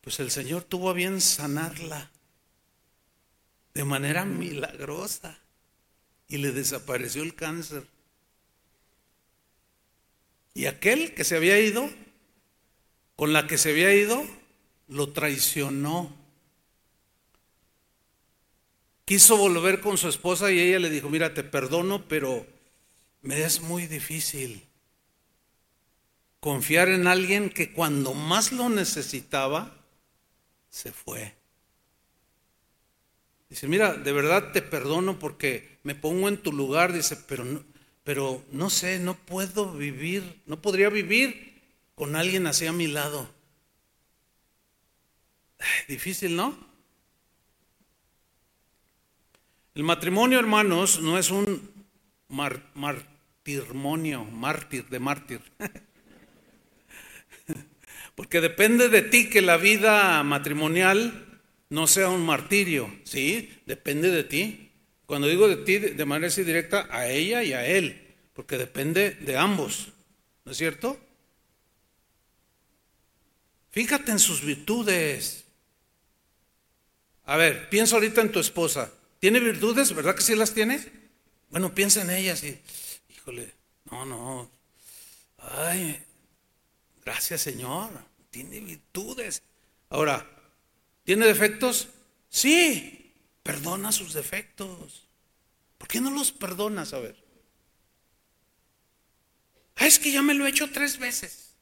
Pues 0.00 0.18
el 0.20 0.30
Señor 0.30 0.64
tuvo 0.64 0.90
a 0.90 0.94
bien 0.94 1.20
sanarla 1.20 2.10
de 3.74 3.84
manera 3.84 4.24
milagrosa 4.24 5.38
y 6.28 6.38
le 6.38 6.52
desapareció 6.52 7.22
el 7.22 7.34
cáncer. 7.34 7.86
Y 10.54 10.66
aquel 10.66 11.14
que 11.14 11.24
se 11.24 11.36
había 11.36 11.58
ido, 11.58 11.90
con 13.16 13.32
la 13.32 13.46
que 13.46 13.58
se 13.58 13.70
había 13.70 13.94
ido, 13.94 14.24
lo 14.88 15.12
traicionó. 15.12 16.21
Quiso 19.04 19.36
volver 19.36 19.80
con 19.80 19.98
su 19.98 20.08
esposa 20.08 20.50
y 20.52 20.60
ella 20.60 20.78
le 20.78 20.90
dijo, 20.90 21.08
mira, 21.10 21.34
te 21.34 21.42
perdono, 21.42 22.06
pero 22.08 22.46
me 23.22 23.42
es 23.42 23.60
muy 23.60 23.86
difícil 23.86 24.64
confiar 26.40 26.88
en 26.88 27.06
alguien 27.06 27.50
que 27.50 27.72
cuando 27.72 28.14
más 28.14 28.52
lo 28.52 28.68
necesitaba, 28.68 29.76
se 30.70 30.90
fue. 30.90 31.34
Dice, 33.48 33.68
mira, 33.68 33.94
de 33.94 34.12
verdad 34.12 34.50
te 34.52 34.62
perdono 34.62 35.18
porque 35.18 35.78
me 35.82 35.94
pongo 35.94 36.28
en 36.28 36.38
tu 36.38 36.52
lugar, 36.52 36.92
dice, 36.92 37.16
pero 37.16 37.44
no, 37.44 37.62
pero 38.02 38.42
no 38.50 38.70
sé, 38.70 38.98
no 38.98 39.14
puedo 39.14 39.72
vivir, 39.72 40.40
no 40.46 40.60
podría 40.60 40.88
vivir 40.88 41.60
con 41.94 42.16
alguien 42.16 42.46
así 42.46 42.66
a 42.66 42.72
mi 42.72 42.86
lado. 42.86 43.28
Difícil, 45.86 46.34
¿no? 46.34 46.71
El 49.74 49.84
matrimonio, 49.84 50.38
hermanos, 50.38 51.00
no 51.00 51.18
es 51.18 51.30
un 51.30 51.86
martirmonio, 52.74 54.24
mártir 54.24 54.86
de 54.90 54.98
mártir. 54.98 55.40
Porque 58.14 58.42
depende 58.42 58.90
de 58.90 59.00
ti 59.00 59.30
que 59.30 59.40
la 59.40 59.56
vida 59.56 60.22
matrimonial 60.24 61.40
no 61.70 61.86
sea 61.86 62.10
un 62.10 62.26
martirio, 62.26 62.94
¿sí? 63.04 63.50
Depende 63.64 64.10
de 64.10 64.24
ti. 64.24 64.72
Cuando 65.06 65.26
digo 65.26 65.48
de 65.48 65.56
ti, 65.56 65.78
de 65.78 66.04
manera 66.04 66.34
directa, 66.34 66.86
a 66.90 67.08
ella 67.08 67.42
y 67.42 67.54
a 67.54 67.66
él, 67.66 68.14
porque 68.34 68.58
depende 68.58 69.12
de 69.12 69.38
ambos, 69.38 69.88
¿no 70.44 70.52
es 70.52 70.58
cierto? 70.58 71.00
Fíjate 73.70 74.12
en 74.12 74.18
sus 74.18 74.44
virtudes. 74.44 75.46
A 77.24 77.38
ver, 77.38 77.70
piensa 77.70 77.94
ahorita 77.94 78.20
en 78.20 78.32
tu 78.32 78.38
esposa. 78.38 78.92
¿Tiene 79.22 79.38
virtudes? 79.38 79.94
¿Verdad 79.94 80.16
que 80.16 80.22
sí 80.22 80.34
las 80.34 80.52
tiene? 80.52 80.84
Bueno, 81.48 81.72
piensa 81.72 82.02
en 82.02 82.10
ellas 82.10 82.42
y, 82.42 82.60
híjole, 83.08 83.54
no, 83.88 84.04
no. 84.04 84.50
Ay, 85.38 86.04
gracias 87.04 87.42
Señor, 87.42 87.88
tiene 88.30 88.58
virtudes. 88.58 89.44
Ahora, 89.90 90.28
¿tiene 91.04 91.24
defectos? 91.26 91.86
Sí, 92.30 93.14
Perdona 93.44 93.92
sus 93.92 94.12
defectos. 94.12 95.06
¿Por 95.78 95.86
qué 95.86 96.00
no 96.00 96.10
los 96.10 96.32
perdonas? 96.32 96.92
A 96.92 96.98
ver. 96.98 97.16
Ah, 99.76 99.86
es 99.86 100.00
que 100.00 100.10
ya 100.10 100.22
me 100.22 100.34
lo 100.34 100.46
he 100.46 100.50
hecho 100.50 100.68
tres 100.72 100.98
veces. 100.98 101.54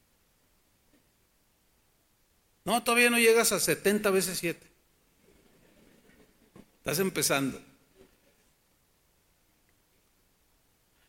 No, 2.65 2.83
todavía 2.83 3.11
no 3.11 3.19
llegas 3.19 3.51
a 3.51 3.59
70 3.59 4.09
veces 4.09 4.39
7. 4.39 4.70
Estás 6.81 6.97
empezando. 6.97 7.61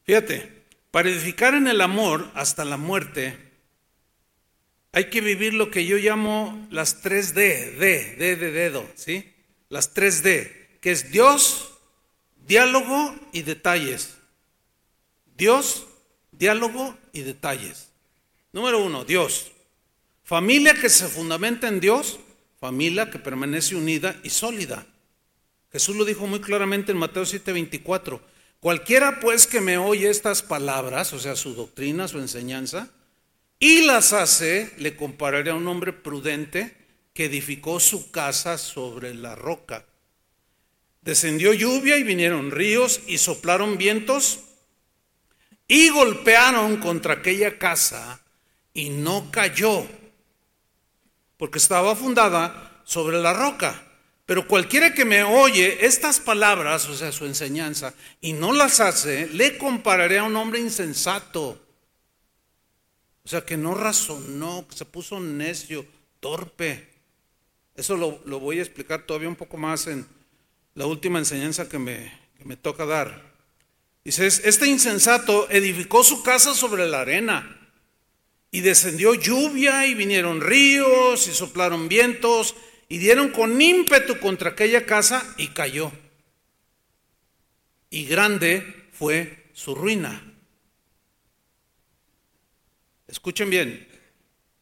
Fíjate, 0.04 0.64
para 0.90 1.08
edificar 1.08 1.54
en 1.54 1.66
el 1.66 1.80
amor 1.80 2.30
hasta 2.34 2.62
la 2.66 2.76
muerte, 2.76 3.38
hay 4.92 5.08
que 5.08 5.22
vivir 5.22 5.54
lo 5.54 5.70
que 5.70 5.86
yo 5.86 5.96
llamo 5.96 6.68
las 6.70 7.00
tres 7.00 7.34
D, 7.34 7.70
D, 7.78 8.36
de 8.36 8.52
dedo, 8.52 8.86
¿sí? 8.96 9.32
Las 9.70 9.94
tres 9.94 10.22
D 10.22 10.76
que 10.82 10.90
es 10.90 11.10
Dios, 11.10 11.72
diálogo 12.46 13.14
y 13.32 13.40
detalles. 13.40 14.18
Dios, 15.38 15.86
diálogo 16.32 16.98
y 17.14 17.22
detalles. 17.22 17.92
Número 18.52 18.84
uno, 18.84 19.06
Dios. 19.06 19.52
Familia 20.22 20.74
que 20.74 20.90
se 20.90 21.08
fundamenta 21.08 21.66
en 21.68 21.80
Dios, 21.80 22.20
familia 22.60 23.10
que 23.10 23.18
permanece 23.18 23.74
unida 23.74 24.20
y 24.22 24.28
sólida. 24.28 24.86
Jesús 25.72 25.96
lo 25.96 26.04
dijo 26.04 26.26
muy 26.26 26.40
claramente 26.40 26.92
en 26.92 26.98
Mateo 26.98 27.24
7:24. 27.24 28.20
Cualquiera 28.60 29.20
pues 29.20 29.46
que 29.46 29.60
me 29.60 29.78
oye 29.78 30.08
estas 30.08 30.42
palabras, 30.42 31.12
o 31.12 31.18
sea, 31.18 31.34
su 31.34 31.54
doctrina, 31.54 32.06
su 32.06 32.18
enseñanza, 32.18 32.90
y 33.58 33.82
las 33.86 34.12
hace, 34.12 34.72
le 34.76 34.94
compararé 34.94 35.50
a 35.50 35.54
un 35.54 35.66
hombre 35.66 35.92
prudente 35.92 36.76
que 37.14 37.24
edificó 37.24 37.80
su 37.80 38.10
casa 38.10 38.58
sobre 38.58 39.14
la 39.14 39.34
roca. 39.34 39.86
Descendió 41.00 41.52
lluvia 41.52 41.96
y 41.96 42.04
vinieron 42.04 42.50
ríos 42.50 43.00
y 43.06 43.18
soplaron 43.18 43.78
vientos 43.78 44.40
y 45.66 45.88
golpearon 45.88 46.76
contra 46.76 47.14
aquella 47.14 47.58
casa 47.58 48.22
y 48.74 48.90
no 48.90 49.30
cayó, 49.30 49.86
porque 51.36 51.58
estaba 51.58 51.96
fundada 51.96 52.82
sobre 52.84 53.20
la 53.20 53.32
roca. 53.32 53.91
Pero 54.26 54.46
cualquiera 54.46 54.94
que 54.94 55.04
me 55.04 55.22
oye 55.22 55.84
estas 55.84 56.20
palabras, 56.20 56.88
o 56.88 56.96
sea, 56.96 57.12
su 57.12 57.26
enseñanza, 57.26 57.94
y 58.20 58.32
no 58.32 58.52
las 58.52 58.80
hace, 58.80 59.26
le 59.28 59.58
compararé 59.58 60.18
a 60.18 60.24
un 60.24 60.36
hombre 60.36 60.60
insensato. 60.60 61.60
O 63.24 63.28
sea, 63.28 63.44
que 63.44 63.56
no 63.56 63.74
razonó, 63.74 64.66
que 64.68 64.76
se 64.76 64.84
puso 64.84 65.20
necio, 65.20 65.86
torpe. 66.20 66.88
Eso 67.74 67.96
lo, 67.96 68.20
lo 68.26 68.40
voy 68.40 68.58
a 68.58 68.62
explicar 68.62 69.06
todavía 69.06 69.28
un 69.28 69.36
poco 69.36 69.56
más 69.56 69.86
en, 69.86 70.06
la 70.74 70.86
última 70.86 71.18
enseñanza 71.18 71.68
que 71.68 71.78
me, 71.78 72.12
me 72.44 72.56
toca 72.56 72.86
dar. 72.86 73.32
Dice, 74.04 74.26
este 74.26 74.66
insensato 74.66 75.48
edificó 75.50 76.02
su 76.02 76.22
casa 76.22 76.54
sobre 76.54 76.88
la 76.88 77.02
arena 77.02 77.70
Y 78.50 78.60
descendió 78.60 79.14
lluvia 79.14 79.86
y 79.86 79.94
vinieron 79.94 80.40
ríos 80.40 81.28
y 81.28 81.32
soplaron 81.32 81.88
vientos 81.88 82.56
y 82.92 82.98
dieron 82.98 83.30
con 83.30 83.58
ímpetu 83.62 84.20
contra 84.20 84.50
aquella 84.50 84.84
casa 84.84 85.24
y 85.38 85.48
cayó. 85.48 85.90
Y 87.88 88.04
grande 88.04 88.90
fue 88.92 89.46
su 89.54 89.74
ruina. 89.74 90.22
Escuchen 93.08 93.48
bien, 93.48 93.88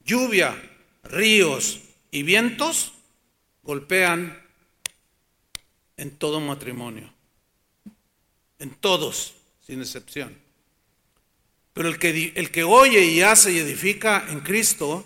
lluvia, 0.05 0.55
ríos 1.03 1.81
y 2.13 2.23
vientos 2.23 2.93
golpean 3.65 4.41
en 5.97 6.13
todo 6.13 6.39
matrimonio, 6.39 7.13
en 8.61 8.71
todos, 8.77 9.35
sin 9.61 9.81
excepción. 9.81 10.39
Pero 11.73 11.89
el 11.89 11.99
que, 11.99 12.33
el 12.37 12.53
que 12.53 12.63
oye 12.63 13.07
y 13.07 13.23
hace 13.23 13.51
y 13.51 13.59
edifica 13.59 14.25
en 14.29 14.39
Cristo, 14.39 15.05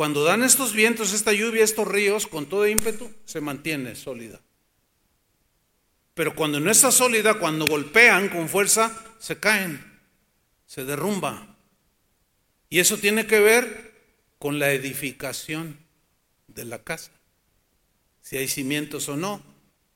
cuando 0.00 0.24
dan 0.24 0.42
estos 0.42 0.72
vientos, 0.72 1.12
esta 1.12 1.30
lluvia, 1.34 1.62
estos 1.62 1.86
ríos, 1.86 2.26
con 2.26 2.46
todo 2.46 2.66
ímpetu, 2.66 3.12
se 3.26 3.42
mantiene 3.42 3.94
sólida. 3.94 4.40
Pero 6.14 6.34
cuando 6.34 6.58
no 6.58 6.70
está 6.70 6.90
sólida, 6.90 7.34
cuando 7.34 7.66
golpean 7.66 8.30
con 8.30 8.48
fuerza, 8.48 8.98
se 9.18 9.38
caen, 9.38 10.00
se 10.64 10.86
derrumba. 10.86 11.54
Y 12.70 12.78
eso 12.78 12.96
tiene 12.96 13.26
que 13.26 13.40
ver 13.40 13.92
con 14.38 14.58
la 14.58 14.72
edificación 14.72 15.76
de 16.48 16.64
la 16.64 16.82
casa. 16.82 17.12
Si 18.22 18.38
hay 18.38 18.48
cimientos 18.48 19.06
o 19.10 19.18
no, 19.18 19.42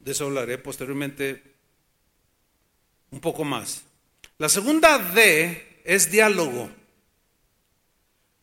de 0.00 0.12
eso 0.12 0.26
hablaré 0.26 0.58
posteriormente 0.58 1.54
un 3.10 3.20
poco 3.20 3.44
más. 3.44 3.84
La 4.36 4.50
segunda 4.50 4.98
D 4.98 5.80
es 5.82 6.10
diálogo. 6.10 6.70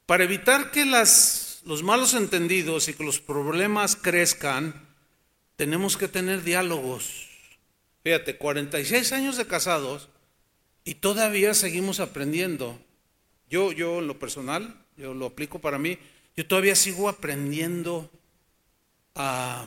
Para 0.08 0.24
evitar 0.24 0.72
que 0.72 0.86
las, 0.86 1.51
los 1.64 1.84
malos 1.84 2.14
entendidos 2.14 2.88
y 2.88 2.94
que 2.94 3.04
los 3.04 3.20
problemas 3.20 3.96
crezcan, 3.96 4.88
tenemos 5.56 5.98
que 5.98 6.08
tener 6.08 6.44
diálogos. 6.44 7.28
Fíjate, 8.04 8.38
46 8.38 9.12
años 9.12 9.38
de 9.38 9.46
casados 9.46 10.10
y 10.84 10.96
todavía 10.96 11.54
seguimos 11.54 12.00
aprendiendo. 12.00 12.80
Yo, 13.50 13.72
yo 13.72 14.00
en 14.00 14.08
lo 14.08 14.18
personal, 14.18 14.86
yo 14.98 15.14
lo 15.14 15.28
aplico 15.28 15.60
para 15.60 15.78
mí, 15.78 15.98
yo 16.36 16.48
todavía 16.48 16.76
sigo 16.76 17.10
aprendiendo 17.10 18.10
a 19.16 19.66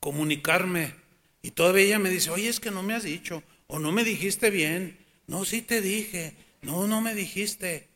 comunicarme. 0.00 0.94
Y 1.42 1.52
todavía 1.52 1.84
ella 1.84 1.98
me 1.98 2.10
dice, 2.10 2.30
oye, 2.30 2.48
es 2.48 2.60
que 2.60 2.70
no 2.70 2.82
me 2.82 2.94
has 2.94 3.04
dicho, 3.04 3.42
o 3.66 3.78
no 3.78 3.92
me 3.92 4.04
dijiste 4.04 4.50
bien. 4.50 4.98
No, 5.26 5.44
sí 5.44 5.62
te 5.62 5.80
dije. 5.80 6.34
No, 6.62 6.86
no 6.86 7.00
me 7.00 7.14
dijiste. 7.14 7.88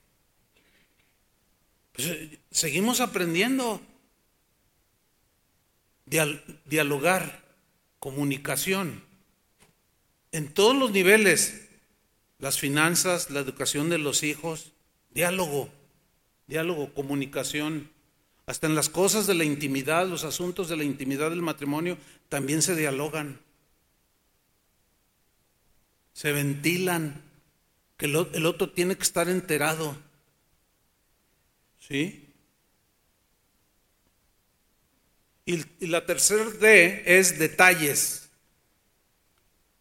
Pues, 1.92 2.39
seguimos 2.50 3.00
aprendiendo. 3.00 3.80
dialogar, 6.64 7.44
comunicación, 8.00 9.04
en 10.32 10.52
todos 10.52 10.74
los 10.74 10.90
niveles, 10.90 11.68
las 12.38 12.58
finanzas, 12.58 13.30
la 13.30 13.40
educación 13.40 13.90
de 13.90 13.98
los 13.98 14.22
hijos, 14.24 14.72
diálogo, 15.10 15.68
diálogo, 16.46 16.92
comunicación. 16.94 17.90
Hasta 18.46 18.66
en 18.66 18.74
las 18.74 18.88
cosas 18.88 19.28
de 19.28 19.34
la 19.34 19.44
intimidad, 19.44 20.08
los 20.08 20.24
asuntos 20.24 20.68
de 20.68 20.76
la 20.76 20.84
intimidad 20.84 21.30
del 21.30 21.42
matrimonio, 21.42 21.96
también 22.28 22.62
se 22.62 22.74
dialogan 22.74 23.38
se 26.20 26.32
ventilan, 26.32 27.22
que 27.96 28.04
el 28.04 28.46
otro 28.46 28.70
tiene 28.70 28.94
que 28.94 29.02
estar 29.02 29.30
enterado. 29.30 29.96
¿Sí? 31.78 32.28
Y, 35.50 35.86
la 35.88 36.06
tercera 36.06 36.44
D 36.44 37.02
es 37.06 37.40
detalles. 37.40 38.28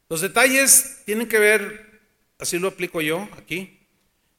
Los 0.10 0.22
detalles 0.22 1.04
tienen 1.06 1.28
que 1.28 1.38
ver, 1.38 2.02
así 2.40 2.58
lo 2.58 2.70
aplico 2.70 3.02
yo 3.02 3.30
aquí, 3.38 3.80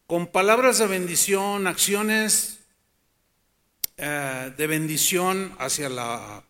con 0.09 0.27
palabras 0.27 0.79
de 0.79 0.89
bendición, 0.89 1.69
acciones 1.69 2.59
eh, 3.97 4.53
de 4.57 4.67
bendición 4.67 5.55
hacia 5.61 5.89
la, 5.89 6.43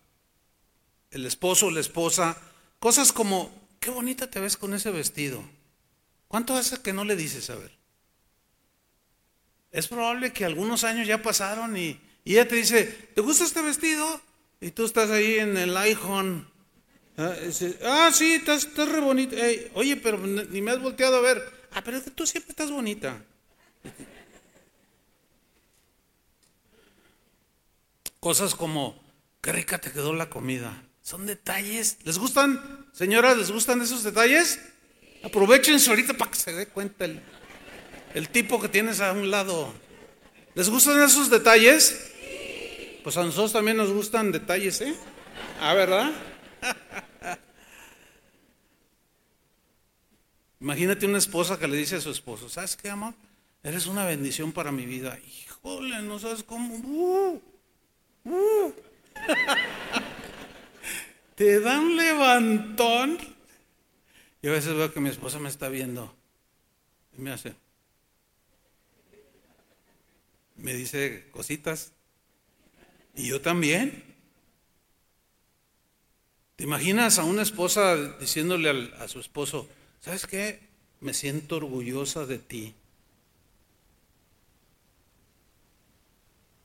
el 1.11 1.27
esposo 1.27 1.67
o 1.67 1.71
la 1.71 1.81
esposa, 1.81 2.39
cosas 2.79 3.13
como 3.13 3.53
qué 3.81 3.91
bonita 3.91 4.31
te 4.31 4.41
ves 4.41 4.57
con 4.57 4.73
ese 4.73 4.91
vestido. 4.91 5.45
¿Cuánto 6.27 6.55
hace 6.57 6.81
que 6.81 6.95
no 6.95 7.05
le 7.05 7.17
dices 7.17 7.51
a 7.51 7.57
ver? 7.57 7.73
Es 9.73 9.89
probable 9.89 10.33
que 10.33 10.47
algunos 10.47 10.85
años 10.85 11.07
ya 11.07 11.21
pasaron 11.21 11.77
y, 11.77 12.01
ella 12.25 12.49
te 12.49 12.55
dice, 12.55 12.85
¿te 12.85 13.21
gusta 13.21 13.45
este 13.45 13.61
vestido? 13.61 14.23
Y 14.61 14.73
tú 14.73 14.85
estás 14.85 15.11
ahí 15.11 15.39
en 15.39 15.57
el 15.57 15.75
iPhone. 15.77 16.47
Ah, 17.17 17.35
ah 17.85 18.11
sí, 18.13 18.35
estás, 18.35 18.69
re 18.77 19.01
bonita. 19.01 19.37
oye, 19.75 19.97
pero 19.97 20.19
ni 20.19 20.61
me 20.61 20.71
has 20.73 20.81
volteado 20.81 21.17
a 21.17 21.21
ver. 21.21 21.43
Ah, 21.73 21.83
pero 21.83 22.03
tú 22.03 22.27
siempre 22.27 22.51
estás 22.51 22.71
bonita. 22.71 23.25
Cosas 28.21 28.55
como, 28.55 29.03
qué 29.41 29.53
rica 29.53 29.79
te 29.79 29.93
quedó 29.93 30.13
la 30.13 30.29
comida. 30.29 30.85
Son 31.01 31.25
detalles. 31.25 31.97
¿Les 32.05 32.19
gustan, 32.19 32.87
señoras, 32.93 33.39
les 33.39 33.51
gustan 33.51 33.81
esos 33.81 34.03
detalles? 34.03 34.61
Aprovechense 35.23 35.89
ahorita 35.89 36.13
para 36.15 36.31
que 36.31 36.37
se 36.37 36.53
dé 36.53 36.67
cuenta 36.67 37.07
el, 37.07 37.23
el 38.15 38.29
tipo 38.29 38.61
que 38.61 38.69
tienes 38.69 39.01
a 39.01 39.13
un 39.13 39.31
lado. 39.31 39.73
¿Les 40.55 40.69
gustan 40.69 41.03
esos 41.03 41.31
detalles? 41.31 42.11
Pues 43.03 43.17
a 43.17 43.25
nosotros 43.25 43.53
también 43.53 43.77
nos 43.77 43.93
gustan 43.93 44.31
detalles, 44.31 44.81
¿eh? 44.83 44.95
Ah, 45.61 45.75
¿verdad? 45.75 46.13
Imagínate 50.61 51.07
una 51.07 51.19
esposa 51.19 51.59
que 51.59 51.67
le 51.67 51.77
dice 51.77 51.97
a 51.97 52.01
su 52.01 52.11
esposo, 52.11 52.51
¿sabes 52.51 52.77
qué, 52.77 52.91
amor? 52.91 53.15
Eres 53.63 53.87
una 53.87 54.05
bendición 54.05 54.53
para 54.53 54.73
mi 54.73 54.85
vida. 54.85 55.19
Híjole, 55.19 56.03
no 56.03 56.19
sabes 56.19 56.43
cómo. 56.43 56.75
Uh, 56.75 57.41
uh. 58.25 58.75
te 61.35 61.61
da 61.61 61.81
un 61.81 61.97
levantón. 61.97 63.19
Yo 64.43 64.51
a 64.51 64.55
veces 64.55 64.75
veo 64.75 64.93
que 64.93 65.01
mi 65.01 65.09
esposa 65.09 65.39
me 65.39 65.49
está 65.49 65.69
viendo 65.69 66.15
y 67.17 67.23
me 67.23 67.33
hace, 67.33 67.55
me 70.57 70.75
dice 70.75 71.29
cositas. 71.31 71.93
Y 73.15 73.29
yo 73.29 73.41
también. 73.41 74.05
¿Te 76.57 76.65
imaginas 76.65 77.19
a 77.19 77.25
una 77.25 77.43
esposa 77.43 77.97
diciéndole 78.19 78.93
a 78.99 79.09
su 79.09 79.19
esposo, 79.19 79.67
¿sabes 80.01 80.27
qué? 80.27 80.61
Me 81.01 81.15
siento 81.15 81.57
orgullosa 81.57 82.27
de 82.27 82.39
ti. 82.39 82.75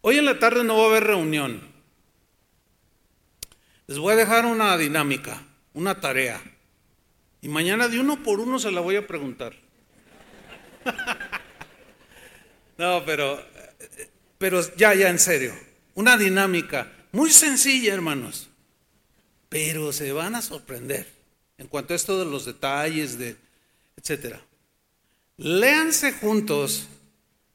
Hoy 0.01 0.17
en 0.17 0.25
la 0.25 0.37
tarde 0.37 0.63
no 0.63 0.77
va 0.77 0.83
a 0.83 0.87
haber 0.87 1.05
reunión. 1.05 1.61
Les 3.87 3.97
voy 3.97 4.13
a 4.13 4.17
dejar 4.17 4.45
una 4.45 4.77
dinámica, 4.77 5.41
una 5.73 5.99
tarea. 5.99 6.41
Y 7.41 7.47
mañana 7.47 7.87
de 7.87 7.99
uno 7.99 8.21
por 8.21 8.39
uno 8.39 8.59
se 8.59 8.71
la 8.71 8.81
voy 8.81 8.97
a 8.97 9.07
preguntar. 9.07 9.53
no, 12.77 13.03
pero, 13.05 13.43
pero 14.37 14.61
ya, 14.75 14.93
ya 14.93 15.09
en 15.09 15.19
serio. 15.19 15.53
Una 15.95 16.17
dinámica 16.17 16.91
muy 17.11 17.31
sencilla, 17.31 17.93
hermanos. 17.93 18.49
Pero 19.49 19.91
se 19.91 20.11
van 20.11 20.35
a 20.35 20.41
sorprender 20.41 21.07
en 21.57 21.67
cuanto 21.67 21.93
a 21.93 21.95
esto 21.95 22.19
de 22.19 22.25
los 22.25 22.45
detalles, 22.45 23.17
de, 23.17 23.35
etcétera. 23.97 24.41
Léanse 25.37 26.13
juntos 26.13 26.87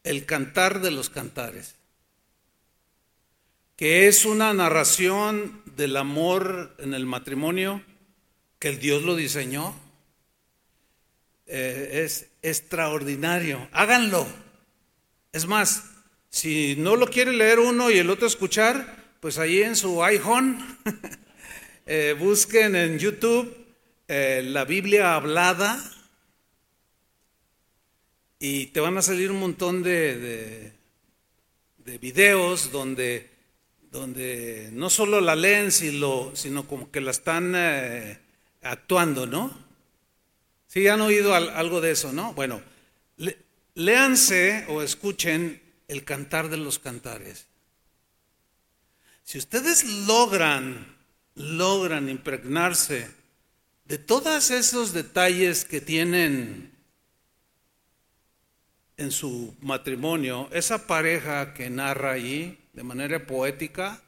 el 0.02 0.26
cantar 0.26 0.80
de 0.80 0.90
los 0.90 1.08
cantares 1.08 1.76
que 3.80 4.08
es 4.08 4.26
una 4.26 4.52
narración 4.52 5.62
del 5.74 5.96
amor 5.96 6.76
en 6.80 6.92
el 6.92 7.06
matrimonio, 7.06 7.82
que 8.58 8.68
el 8.68 8.78
Dios 8.78 9.04
lo 9.04 9.16
diseñó. 9.16 9.74
Eh, 11.46 12.02
es 12.04 12.26
extraordinario. 12.42 13.66
Háganlo. 13.72 14.26
Es 15.32 15.46
más, 15.46 15.84
si 16.30 16.76
no 16.76 16.96
lo 16.96 17.06
quiere 17.08 17.32
leer 17.32 17.58
uno 17.58 17.90
y 17.90 17.98
el 17.98 18.08
otro 18.08 18.26
escuchar, 18.26 19.14
pues 19.20 19.38
ahí 19.38 19.62
en 19.62 19.76
su 19.76 20.02
iPhone, 20.02 20.78
eh, 21.86 22.16
busquen 22.18 22.74
en 22.74 22.98
YouTube 22.98 23.54
eh, 24.08 24.42
la 24.42 24.64
Biblia 24.64 25.14
hablada 25.14 25.78
y 28.38 28.66
te 28.68 28.80
van 28.80 28.96
a 28.96 29.02
salir 29.02 29.30
un 29.30 29.40
montón 29.40 29.82
de, 29.82 30.72
de 31.76 31.98
videos 31.98 32.72
donde 32.72 33.28
donde 33.90 34.70
no 34.72 34.88
solo 34.88 35.20
la 35.20 35.34
leen, 35.34 35.72
sino, 35.72 36.30
sino 36.34 36.66
como 36.66 36.90
que 36.90 37.00
la 37.00 37.10
están 37.10 37.54
eh, 37.56 38.18
actuando, 38.62 39.26
¿no? 39.26 39.52
Sí, 40.68 40.86
han 40.86 41.00
oído 41.00 41.34
algo 41.34 41.80
de 41.80 41.90
eso, 41.90 42.12
¿no? 42.12 42.32
Bueno, 42.34 42.62
léanse 43.74 44.66
o 44.68 44.82
escuchen 44.82 45.60
el 45.90 46.04
cantar 46.04 46.48
de 46.48 46.56
los 46.56 46.78
cantares. 46.78 47.46
Si 49.24 49.38
ustedes 49.38 49.82
logran, 50.06 50.96
logran 51.34 52.08
impregnarse 52.08 53.10
de 53.86 53.98
todos 53.98 54.52
esos 54.52 54.92
detalles 54.92 55.64
que 55.64 55.80
tienen 55.80 56.72
en 58.98 59.10
su 59.10 59.56
matrimonio, 59.62 60.48
esa 60.52 60.86
pareja 60.86 61.54
que 61.54 61.68
narra 61.70 62.12
allí 62.12 62.56
de 62.72 62.84
manera 62.84 63.26
poética, 63.26 64.00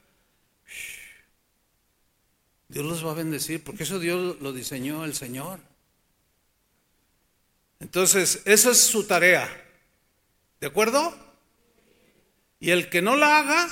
Dios 2.69 2.85
los 2.85 3.05
va 3.05 3.11
a 3.11 3.15
bendecir, 3.15 3.61
porque 3.61 3.83
eso 3.83 3.99
Dios 3.99 4.39
lo 4.39 4.53
diseñó 4.53 5.03
el 5.03 5.15
Señor. 5.15 5.59
Entonces, 7.81 8.41
esa 8.45 8.71
es 8.71 8.77
su 8.79 9.05
tarea. 9.05 9.49
¿De 10.61 10.67
acuerdo? 10.67 11.32
Y 12.63 12.71
el 12.71 12.87
que 12.87 13.01
no 13.01 13.17
la 13.17 13.39
haga, 13.39 13.67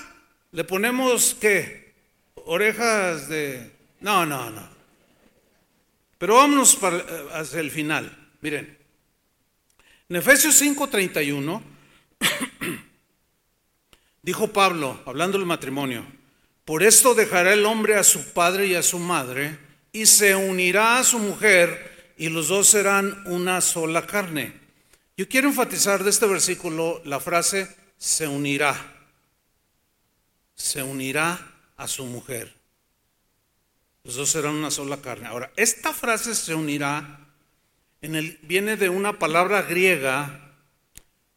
le 0.52 0.66
ponemos 0.66 1.38
qué? 1.40 1.94
Orejas 2.36 3.30
de... 3.30 3.72
No, 4.02 4.26
no, 4.26 4.50
no. 4.50 4.68
Pero 6.18 6.36
vámonos 6.36 6.76
para, 6.76 6.98
eh, 6.98 7.04
hacia 7.32 7.62
el 7.62 7.72
final. 7.72 8.30
Miren, 8.42 8.78
en 10.10 10.16
Efesios 10.18 10.62
5:31 10.62 11.62
dijo 14.24 14.50
Pablo, 14.50 15.02
hablando 15.06 15.38
del 15.38 15.48
matrimonio, 15.48 16.06
por 16.66 16.84
esto 16.84 17.16
dejará 17.16 17.54
el 17.54 17.66
hombre 17.66 17.96
a 17.96 18.04
su 18.04 18.34
padre 18.34 18.68
y 18.68 18.76
a 18.76 18.84
su 18.84 19.00
madre 19.00 19.58
y 19.94 20.06
se 20.06 20.36
unirá 20.36 21.00
a 21.00 21.06
su 21.06 21.18
mujer 21.18 22.14
y 22.18 22.28
los 22.28 22.50
dos 22.50 22.68
serán 22.68 23.24
una 23.26 23.62
sola 23.62 24.06
carne. 24.06 24.52
Yo 25.16 25.30
quiero 25.30 25.48
enfatizar 25.48 26.04
de 26.04 26.10
este 26.10 26.26
versículo 26.26 27.02
la 27.06 27.22
frase 27.22 27.80
se 28.02 28.28
unirá. 28.28 28.76
Se 30.56 30.82
unirá 30.82 31.54
a 31.78 31.88
su 31.88 32.04
mujer. 32.06 32.52
Los 34.04 34.16
dos 34.16 34.30
serán 34.30 34.56
una 34.56 34.72
sola 34.72 34.98
carne. 34.98 35.28
Ahora, 35.28 35.52
esta 35.56 35.94
frase 35.94 36.34
se 36.34 36.56
unirá 36.56 37.20
en 38.02 38.16
el, 38.16 38.40
viene 38.42 38.76
de 38.76 38.90
una 38.90 39.20
palabra 39.20 39.62
griega 39.62 40.48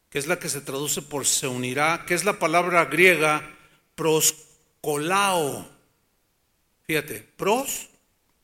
que 0.09 0.19
es 0.19 0.27
la 0.27 0.39
que 0.39 0.49
se 0.49 0.63
traduce 0.63 1.03
por 1.03 1.27
se 1.27 1.49
unirá, 1.49 2.07
que 2.07 2.15
es 2.15 2.25
la 2.25 2.39
palabra 2.39 2.87
griega 2.87 3.43
proscolao. 3.95 5.69
Fíjate, 6.85 7.29
pros 7.37 7.91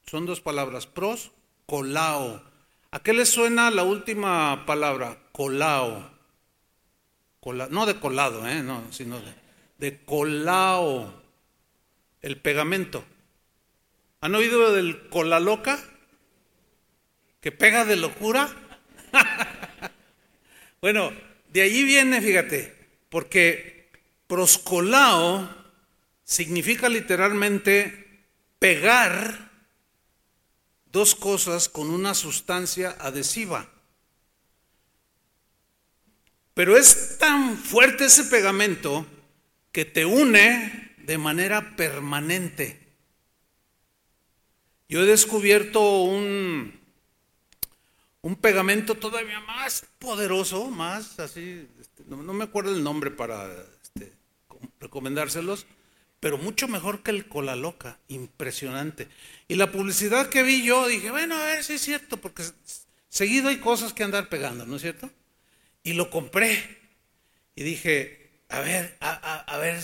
son 0.04 0.26
dos 0.26 0.42
palabras, 0.42 0.86
pros, 0.86 1.30
colao. 1.64 2.42
¿A 2.90 3.00
qué 3.00 3.14
le 3.14 3.24
suena 3.24 3.70
la 3.70 3.84
última 3.84 4.66
palabra? 4.66 5.16
Colao. 5.32 6.19
No 7.42 7.86
de 7.86 8.00
colado, 8.00 8.46
¿eh? 8.46 8.62
no, 8.62 8.84
sino 8.92 9.18
de, 9.20 9.32
de 9.78 10.04
colao, 10.04 11.22
el 12.22 12.36
pegamento. 12.40 13.04
¿Han 14.20 14.34
oído 14.34 14.72
del 14.72 15.08
cola 15.08 15.40
loca? 15.40 15.82
que 17.40 17.52
pega 17.52 17.84
de 17.84 17.96
locura. 17.96 18.54
bueno, 20.80 21.12
de 21.48 21.62
allí 21.62 21.84
viene, 21.84 22.20
fíjate, 22.20 22.76
porque 23.08 23.90
proscolao 24.26 25.48
significa 26.24 26.88
literalmente 26.88 28.26
pegar 28.58 29.50
dos 30.92 31.14
cosas 31.14 31.68
con 31.68 31.90
una 31.90 32.14
sustancia 32.14 32.96
adhesiva. 33.00 33.68
Pero 36.60 36.76
es 36.76 37.16
tan 37.16 37.56
fuerte 37.56 38.04
ese 38.04 38.24
pegamento 38.24 39.06
que 39.72 39.86
te 39.86 40.04
une 40.04 40.92
de 40.98 41.16
manera 41.16 41.74
permanente. 41.74 42.78
Yo 44.86 45.00
he 45.00 45.06
descubierto 45.06 46.02
un, 46.02 46.78
un 48.20 48.36
pegamento 48.36 48.94
todavía 48.94 49.40
más 49.40 49.86
poderoso, 49.98 50.66
más 50.66 51.18
así, 51.18 51.66
este, 51.80 52.04
no, 52.06 52.18
me 52.18 52.44
acuerdo 52.44 52.76
el 52.76 52.84
nombre 52.84 53.10
para 53.10 53.50
este, 53.82 54.12
recomendárselos, 54.80 55.64
pero 56.20 56.36
mucho 56.36 56.68
mejor 56.68 57.02
que 57.02 57.10
el 57.10 57.26
cola 57.26 57.56
loca, 57.56 57.98
impresionante. 58.08 59.08
Y 59.48 59.54
la 59.54 59.72
publicidad 59.72 60.28
que 60.28 60.42
vi 60.42 60.62
yo, 60.62 60.86
dije, 60.88 61.10
bueno, 61.10 61.36
a 61.36 61.44
ver 61.46 61.64
si 61.64 61.72
es 61.72 61.80
cierto, 61.80 62.18
porque 62.18 62.42
seguido 63.08 63.48
hay 63.48 63.60
cosas 63.60 63.94
que 63.94 64.04
andar 64.04 64.28
pegando, 64.28 64.66
¿no 64.66 64.76
es 64.76 64.82
cierto? 64.82 65.10
Y 65.82 65.94
lo 65.94 66.10
compré 66.10 66.78
y 67.54 67.62
dije, 67.62 68.30
a 68.48 68.60
ver, 68.60 68.96
a, 69.00 69.56
ver, 69.58 69.82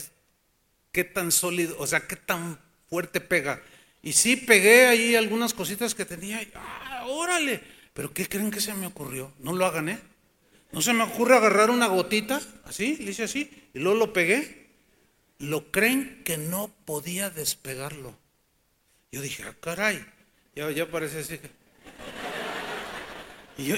qué 0.93 1.05
tan 1.05 1.33
sólido, 1.33 1.77
o 1.79 1.87
sea, 1.87 2.07
qué 2.07 2.17
tan 2.17 2.59
fuerte 2.89 3.21
pega. 3.21 3.63
Y 4.03 4.13
sí 4.13 4.37
pegué 4.37 4.87
ahí 4.87 5.15
algunas 5.15 5.55
cositas 5.55 5.95
que 5.95 6.05
tenía, 6.05 6.43
y, 6.43 6.51
ah, 6.55 7.05
órale, 7.09 7.61
pero 7.93 8.13
¿qué 8.13 8.29
creen 8.29 8.51
que 8.51 8.61
se 8.61 8.75
me 8.75 8.87
ocurrió? 8.87 9.33
No 9.39 9.53
lo 9.53 9.67
hagan, 9.67 9.89
¿eh? 9.89 9.99
No 10.73 10.83
se 10.83 10.93
me 10.93 11.05
ocurre 11.05 11.37
agarrar 11.37 11.71
una 11.71 11.87
gotita, 11.87 12.41
así, 12.65 12.97
le 12.97 13.13
hice 13.13 13.25
así, 13.25 13.51
y 13.73 13.79
luego 13.79 13.99
lo 13.99 14.13
pegué. 14.13 14.67
Lo 15.39 15.71
creen 15.71 16.23
que 16.25 16.39
no 16.39 16.71
podía 16.85 17.31
despegarlo. 17.31 18.19
Yo 19.13 19.21
dije, 19.21 19.45
ah, 19.45 19.55
caray, 19.61 20.05
ya, 20.55 20.71
ya 20.71 20.91
parece 20.91 21.21
así. 21.21 21.41
Y, 23.59 23.73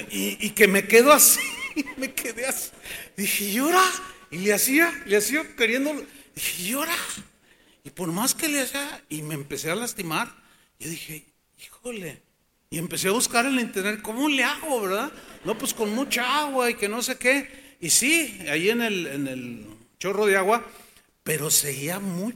y, 0.45 0.49
que 0.49 0.67
me 0.67 0.87
quedo 0.87 1.13
así, 1.13 1.39
me 1.97 2.13
quedé 2.13 2.45
así. 2.45 2.71
Dije, 3.15 3.51
llora. 3.51 3.83
Y 4.31 4.39
le 4.39 4.53
hacía, 4.53 4.91
le 5.05 5.17
hacía 5.17 5.55
queriendo. 5.55 5.93
Dije, 6.35 6.63
llora. 6.63 6.95
Y 7.83 7.89
por 7.89 8.11
más 8.11 8.35
que 8.35 8.47
le 8.47 8.61
hacía, 8.61 9.03
y 9.09 9.21
me 9.21 9.35
empecé 9.35 9.71
a 9.71 9.75
lastimar, 9.75 10.35
yo 10.79 10.89
dije, 10.89 11.25
híjole, 11.57 12.21
y 12.69 12.77
empecé 12.77 13.07
a 13.07 13.11
buscar 13.11 13.45
en 13.45 13.53
el 13.53 13.61
internet, 13.61 14.01
¿cómo 14.01 14.29
le 14.29 14.43
hago, 14.43 14.81
verdad? 14.81 15.11
No, 15.45 15.57
pues 15.57 15.73
con 15.73 15.95
mucha 15.95 16.41
agua 16.41 16.69
y 16.69 16.75
que 16.75 16.89
no 16.89 17.01
sé 17.01 17.17
qué. 17.17 17.77
Y 17.79 17.89
sí, 17.89 18.39
ahí 18.49 18.69
en 18.69 18.81
el, 18.81 19.07
en 19.07 19.27
el 19.27 19.65
chorro 19.97 20.25
de 20.25 20.37
agua, 20.37 20.65
pero 21.23 21.49
seguía 21.49 21.99
muy 21.99 22.35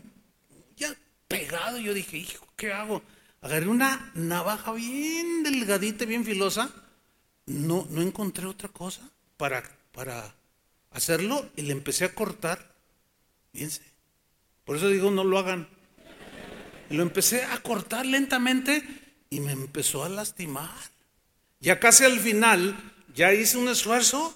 ya 0.76 0.96
pegado. 1.28 1.78
Yo 1.78 1.94
dije, 1.94 2.18
hijo, 2.18 2.48
¿qué 2.56 2.72
hago? 2.72 3.04
Agarré 3.42 3.68
una 3.68 4.12
navaja 4.16 4.72
bien 4.72 5.44
delgadita, 5.44 6.06
bien 6.06 6.24
filosa. 6.24 6.72
No, 7.46 7.86
no 7.90 8.02
encontré 8.02 8.46
otra 8.46 8.70
cosa 8.70 9.12
para, 9.44 9.62
para 9.91 10.34
hacerlo 10.91 11.50
y 11.58 11.64
le 11.64 11.74
empecé 11.74 12.06
a 12.06 12.16
cortar. 12.16 12.74
Fíjense. 13.52 13.82
Por 14.64 14.78
eso 14.78 14.88
digo, 14.88 15.12
no 15.12 15.26
lo 15.26 15.38
hagan. 15.38 15.68
Y 16.89 16.94
lo 16.96 17.04
empecé 17.04 17.44
a 17.44 17.62
cortar 17.62 18.06
lentamente 18.06 18.82
y 19.30 19.41
me 19.41 19.52
empezó 19.52 20.06
a 20.06 20.08
lastimar. 20.08 20.72
Ya 21.60 21.78
casi 21.82 22.06
al 22.06 22.22
final, 22.22 22.74
ya 23.14 23.34
hice 23.34 23.58
un 23.58 23.68
esfuerzo 23.68 24.34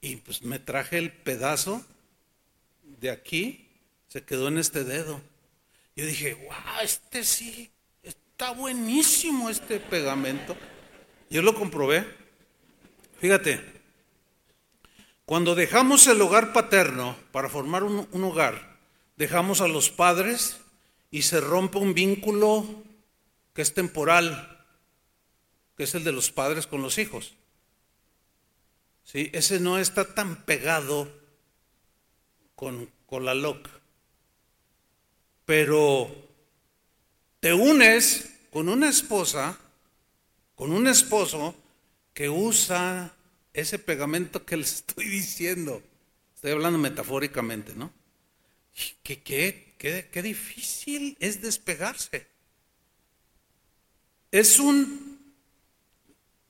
y 0.00 0.16
pues 0.16 0.40
me 0.40 0.58
traje 0.58 0.96
el 0.96 1.12
pedazo 1.12 1.84
de 2.82 3.10
aquí, 3.10 3.68
se 4.08 4.22
quedó 4.24 4.48
en 4.48 4.56
este 4.56 4.84
dedo. 4.84 5.20
Yo 5.96 6.06
dije, 6.06 6.32
wow, 6.32 6.80
este 6.82 7.24
sí, 7.24 7.70
está 8.02 8.52
buenísimo 8.52 9.50
este 9.50 9.80
pegamento. 9.80 10.56
Yo 11.28 11.42
lo 11.42 11.54
comprobé. 11.54 12.06
Fíjate, 13.20 13.79
cuando 15.30 15.54
dejamos 15.54 16.08
el 16.08 16.20
hogar 16.22 16.52
paterno 16.52 17.16
para 17.30 17.48
formar 17.48 17.84
un, 17.84 18.24
hogar, 18.24 18.80
dejamos 19.16 19.60
a 19.60 19.68
los 19.68 19.88
padres 19.88 20.56
y 21.12 21.22
se 21.22 21.40
rompe 21.40 21.78
un 21.78 21.94
vínculo 21.94 22.66
que 23.54 23.62
es 23.62 23.72
temporal, 23.72 24.66
que 25.76 25.84
es 25.84 25.94
el 25.94 26.02
de 26.02 26.10
los 26.10 26.32
padres 26.32 26.66
con 26.66 26.82
los 26.82 26.98
hijos. 26.98 27.36
¿Sí? 29.04 29.30
Ese 29.32 29.60
no 29.60 29.78
está 29.78 30.14
tan 30.14 30.34
pegado 30.42 31.08
con, 32.56 32.90
con 33.06 33.24
la 33.24 33.34
loca. 33.34 33.70
Pero 35.44 36.10
te 37.38 37.54
unes 37.54 38.36
con 38.50 38.68
una 38.68 38.88
esposa, 38.88 39.60
con 40.56 40.72
un 40.72 40.88
esposo 40.88 41.54
que 42.14 42.28
usa 42.28 43.14
ese 43.52 43.78
pegamento 43.78 44.44
que 44.44 44.56
les 44.56 44.74
estoy 44.74 45.06
diciendo. 45.06 45.82
Estoy 46.34 46.52
hablando 46.52 46.78
metafóricamente, 46.78 47.74
¿no? 47.74 47.92
Qué, 49.02 49.22
qué, 49.22 49.74
qué, 49.78 50.08
qué 50.10 50.22
difícil 50.22 51.16
es 51.20 51.42
despegarse. 51.42 52.26
Es 54.30 54.58
un... 54.58 55.10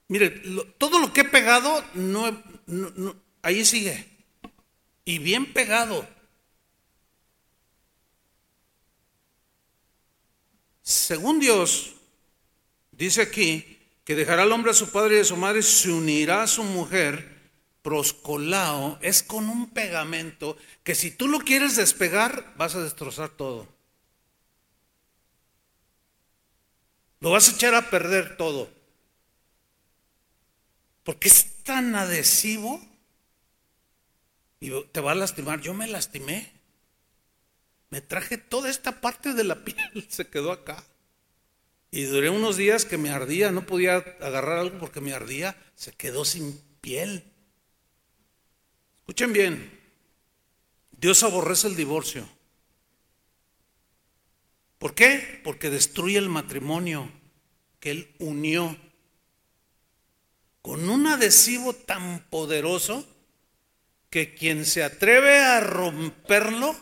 Mire, 0.09 0.31
todo 0.79 0.99
lo 0.99 1.13
que 1.13 1.23
he 1.23 1.25
pegado, 1.25 1.85
no, 1.95 2.37
ahí 3.43 3.65
sigue. 3.65 4.07
Y 5.05 5.19
bien 5.19 5.53
pegado. 5.53 6.07
Según 10.83 11.39
Dios, 11.39 11.95
dice 12.91 13.23
aquí 13.23 13.80
que 14.11 14.17
dejará 14.17 14.43
al 14.43 14.51
hombre 14.51 14.73
a 14.73 14.75
su 14.75 14.91
padre 14.91 15.19
y 15.19 15.21
a 15.21 15.25
su 15.25 15.37
madre, 15.37 15.63
se 15.63 15.89
unirá 15.89 16.43
a 16.43 16.49
su 16.49 16.65
mujer 16.65 17.53
proscolao 17.81 18.99
es 19.03 19.23
con 19.23 19.49
un 19.49 19.71
pegamento 19.71 20.57
que 20.83 20.97
si 20.97 21.13
tú 21.13 21.29
lo 21.29 21.39
quieres 21.39 21.77
despegar, 21.77 22.53
vas 22.57 22.75
a 22.75 22.83
destrozar 22.83 23.29
todo. 23.29 23.69
Lo 27.21 27.31
vas 27.31 27.49
a 27.49 27.53
echar 27.53 27.73
a 27.77 27.89
perder 27.89 28.37
todo. 28.37 28.69
Porque 31.05 31.29
es 31.29 31.63
tan 31.63 31.95
adhesivo 31.95 32.85
y 34.59 34.73
te 34.87 35.01
va 35.01 35.13
a 35.13 35.15
lastimar. 35.15 35.61
Yo 35.61 35.73
me 35.73 35.87
lastimé. 35.87 36.51
Me 37.91 38.01
traje 38.01 38.39
toda 38.39 38.71
esta 38.71 39.01
parte 39.01 39.35
de 39.35 39.45
la 39.45 39.65
piel, 39.65 40.05
se 40.11 40.27
quedó 40.27 40.51
acá. 40.51 40.83
Y 41.91 42.05
duré 42.05 42.31
unos 42.31 42.57
días 42.57 42.85
que 42.85 42.99
me 42.99 43.11
ardía, 43.11 43.51
no 43.51 43.67
podía 43.67 43.97
agarrar 43.97 44.59
algo 44.59 44.79
porque 44.79 45.01
me 45.01 45.13
ardía, 45.13 45.57
se 45.75 45.93
quedó 45.93 46.25
sin 46.25 46.61
piel. 46.81 47.25
Escuchen 49.01 49.33
bien, 49.33 49.81
Dios 50.93 51.23
aborrece 51.25 51.67
el 51.67 51.77
divorcio. 51.77 52.29
¿Por 54.79 54.95
qué? 54.95 55.41
Porque 55.43 55.69
destruye 55.69 56.17
el 56.17 56.29
matrimonio 56.29 57.11
que 57.81 57.91
Él 57.91 58.15
unió 58.19 58.77
con 60.63 60.89
un 60.89 61.07
adhesivo 61.07 61.73
tan 61.73 62.21
poderoso 62.31 63.07
que 64.11 64.35
quien 64.35 64.65
se 64.65 64.85
atreve 64.85 65.39
a 65.39 65.61
romperlo 65.61 66.77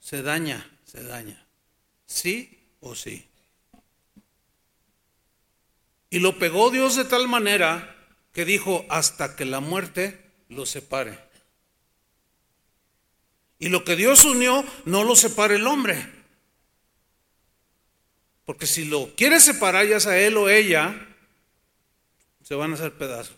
se 0.00 0.22
daña, 0.22 0.78
se 0.84 1.02
daña. 1.02 1.46
¿Sí 2.06 2.72
o 2.80 2.94
sí? 2.94 3.28
Y 6.10 6.20
lo 6.20 6.38
pegó 6.38 6.70
Dios 6.70 6.96
de 6.96 7.04
tal 7.04 7.28
manera 7.28 7.96
que 8.32 8.44
dijo 8.44 8.86
hasta 8.88 9.36
que 9.36 9.44
la 9.44 9.60
muerte 9.60 10.18
lo 10.48 10.64
separe. 10.64 11.18
Y 13.58 13.68
lo 13.68 13.84
que 13.84 13.96
Dios 13.96 14.24
unió 14.24 14.64
no 14.84 15.04
lo 15.04 15.16
separe 15.16 15.56
el 15.56 15.66
hombre. 15.66 16.06
Porque 18.44 18.66
si 18.66 18.84
lo 18.84 19.14
quiere 19.14 19.40
separar 19.40 19.86
ya 19.86 20.00
sea 20.00 20.18
él 20.18 20.36
o 20.36 20.48
ella, 20.48 21.06
se 22.42 22.54
van 22.54 22.70
a 22.70 22.74
hacer 22.74 22.94
pedazos. 22.94 23.36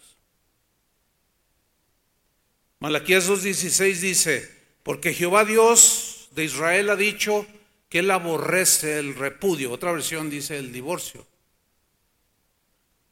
Malaquías 2.79 3.29
2.16 3.29 3.95
dice, 3.97 4.61
porque 4.83 5.13
Jehová 5.13 5.45
Dios 5.45 6.29
de 6.31 6.45
Israel 6.45 6.91
ha 6.91 6.97
dicho 6.97 7.47
que 7.89 7.99
él 7.99 8.11
aborrece 8.11 8.99
el 8.99 9.15
repudio. 9.15 9.73
Otra 9.73 9.93
versión 9.93 10.31
dice 10.31 10.59
el 10.59 10.73
divorcio. 10.73 11.27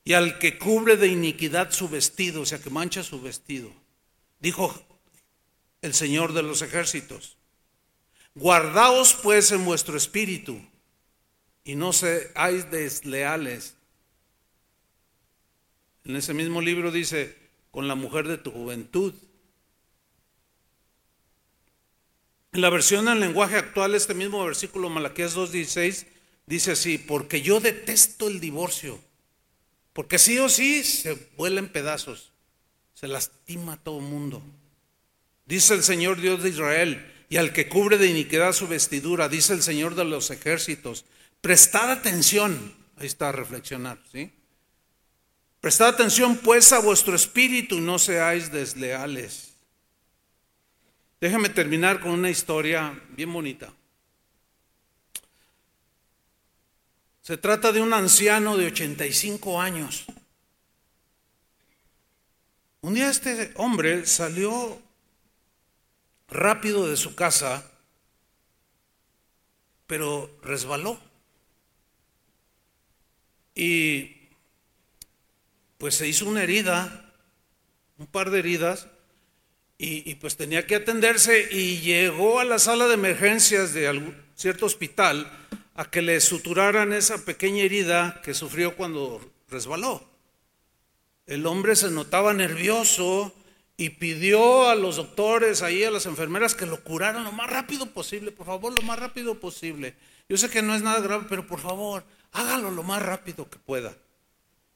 Y 0.09 0.15
al 0.15 0.39
que 0.39 0.57
cubre 0.57 0.97
de 0.97 1.09
iniquidad 1.09 1.71
su 1.71 1.87
vestido, 1.87 2.41
o 2.41 2.47
sea, 2.47 2.59
que 2.59 2.71
mancha 2.71 3.03
su 3.03 3.21
vestido. 3.21 3.71
Dijo 4.41 4.75
el 5.83 5.93
Señor 5.93 6.33
de 6.33 6.43
los 6.43 6.63
ejércitos, 6.63 7.37
guardaos 8.35 9.13
pues 9.23 9.53
en 9.53 9.67
vuestro 9.67 9.99
espíritu 9.99 10.63
y 11.63 11.75
no 11.75 11.93
seáis 11.93 12.71
desleales. 12.71 13.75
En 16.07 16.17
ese 16.17 16.33
mismo 16.33 16.63
libro 16.63 16.91
dice, 16.91 17.37
con 17.71 17.87
la 17.87 17.95
mujer 17.95 18.29
de 18.29 18.39
tu 18.39 18.51
juventud. 18.51 19.13
En 22.53 22.63
la 22.63 22.71
versión 22.71 23.09
en 23.09 23.21
lenguaje 23.21 23.57
actual, 23.57 23.95
este 23.95 24.15
mismo 24.15 24.43
versículo, 24.43 24.89
Malaquías 24.89 25.37
2.16, 25.37 26.07
dice 26.47 26.71
así, 26.73 26.97
porque 26.97 27.43
yo 27.43 27.61
detesto 27.61 28.29
el 28.29 28.41
divorcio, 28.41 29.07
porque 29.99 30.21
sí 30.21 30.39
o 30.39 30.49
sí 30.49 30.85
se 30.85 31.15
vuela 31.37 31.59
en 31.59 31.67
pedazos, 31.67 32.31
se 32.95 33.09
lastima 33.09 33.73
a 33.73 33.77
todo 33.79 33.99
mundo. 33.99 34.41
Dice 35.45 35.75
el 35.75 35.83
Señor 35.83 36.21
Dios 36.21 36.41
de 36.41 36.51
Israel, 36.51 37.13
y 37.29 37.37
al 37.37 37.53
que 37.53 37.69
cubre 37.69 37.99
de 37.99 38.07
iniquidad 38.07 38.53
su 38.53 38.69
vestidura, 38.69 39.29
dice 39.29 39.55
el 39.55 39.63
Señor 39.65 39.97
de 39.97 40.05
los 40.05 40.31
ejércitos, 40.31 41.05
Prestad 41.41 41.91
atención, 41.91 42.77
ahí 42.97 43.09
está 43.09 43.33
reflexionar, 43.33 43.99
¿sí? 44.13 44.31
Prestad 45.61 45.89
atención 45.89 46.37
pues 46.37 46.73
a 46.73 46.79
vuestro 46.79 47.17
espíritu 47.17 47.79
y 47.79 47.81
no 47.81 47.99
seáis 47.99 48.53
desleales. 48.53 49.55
Déjame 51.21 51.49
terminar 51.49 51.99
con 51.99 52.13
una 52.13 52.31
historia 52.31 53.03
bien 53.17 53.33
bonita. 53.33 53.73
Se 57.29 57.37
trata 57.37 57.73
de 57.73 57.83
un 57.83 57.93
anciano 57.93 58.57
de 58.57 58.69
85 58.69 59.61
años. 59.61 60.07
Un 62.81 62.95
día 62.95 63.11
este 63.11 63.53
hombre 63.57 64.07
salió 64.07 64.81
rápido 66.31 66.89
de 66.89 66.97
su 66.97 67.15
casa, 67.15 67.71
pero 69.87 70.39
resbaló. 70.43 70.99
Y 73.55 74.31
pues 75.77 75.97
se 75.97 76.09
hizo 76.09 76.25
una 76.25 76.45
herida, 76.45 77.13
un 77.99 78.07
par 78.07 78.31
de 78.31 78.39
heridas, 78.39 78.89
y, 79.77 80.15
pues 80.15 80.39
tenía 80.39 80.67
que 80.67 80.77
atenderse 80.77 81.47
y 81.53 81.81
llegó 81.81 82.41
a 82.41 82.45
la 82.45 82.59
sala 82.59 82.89
de 82.89 82.95
emergencias 82.95 83.75
de 83.75 83.87
algún, 83.87 84.17
cierto 84.35 84.65
hospital 84.65 85.31
a 85.79 85.89
que 85.89 86.03
le 86.03 86.21
suturaran 86.21 86.93
esa 86.93 87.25
pequeña 87.25 87.63
herida 87.63 88.21
que 88.25 88.35
sufrió 88.35 88.75
cuando 88.75 89.21
resbaló. 89.49 90.03
El 91.25 91.47
hombre 91.47 91.77
se 91.77 91.89
notaba 91.89 92.35
nervioso 92.35 93.33
y 93.77 93.91
pidió 93.91 94.69
a 94.69 94.75
los 94.75 94.97
doctores, 94.97 95.63
ahí 95.63 95.85
a 95.85 95.93
las 95.93 96.07
enfermeras 96.07 96.57
que 96.57 96.67
lo 96.67 96.83
curaran 96.83 97.23
lo 97.23 97.31
más 97.31 97.49
rápido 97.49 97.87
posible, 97.87 98.33
por 98.33 98.47
favor, 98.47 98.75
lo 98.77 98.85
más 98.85 98.99
rápido 98.99 99.39
posible. 99.39 99.95
Yo 100.29 100.37
sé 100.37 100.51
que 100.51 100.63
no 100.63 100.75
es 100.75 100.83
nada 100.83 100.99
grave, 100.99 101.27
pero 101.29 101.47
por 101.47 101.61
favor, 101.61 102.03
hágalo 102.33 102.73
lo 102.73 102.83
más 102.83 103.01
rápido 103.01 103.49
que 103.49 103.59
pueda. 103.59 103.95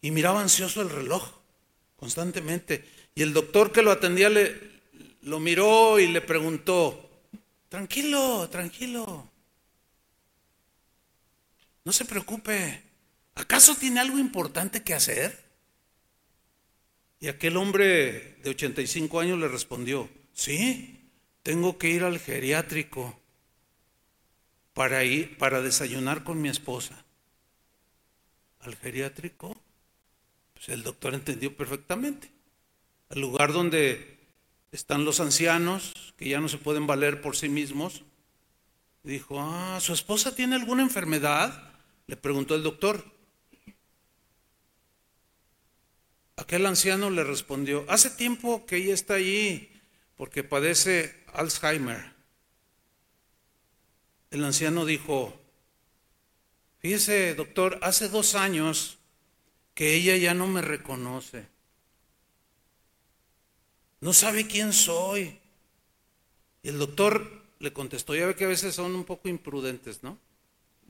Y 0.03 0.13
miraba 0.13 0.41
ansioso 0.41 0.83
el 0.83 0.91
reloj 0.91 1.33
constantemente. 1.97 2.85
Y 3.17 3.23
el 3.23 3.33
doctor 3.33 3.73
que 3.73 3.83
lo 3.83 3.91
atendía 3.91 4.31
le, 4.31 4.57
lo 5.23 5.41
miró 5.41 5.99
y 5.99 6.07
le 6.07 6.21
preguntó, 6.21 7.11
tranquilo, 7.69 8.49
tranquilo, 8.49 9.32
no 11.85 11.93
se 11.93 12.05
preocupe, 12.05 12.83
¿acaso 13.35 13.75
tiene 13.75 14.01
algo 14.01 14.19
importante 14.19 14.83
que 14.83 14.95
hacer? 14.95 15.43
Y 17.21 17.29
aquel 17.29 17.57
hombre 17.57 18.37
de 18.43 18.51
85 18.51 19.21
años 19.21 19.39
le 19.39 19.49
respondió, 19.49 20.09
sí, 20.33 21.11
tengo 21.43 21.79
que 21.79 21.91
ir 21.91 22.05
al 22.05 22.19
geriátrico 22.19 23.19
para 24.75 25.05
ir 25.05 25.37
para 25.39 25.61
desayunar 25.61 26.25
con 26.25 26.41
mi 26.41 26.49
esposa 26.49 27.05
al 28.63 28.77
geriátrico, 28.77 29.57
pues 30.55 30.69
el 30.69 30.83
doctor 30.83 31.15
entendió 31.15 31.57
perfectamente. 31.57 32.31
Al 33.11 33.21
lugar 33.21 33.53
donde 33.53 34.19
están 34.71 35.05
los 35.05 35.21
ancianos 35.21 35.93
que 36.17 36.29
ya 36.29 36.41
no 36.41 36.49
se 36.49 36.59
pueden 36.59 36.87
valer 36.87 37.21
por 37.21 37.37
sí 37.37 37.49
mismos. 37.49 38.03
Dijo, 39.03 39.41
ah, 39.41 39.79
¿su 39.81 39.93
esposa 39.93 40.35
tiene 40.35 40.55
alguna 40.55 40.83
enfermedad? 40.83 41.72
Le 42.13 42.19
preguntó 42.19 42.55
el 42.55 42.63
doctor. 42.63 43.03
Aquel 46.37 46.67
anciano 46.67 47.09
le 47.09 47.25
respondió, 47.25 47.87
hace 47.89 48.11
tiempo 48.11 48.67
que 48.67 48.77
ella 48.77 48.93
está 48.93 49.15
allí 49.15 49.73
porque 50.19 50.45
padece 50.45 51.25
Alzheimer. 51.33 52.13
El 54.31 54.45
anciano 54.45 54.85
dijo, 54.85 55.41
Fíjese, 56.81 57.35
doctor, 57.35 57.79
hace 57.81 58.11
dos 58.11 58.35
años 58.35 58.99
que 59.73 59.95
ella 59.95 60.15
ya 60.19 60.35
no 60.35 60.47
me 60.47 60.61
reconoce. 60.61 61.47
No 64.03 64.13
sabe 64.13 64.47
quién 64.47 64.75
soy. 64.75 65.39
Y 66.63 66.69
el 66.69 66.79
doctor 66.79 67.43
le 67.59 67.73
contestó, 67.73 68.15
ya 68.15 68.27
ve 68.27 68.35
que 68.35 68.45
a 68.45 68.49
veces 68.49 68.75
son 68.75 68.95
un 68.95 69.05
poco 69.05 69.31
imprudentes, 69.31 70.03
¿no? 70.03 70.19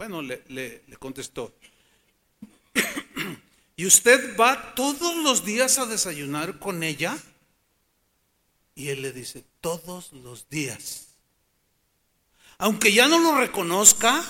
Bueno, 0.03 0.21
le, 0.21 0.83
contestó. 0.99 1.55
¿Y 3.77 3.87
usted 3.87 4.37
va 4.37 4.75
todos 4.75 5.15
los 5.19 5.45
días 5.45 5.79
a 5.79 5.87
desayunar 5.87 6.59
con 6.59 6.83
ella? 6.83 7.17
Y 8.75 8.89
él 8.89 9.03
le 9.03 9.13
dice, 9.13 9.45
todos 9.61 10.11
los 10.13 10.49
días. 10.49 11.07
Aunque 12.59 12.93
ya 12.93 13.07
no 13.07 13.21
lo 13.21 13.39
reconozca, 13.39 14.25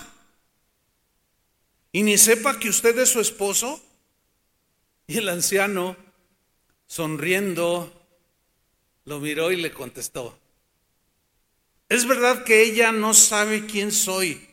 y 1.91 2.03
ni 2.03 2.19
sepa 2.19 2.59
que 2.59 2.69
usted 2.69 2.99
es 2.99 3.09
su 3.09 3.21
esposo? 3.21 3.83
Y 5.07 5.17
el 5.17 5.29
anciano, 5.31 5.97
sonriendo, 6.87 7.91
lo 9.07 9.21
miró 9.21 9.51
y 9.51 9.57
le 9.57 9.73
contestó, 9.73 10.39
es 11.89 12.07
verdad 12.07 12.45
que 12.45 12.63
ella 12.63 12.93
no 12.93 13.15
sabe 13.15 13.65
quién 13.65 13.91
soy, 13.91 14.52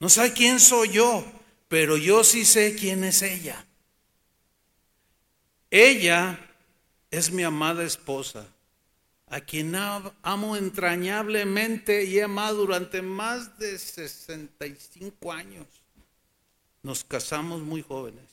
no 0.00 0.08
sabe 0.08 0.32
quién 0.32 0.60
soy 0.60 0.90
yo, 0.90 1.24
pero 1.68 1.96
yo 1.96 2.24
sí 2.24 2.44
sé 2.44 2.74
quién 2.74 3.04
es 3.04 3.22
ella. 3.22 3.64
Ella 5.70 6.38
es 7.10 7.30
mi 7.30 7.42
amada 7.42 7.84
esposa, 7.84 8.46
a 9.26 9.40
quien 9.40 9.74
amo 9.74 10.56
entrañablemente 10.56 12.04
y 12.04 12.18
he 12.18 12.22
amado 12.22 12.58
durante 12.58 13.02
más 13.02 13.58
de 13.58 13.78
65 13.78 15.32
años. 15.32 15.66
Nos 16.82 17.04
casamos 17.04 17.60
muy 17.60 17.82
jóvenes. 17.82 18.24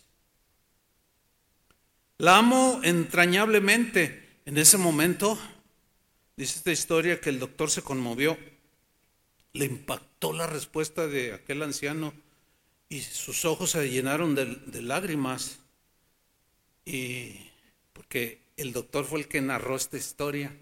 La 2.18 2.38
amo 2.38 2.80
entrañablemente. 2.84 4.40
En 4.46 4.58
ese 4.58 4.78
momento, 4.78 5.38
dice 6.38 6.58
esta 6.58 6.72
historia 6.72 7.20
que 7.20 7.30
el 7.30 7.40
doctor 7.40 7.70
se 7.70 7.82
conmovió, 7.82 8.38
le 9.56 9.66
impactó 9.66 10.34
la 10.34 10.48
respuesta 10.48 11.08
de 11.08 11.34
aquel 11.34 11.64
anciano 11.64 12.14
y 12.90 13.00
sus 13.00 13.46
ojos 13.46 13.72
se 13.72 13.90
llenaron 13.90 14.36
de, 14.36 14.82
lágrimas. 14.82 15.60
Y 16.84 17.40
porque 17.94 18.42
el 18.58 18.74
doctor 18.74 19.06
fue 19.06 19.20
el 19.20 19.28
que 19.30 19.40
narró 19.40 19.78
esta 19.78 19.96
historia 19.96 20.54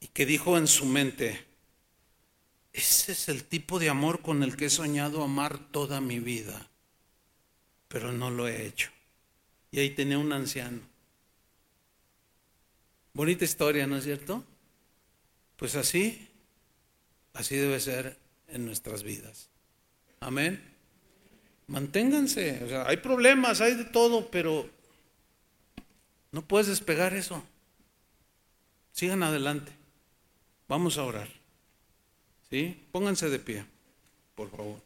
y 0.00 0.08
que 0.08 0.24
dijo 0.24 0.56
en 0.56 0.66
su 0.66 0.86
mente, 0.86 1.44
ese 2.72 3.12
es 3.12 3.28
el 3.28 3.44
tipo 3.44 3.78
de 3.78 3.90
amor 3.90 4.22
con 4.22 4.42
el 4.42 4.56
que 4.56 4.66
he 4.66 4.70
soñado 4.70 5.22
amar 5.22 5.70
toda 5.70 6.00
mi 6.00 6.20
vida, 6.20 6.70
pero 7.88 8.10
no 8.10 8.30
lo 8.30 8.48
he 8.48 8.66
hecho. 8.66 8.90
Y 9.70 9.80
ahí 9.80 9.90
tenía 9.90 10.18
un 10.18 10.32
anciano. 10.32 10.80
Bonita 13.12 13.44
historia, 13.44 13.86
¿no 13.86 13.98
es 13.98 14.04
cierto? 14.04 14.44
Pues 15.56 15.76
así, 15.76 16.33
así 17.34 17.56
debe 17.56 17.78
ser 17.80 18.16
en 18.48 18.64
nuestras 18.64 19.02
vidas. 19.02 19.50
Amén. 20.20 20.62
Manténganse, 21.66 22.62
o 22.64 22.68
sea, 22.68 22.86
hay 22.86 22.98
problemas, 22.98 23.60
hay 23.60 23.74
de 23.74 23.84
todo, 23.84 24.30
pero 24.30 24.68
no 26.32 26.42
puedes 26.42 26.66
despegar 26.66 27.14
eso. 27.14 27.42
Sigan 28.92 29.22
adelante. 29.22 29.72
Vamos 30.68 30.98
a 30.98 31.04
orar. 31.04 31.28
¿Sí? 32.50 32.86
Pónganse 32.92 33.28
de 33.28 33.38
pie, 33.38 33.64
por 34.34 34.50
favor. 34.50 34.80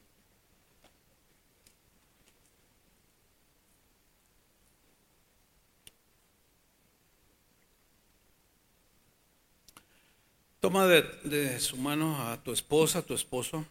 Toma 10.69 10.87
de, 10.87 11.59
su 11.61 11.79
mano 11.79 12.29
a 12.29 12.45
tu 12.45 12.53
esposa, 12.53 12.99
a 12.99 13.03
tu 13.03 13.15
esposo, 13.15 13.65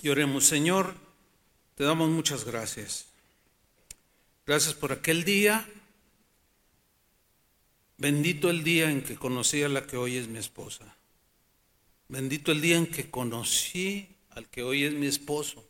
y 0.00 0.10
oremos, 0.10 0.44
Señor, 0.44 0.94
te 1.74 1.82
damos 1.82 2.08
muchas 2.08 2.44
gracias. 2.44 3.06
Gracias 4.46 4.74
por 4.74 4.92
aquel 4.92 5.24
día 5.24 5.66
Bendito 7.98 8.48
el 8.48 8.62
día 8.62 8.92
en 8.92 9.02
que 9.02 9.16
conocí 9.16 9.64
a 9.64 9.68
la 9.68 9.84
que 9.84 9.96
hoy 9.96 10.18
es 10.18 10.28
mi 10.28 10.38
esposa. 10.38 10.84
Bendito 12.06 12.52
el 12.52 12.60
día 12.60 12.76
en 12.76 12.86
que 12.86 13.10
conocí 13.10 14.06
al 14.30 14.48
que 14.48 14.62
hoy 14.62 14.84
es 14.84 14.92
mi 14.92 15.08
esposo. 15.08 15.68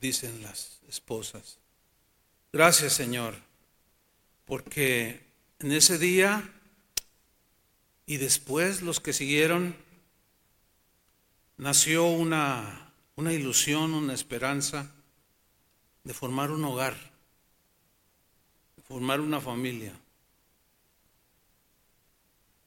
Dicen 0.00 0.42
las 0.42 0.80
esposas. 0.88 1.58
Gracias 2.52 2.92
Señor, 2.92 3.36
porque 4.46 5.20
en 5.60 5.70
ese 5.70 5.96
día 5.98 6.52
y 8.06 8.16
después 8.16 8.82
los 8.82 9.00
que 9.00 9.12
siguieron, 9.12 9.76
nació 11.56 12.06
una, 12.06 12.92
una 13.16 13.32
ilusión, 13.32 13.94
una 13.94 14.14
esperanza 14.14 14.92
de 16.04 16.14
formar 16.14 16.50
un 16.50 16.64
hogar 16.64 17.12
formar 18.92 19.22
una 19.22 19.40
familia. 19.40 19.98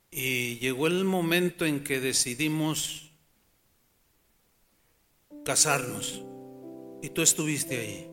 Y 0.10 0.58
llegó 0.58 0.88
el 0.88 1.04
momento 1.04 1.66
en 1.66 1.84
que 1.84 2.00
decidimos 2.00 3.12
casarnos. 5.44 6.24
Y 7.04 7.10
tú 7.10 7.22
estuviste 7.22 7.80
ahí. 7.80 8.10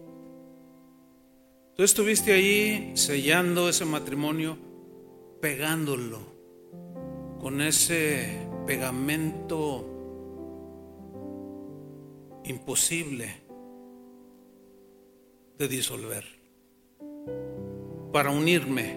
Tú 1.75 1.85
estuviste 1.85 2.35
ahí 2.35 2.93
sellando 2.97 3.70
ese 3.70 3.87
matrimonio, 3.87 4.59
pegándolo 5.41 6.32
con 7.43 7.61
ese 7.61 8.47
pegamento 8.68 9.84
imposible 12.45 13.34
de 15.59 15.66
disolver 15.66 16.24
para 18.12 18.30
unirme 18.30 18.97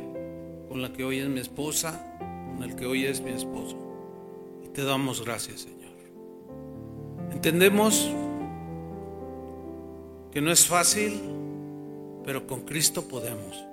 con 0.70 0.80
la 0.84 0.94
que 0.94 1.04
hoy 1.04 1.18
es 1.18 1.28
mi 1.28 1.40
esposa, 1.40 2.20
con 2.20 2.62
el 2.62 2.76
que 2.76 2.86
hoy 2.86 3.06
es 3.06 3.20
mi 3.20 3.32
esposo. 3.32 3.78
Y 4.64 4.68
te 4.68 4.84
damos 4.84 5.26
gracias, 5.26 5.62
Señor. 5.62 5.96
Entendemos 7.32 8.12
que 10.32 10.40
no 10.40 10.52
es 10.52 10.68
fácil, 10.68 11.20
pero 12.24 12.46
con 12.46 12.62
Cristo 12.62 13.08
podemos. 13.08 13.66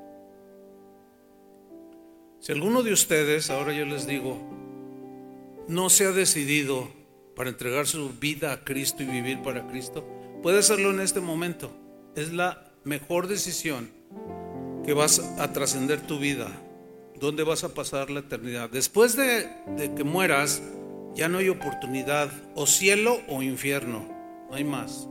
Si 2.40 2.52
alguno 2.52 2.82
de 2.82 2.94
ustedes, 2.94 3.50
ahora 3.50 3.74
yo 3.74 3.84
les 3.84 4.06
digo, 4.06 4.61
no 5.68 5.90
se 5.90 6.06
ha 6.06 6.12
decidido 6.12 6.88
para 7.34 7.50
entregar 7.50 7.86
su 7.86 8.10
vida 8.10 8.52
a 8.52 8.64
Cristo 8.64 9.02
y 9.02 9.06
vivir 9.06 9.42
para 9.42 9.66
Cristo, 9.66 10.06
puede 10.42 10.58
hacerlo 10.58 10.90
en 10.90 11.00
este 11.00 11.20
momento. 11.20 11.70
Es 12.14 12.32
la 12.32 12.72
mejor 12.84 13.26
decisión 13.26 13.90
que 14.84 14.92
vas 14.92 15.20
a 15.38 15.52
trascender 15.52 16.00
tu 16.00 16.18
vida, 16.18 16.48
dónde 17.18 17.44
vas 17.44 17.64
a 17.64 17.74
pasar 17.74 18.10
la 18.10 18.20
eternidad. 18.20 18.68
Después 18.70 19.16
de, 19.16 19.48
que 19.96 20.04
mueras, 20.04 20.62
ya 21.14 21.28
no 21.28 21.38
hay 21.38 21.48
oportunidad, 21.48 22.30
o 22.54 22.66
cielo 22.66 23.20
o 23.28 23.42
infierno, 23.42 24.06
no 24.50 24.54
hay 24.54 24.64
más. 24.64 25.08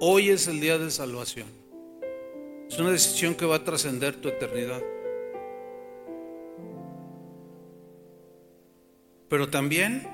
Hoy 0.00 0.30
es 0.30 0.48
el 0.48 0.60
día 0.60 0.78
de 0.78 0.90
salvación. 0.90 1.46
Es 2.68 2.78
una 2.78 2.90
decisión 2.90 3.34
que 3.34 3.44
va 3.44 3.56
a 3.56 3.64
trascender 3.64 4.16
tu 4.16 4.28
eternidad. 4.28 4.80
Pero 9.32 9.48
también 9.48 10.06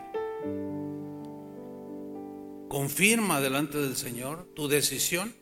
confirma 2.69 3.41
delante 3.41 3.77
del 3.77 3.97
Señor 3.97 4.47
tu 4.55 4.69
decisión 4.69 5.35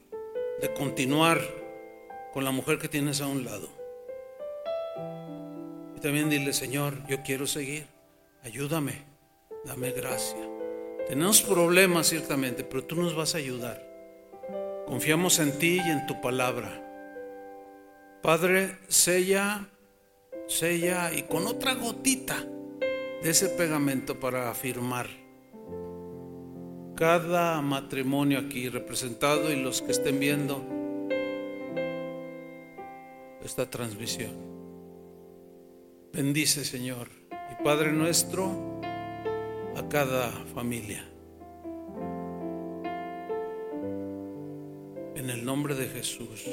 de 0.62 0.72
continuar 0.72 1.42
con 2.32 2.42
la 2.42 2.52
mujer 2.52 2.78
que 2.78 2.88
tienes 2.88 3.20
a 3.20 3.26
un 3.26 3.44
lado. 3.44 3.68
Y 5.94 6.00
también 6.00 6.30
dile, 6.30 6.54
Señor, 6.54 7.06
yo 7.06 7.22
quiero 7.22 7.46
seguir, 7.46 7.86
ayúdame, 8.42 9.04
dame 9.66 9.92
gracia. 9.92 10.48
Tenemos 11.06 11.42
problemas 11.42 12.06
ciertamente, 12.06 12.64
pero 12.64 12.82
tú 12.82 12.96
nos 12.96 13.14
vas 13.14 13.34
a 13.34 13.38
ayudar. 13.38 13.86
Confiamos 14.86 15.38
en 15.38 15.52
ti 15.58 15.82
y 15.84 15.90
en 15.90 16.06
tu 16.06 16.18
palabra. 16.22 16.82
Padre, 18.22 18.78
sella, 18.88 19.68
sella 20.46 21.12
y 21.12 21.24
con 21.24 21.46
otra 21.46 21.74
gotita 21.74 22.42
de 23.22 23.30
ese 23.30 23.48
pegamento 23.48 24.18
para 24.20 24.50
afirmar 24.50 25.06
cada 26.96 27.60
matrimonio 27.60 28.38
aquí 28.38 28.68
representado 28.68 29.52
y 29.52 29.56
los 29.56 29.82
que 29.82 29.92
estén 29.92 30.18
viendo 30.18 30.64
esta 33.44 33.68
transmisión. 33.70 34.32
Bendice, 36.12 36.64
Señor, 36.64 37.08
y 37.30 37.62
Padre 37.62 37.92
nuestro, 37.92 38.80
a 39.76 39.88
cada 39.88 40.30
familia. 40.54 41.04
En 45.14 45.30
el 45.30 45.44
nombre 45.44 45.74
de 45.74 45.86
Jesús. 45.88 46.46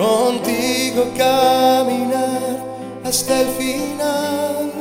Contigo 0.00 1.04
caminar 1.14 2.56
hasta 3.04 3.40
el 3.42 3.48
final. 3.48 4.72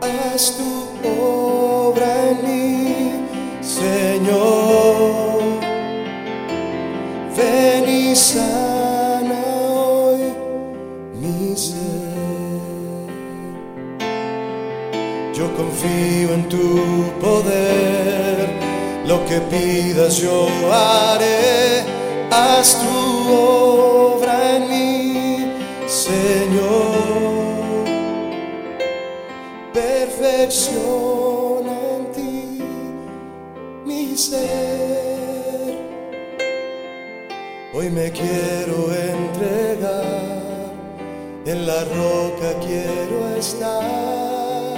Haz 0.00 0.56
tu 0.56 0.72
obra 1.10 2.30
en 2.30 2.38
mí, 2.46 3.12
Señor. 3.60 5.42
Ven 7.36 7.88
y 7.88 8.14
sana 8.14 9.42
hoy 9.74 10.22
mi 11.20 11.56
ser. 11.56 11.78
Yo 15.34 15.46
confío 15.56 16.34
en 16.34 16.48
tu 16.48 16.62
poder, 17.20 18.48
lo 19.04 19.24
que 19.26 19.40
pidas 19.52 20.18
yo 20.18 20.46
haré. 20.72 21.97
Haz 22.30 22.76
tu 22.80 23.32
obra 23.32 24.56
en 24.56 24.68
mí, 24.68 25.52
Señor 25.86 27.08
perfecciona 30.18 31.74
en 31.96 32.12
ti 32.12 32.58
mi 33.84 34.16
ser. 34.16 35.78
Hoy 37.74 37.90
me 37.90 38.10
quiero 38.10 38.92
entregar, 38.92 40.72
en 41.44 41.66
la 41.66 41.84
roca 41.84 42.58
quiero 42.60 43.28
estar. 43.36 44.76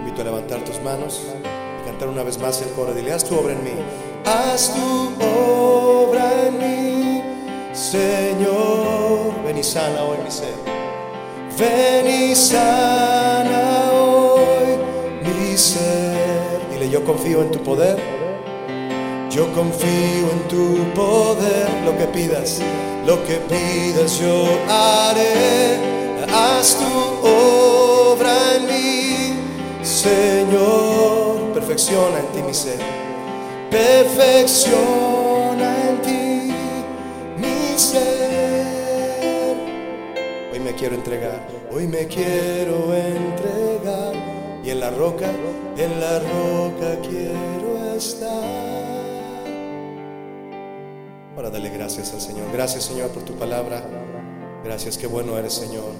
Invito 0.00 0.20
a 0.20 0.24
levantar 0.24 0.64
tus 0.64 0.80
manos 0.82 1.22
y 1.80 1.84
cantar 1.86 2.08
una 2.08 2.22
vez 2.22 2.38
más 2.38 2.62
el 2.62 2.70
coro. 2.70 2.94
Dile, 2.94 3.12
haz 3.12 3.24
tu 3.24 3.36
obra 3.36 3.52
en 3.52 3.64
mí. 3.64 3.72
Haz 4.24 4.72
tu 4.72 5.12
obra 5.22 6.46
en 6.46 6.58
mí, 6.58 7.22
Señor. 7.74 9.34
Ven 9.44 9.58
y 9.58 9.62
sana 9.62 10.02
hoy 10.04 10.16
mi 10.24 10.30
ser. 10.30 10.54
Ven 11.58 12.06
y 12.06 12.34
sana 12.34 13.90
hoy 13.92 14.78
mi 15.22 15.56
ser. 15.58 16.60
Dile, 16.72 16.88
yo 16.88 17.04
confío 17.04 17.42
en 17.42 17.50
tu 17.50 17.58
poder. 17.62 17.98
Yo 19.30 19.52
confío 19.52 20.30
en 20.32 20.48
tu 20.48 20.78
poder. 20.94 21.68
Lo 21.84 21.96
que 21.98 22.06
pidas, 22.06 22.62
lo 23.06 23.22
que 23.24 23.34
pidas 23.34 24.18
yo 24.18 24.46
haré. 24.68 25.76
Haz 26.32 26.78
tu 26.78 27.28
obra 27.28 28.34
en 28.56 28.66
mí, 28.66 29.84
Señor. 29.84 31.52
Perfecciona 31.52 32.20
en 32.20 32.26
ti 32.28 32.42
mi 32.42 32.54
ser. 32.54 33.03
Perfecciona 33.74 35.68
en 35.88 36.00
ti 36.02 36.54
mi 37.38 37.76
ser. 37.76 39.56
Hoy 40.52 40.60
me 40.60 40.74
quiero 40.74 40.94
entregar, 40.94 41.44
hoy 41.72 41.88
me 41.88 42.06
quiero 42.06 42.94
entregar. 42.94 44.12
Y 44.62 44.70
en 44.70 44.78
la 44.78 44.90
roca, 44.90 45.28
en 45.76 46.00
la 46.00 46.20
roca 46.20 47.00
quiero 47.02 47.96
estar. 47.96 48.30
Ahora 51.34 51.50
dale 51.50 51.68
gracias 51.70 52.14
al 52.14 52.20
Señor. 52.20 52.46
Gracias 52.52 52.84
Señor 52.84 53.10
por 53.10 53.24
tu 53.24 53.34
palabra. 53.34 53.82
Gracias, 54.62 54.96
qué 54.96 55.08
bueno 55.08 55.36
eres 55.36 55.52
Señor. 55.52 55.90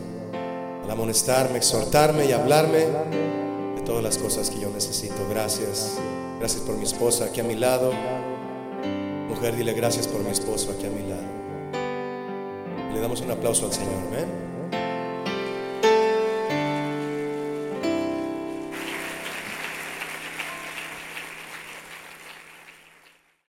Al 0.85 0.91
amonestarme, 0.93 1.57
exhortarme 1.57 2.27
y 2.27 2.31
hablarme 2.31 2.87
de 3.75 3.83
todas 3.85 4.05
las 4.05 4.17
cosas 4.17 4.49
que 4.49 4.61
yo 4.61 4.71
necesito. 4.71 5.27
Gracias. 5.29 5.99
Gracias 6.45 6.63
por 6.63 6.77
mi 6.77 6.85
esposa 6.85 7.25
aquí 7.25 7.41
a 7.41 7.43
mi 7.43 7.55
lado. 7.55 7.91
Mujer, 9.31 9.57
dile 9.57 9.73
gracias 9.73 10.07
por 10.07 10.23
mi 10.23 10.29
esposo 10.29 10.73
aquí 10.73 10.85
a 10.85 10.91
mi 10.91 11.09
lado. 11.09 11.23
Le 12.93 13.01
damos 13.01 13.23
un 13.23 13.31
aplauso 13.31 13.65
al 13.65 13.73
Señor. 13.73 13.95
Amén. 14.09 14.44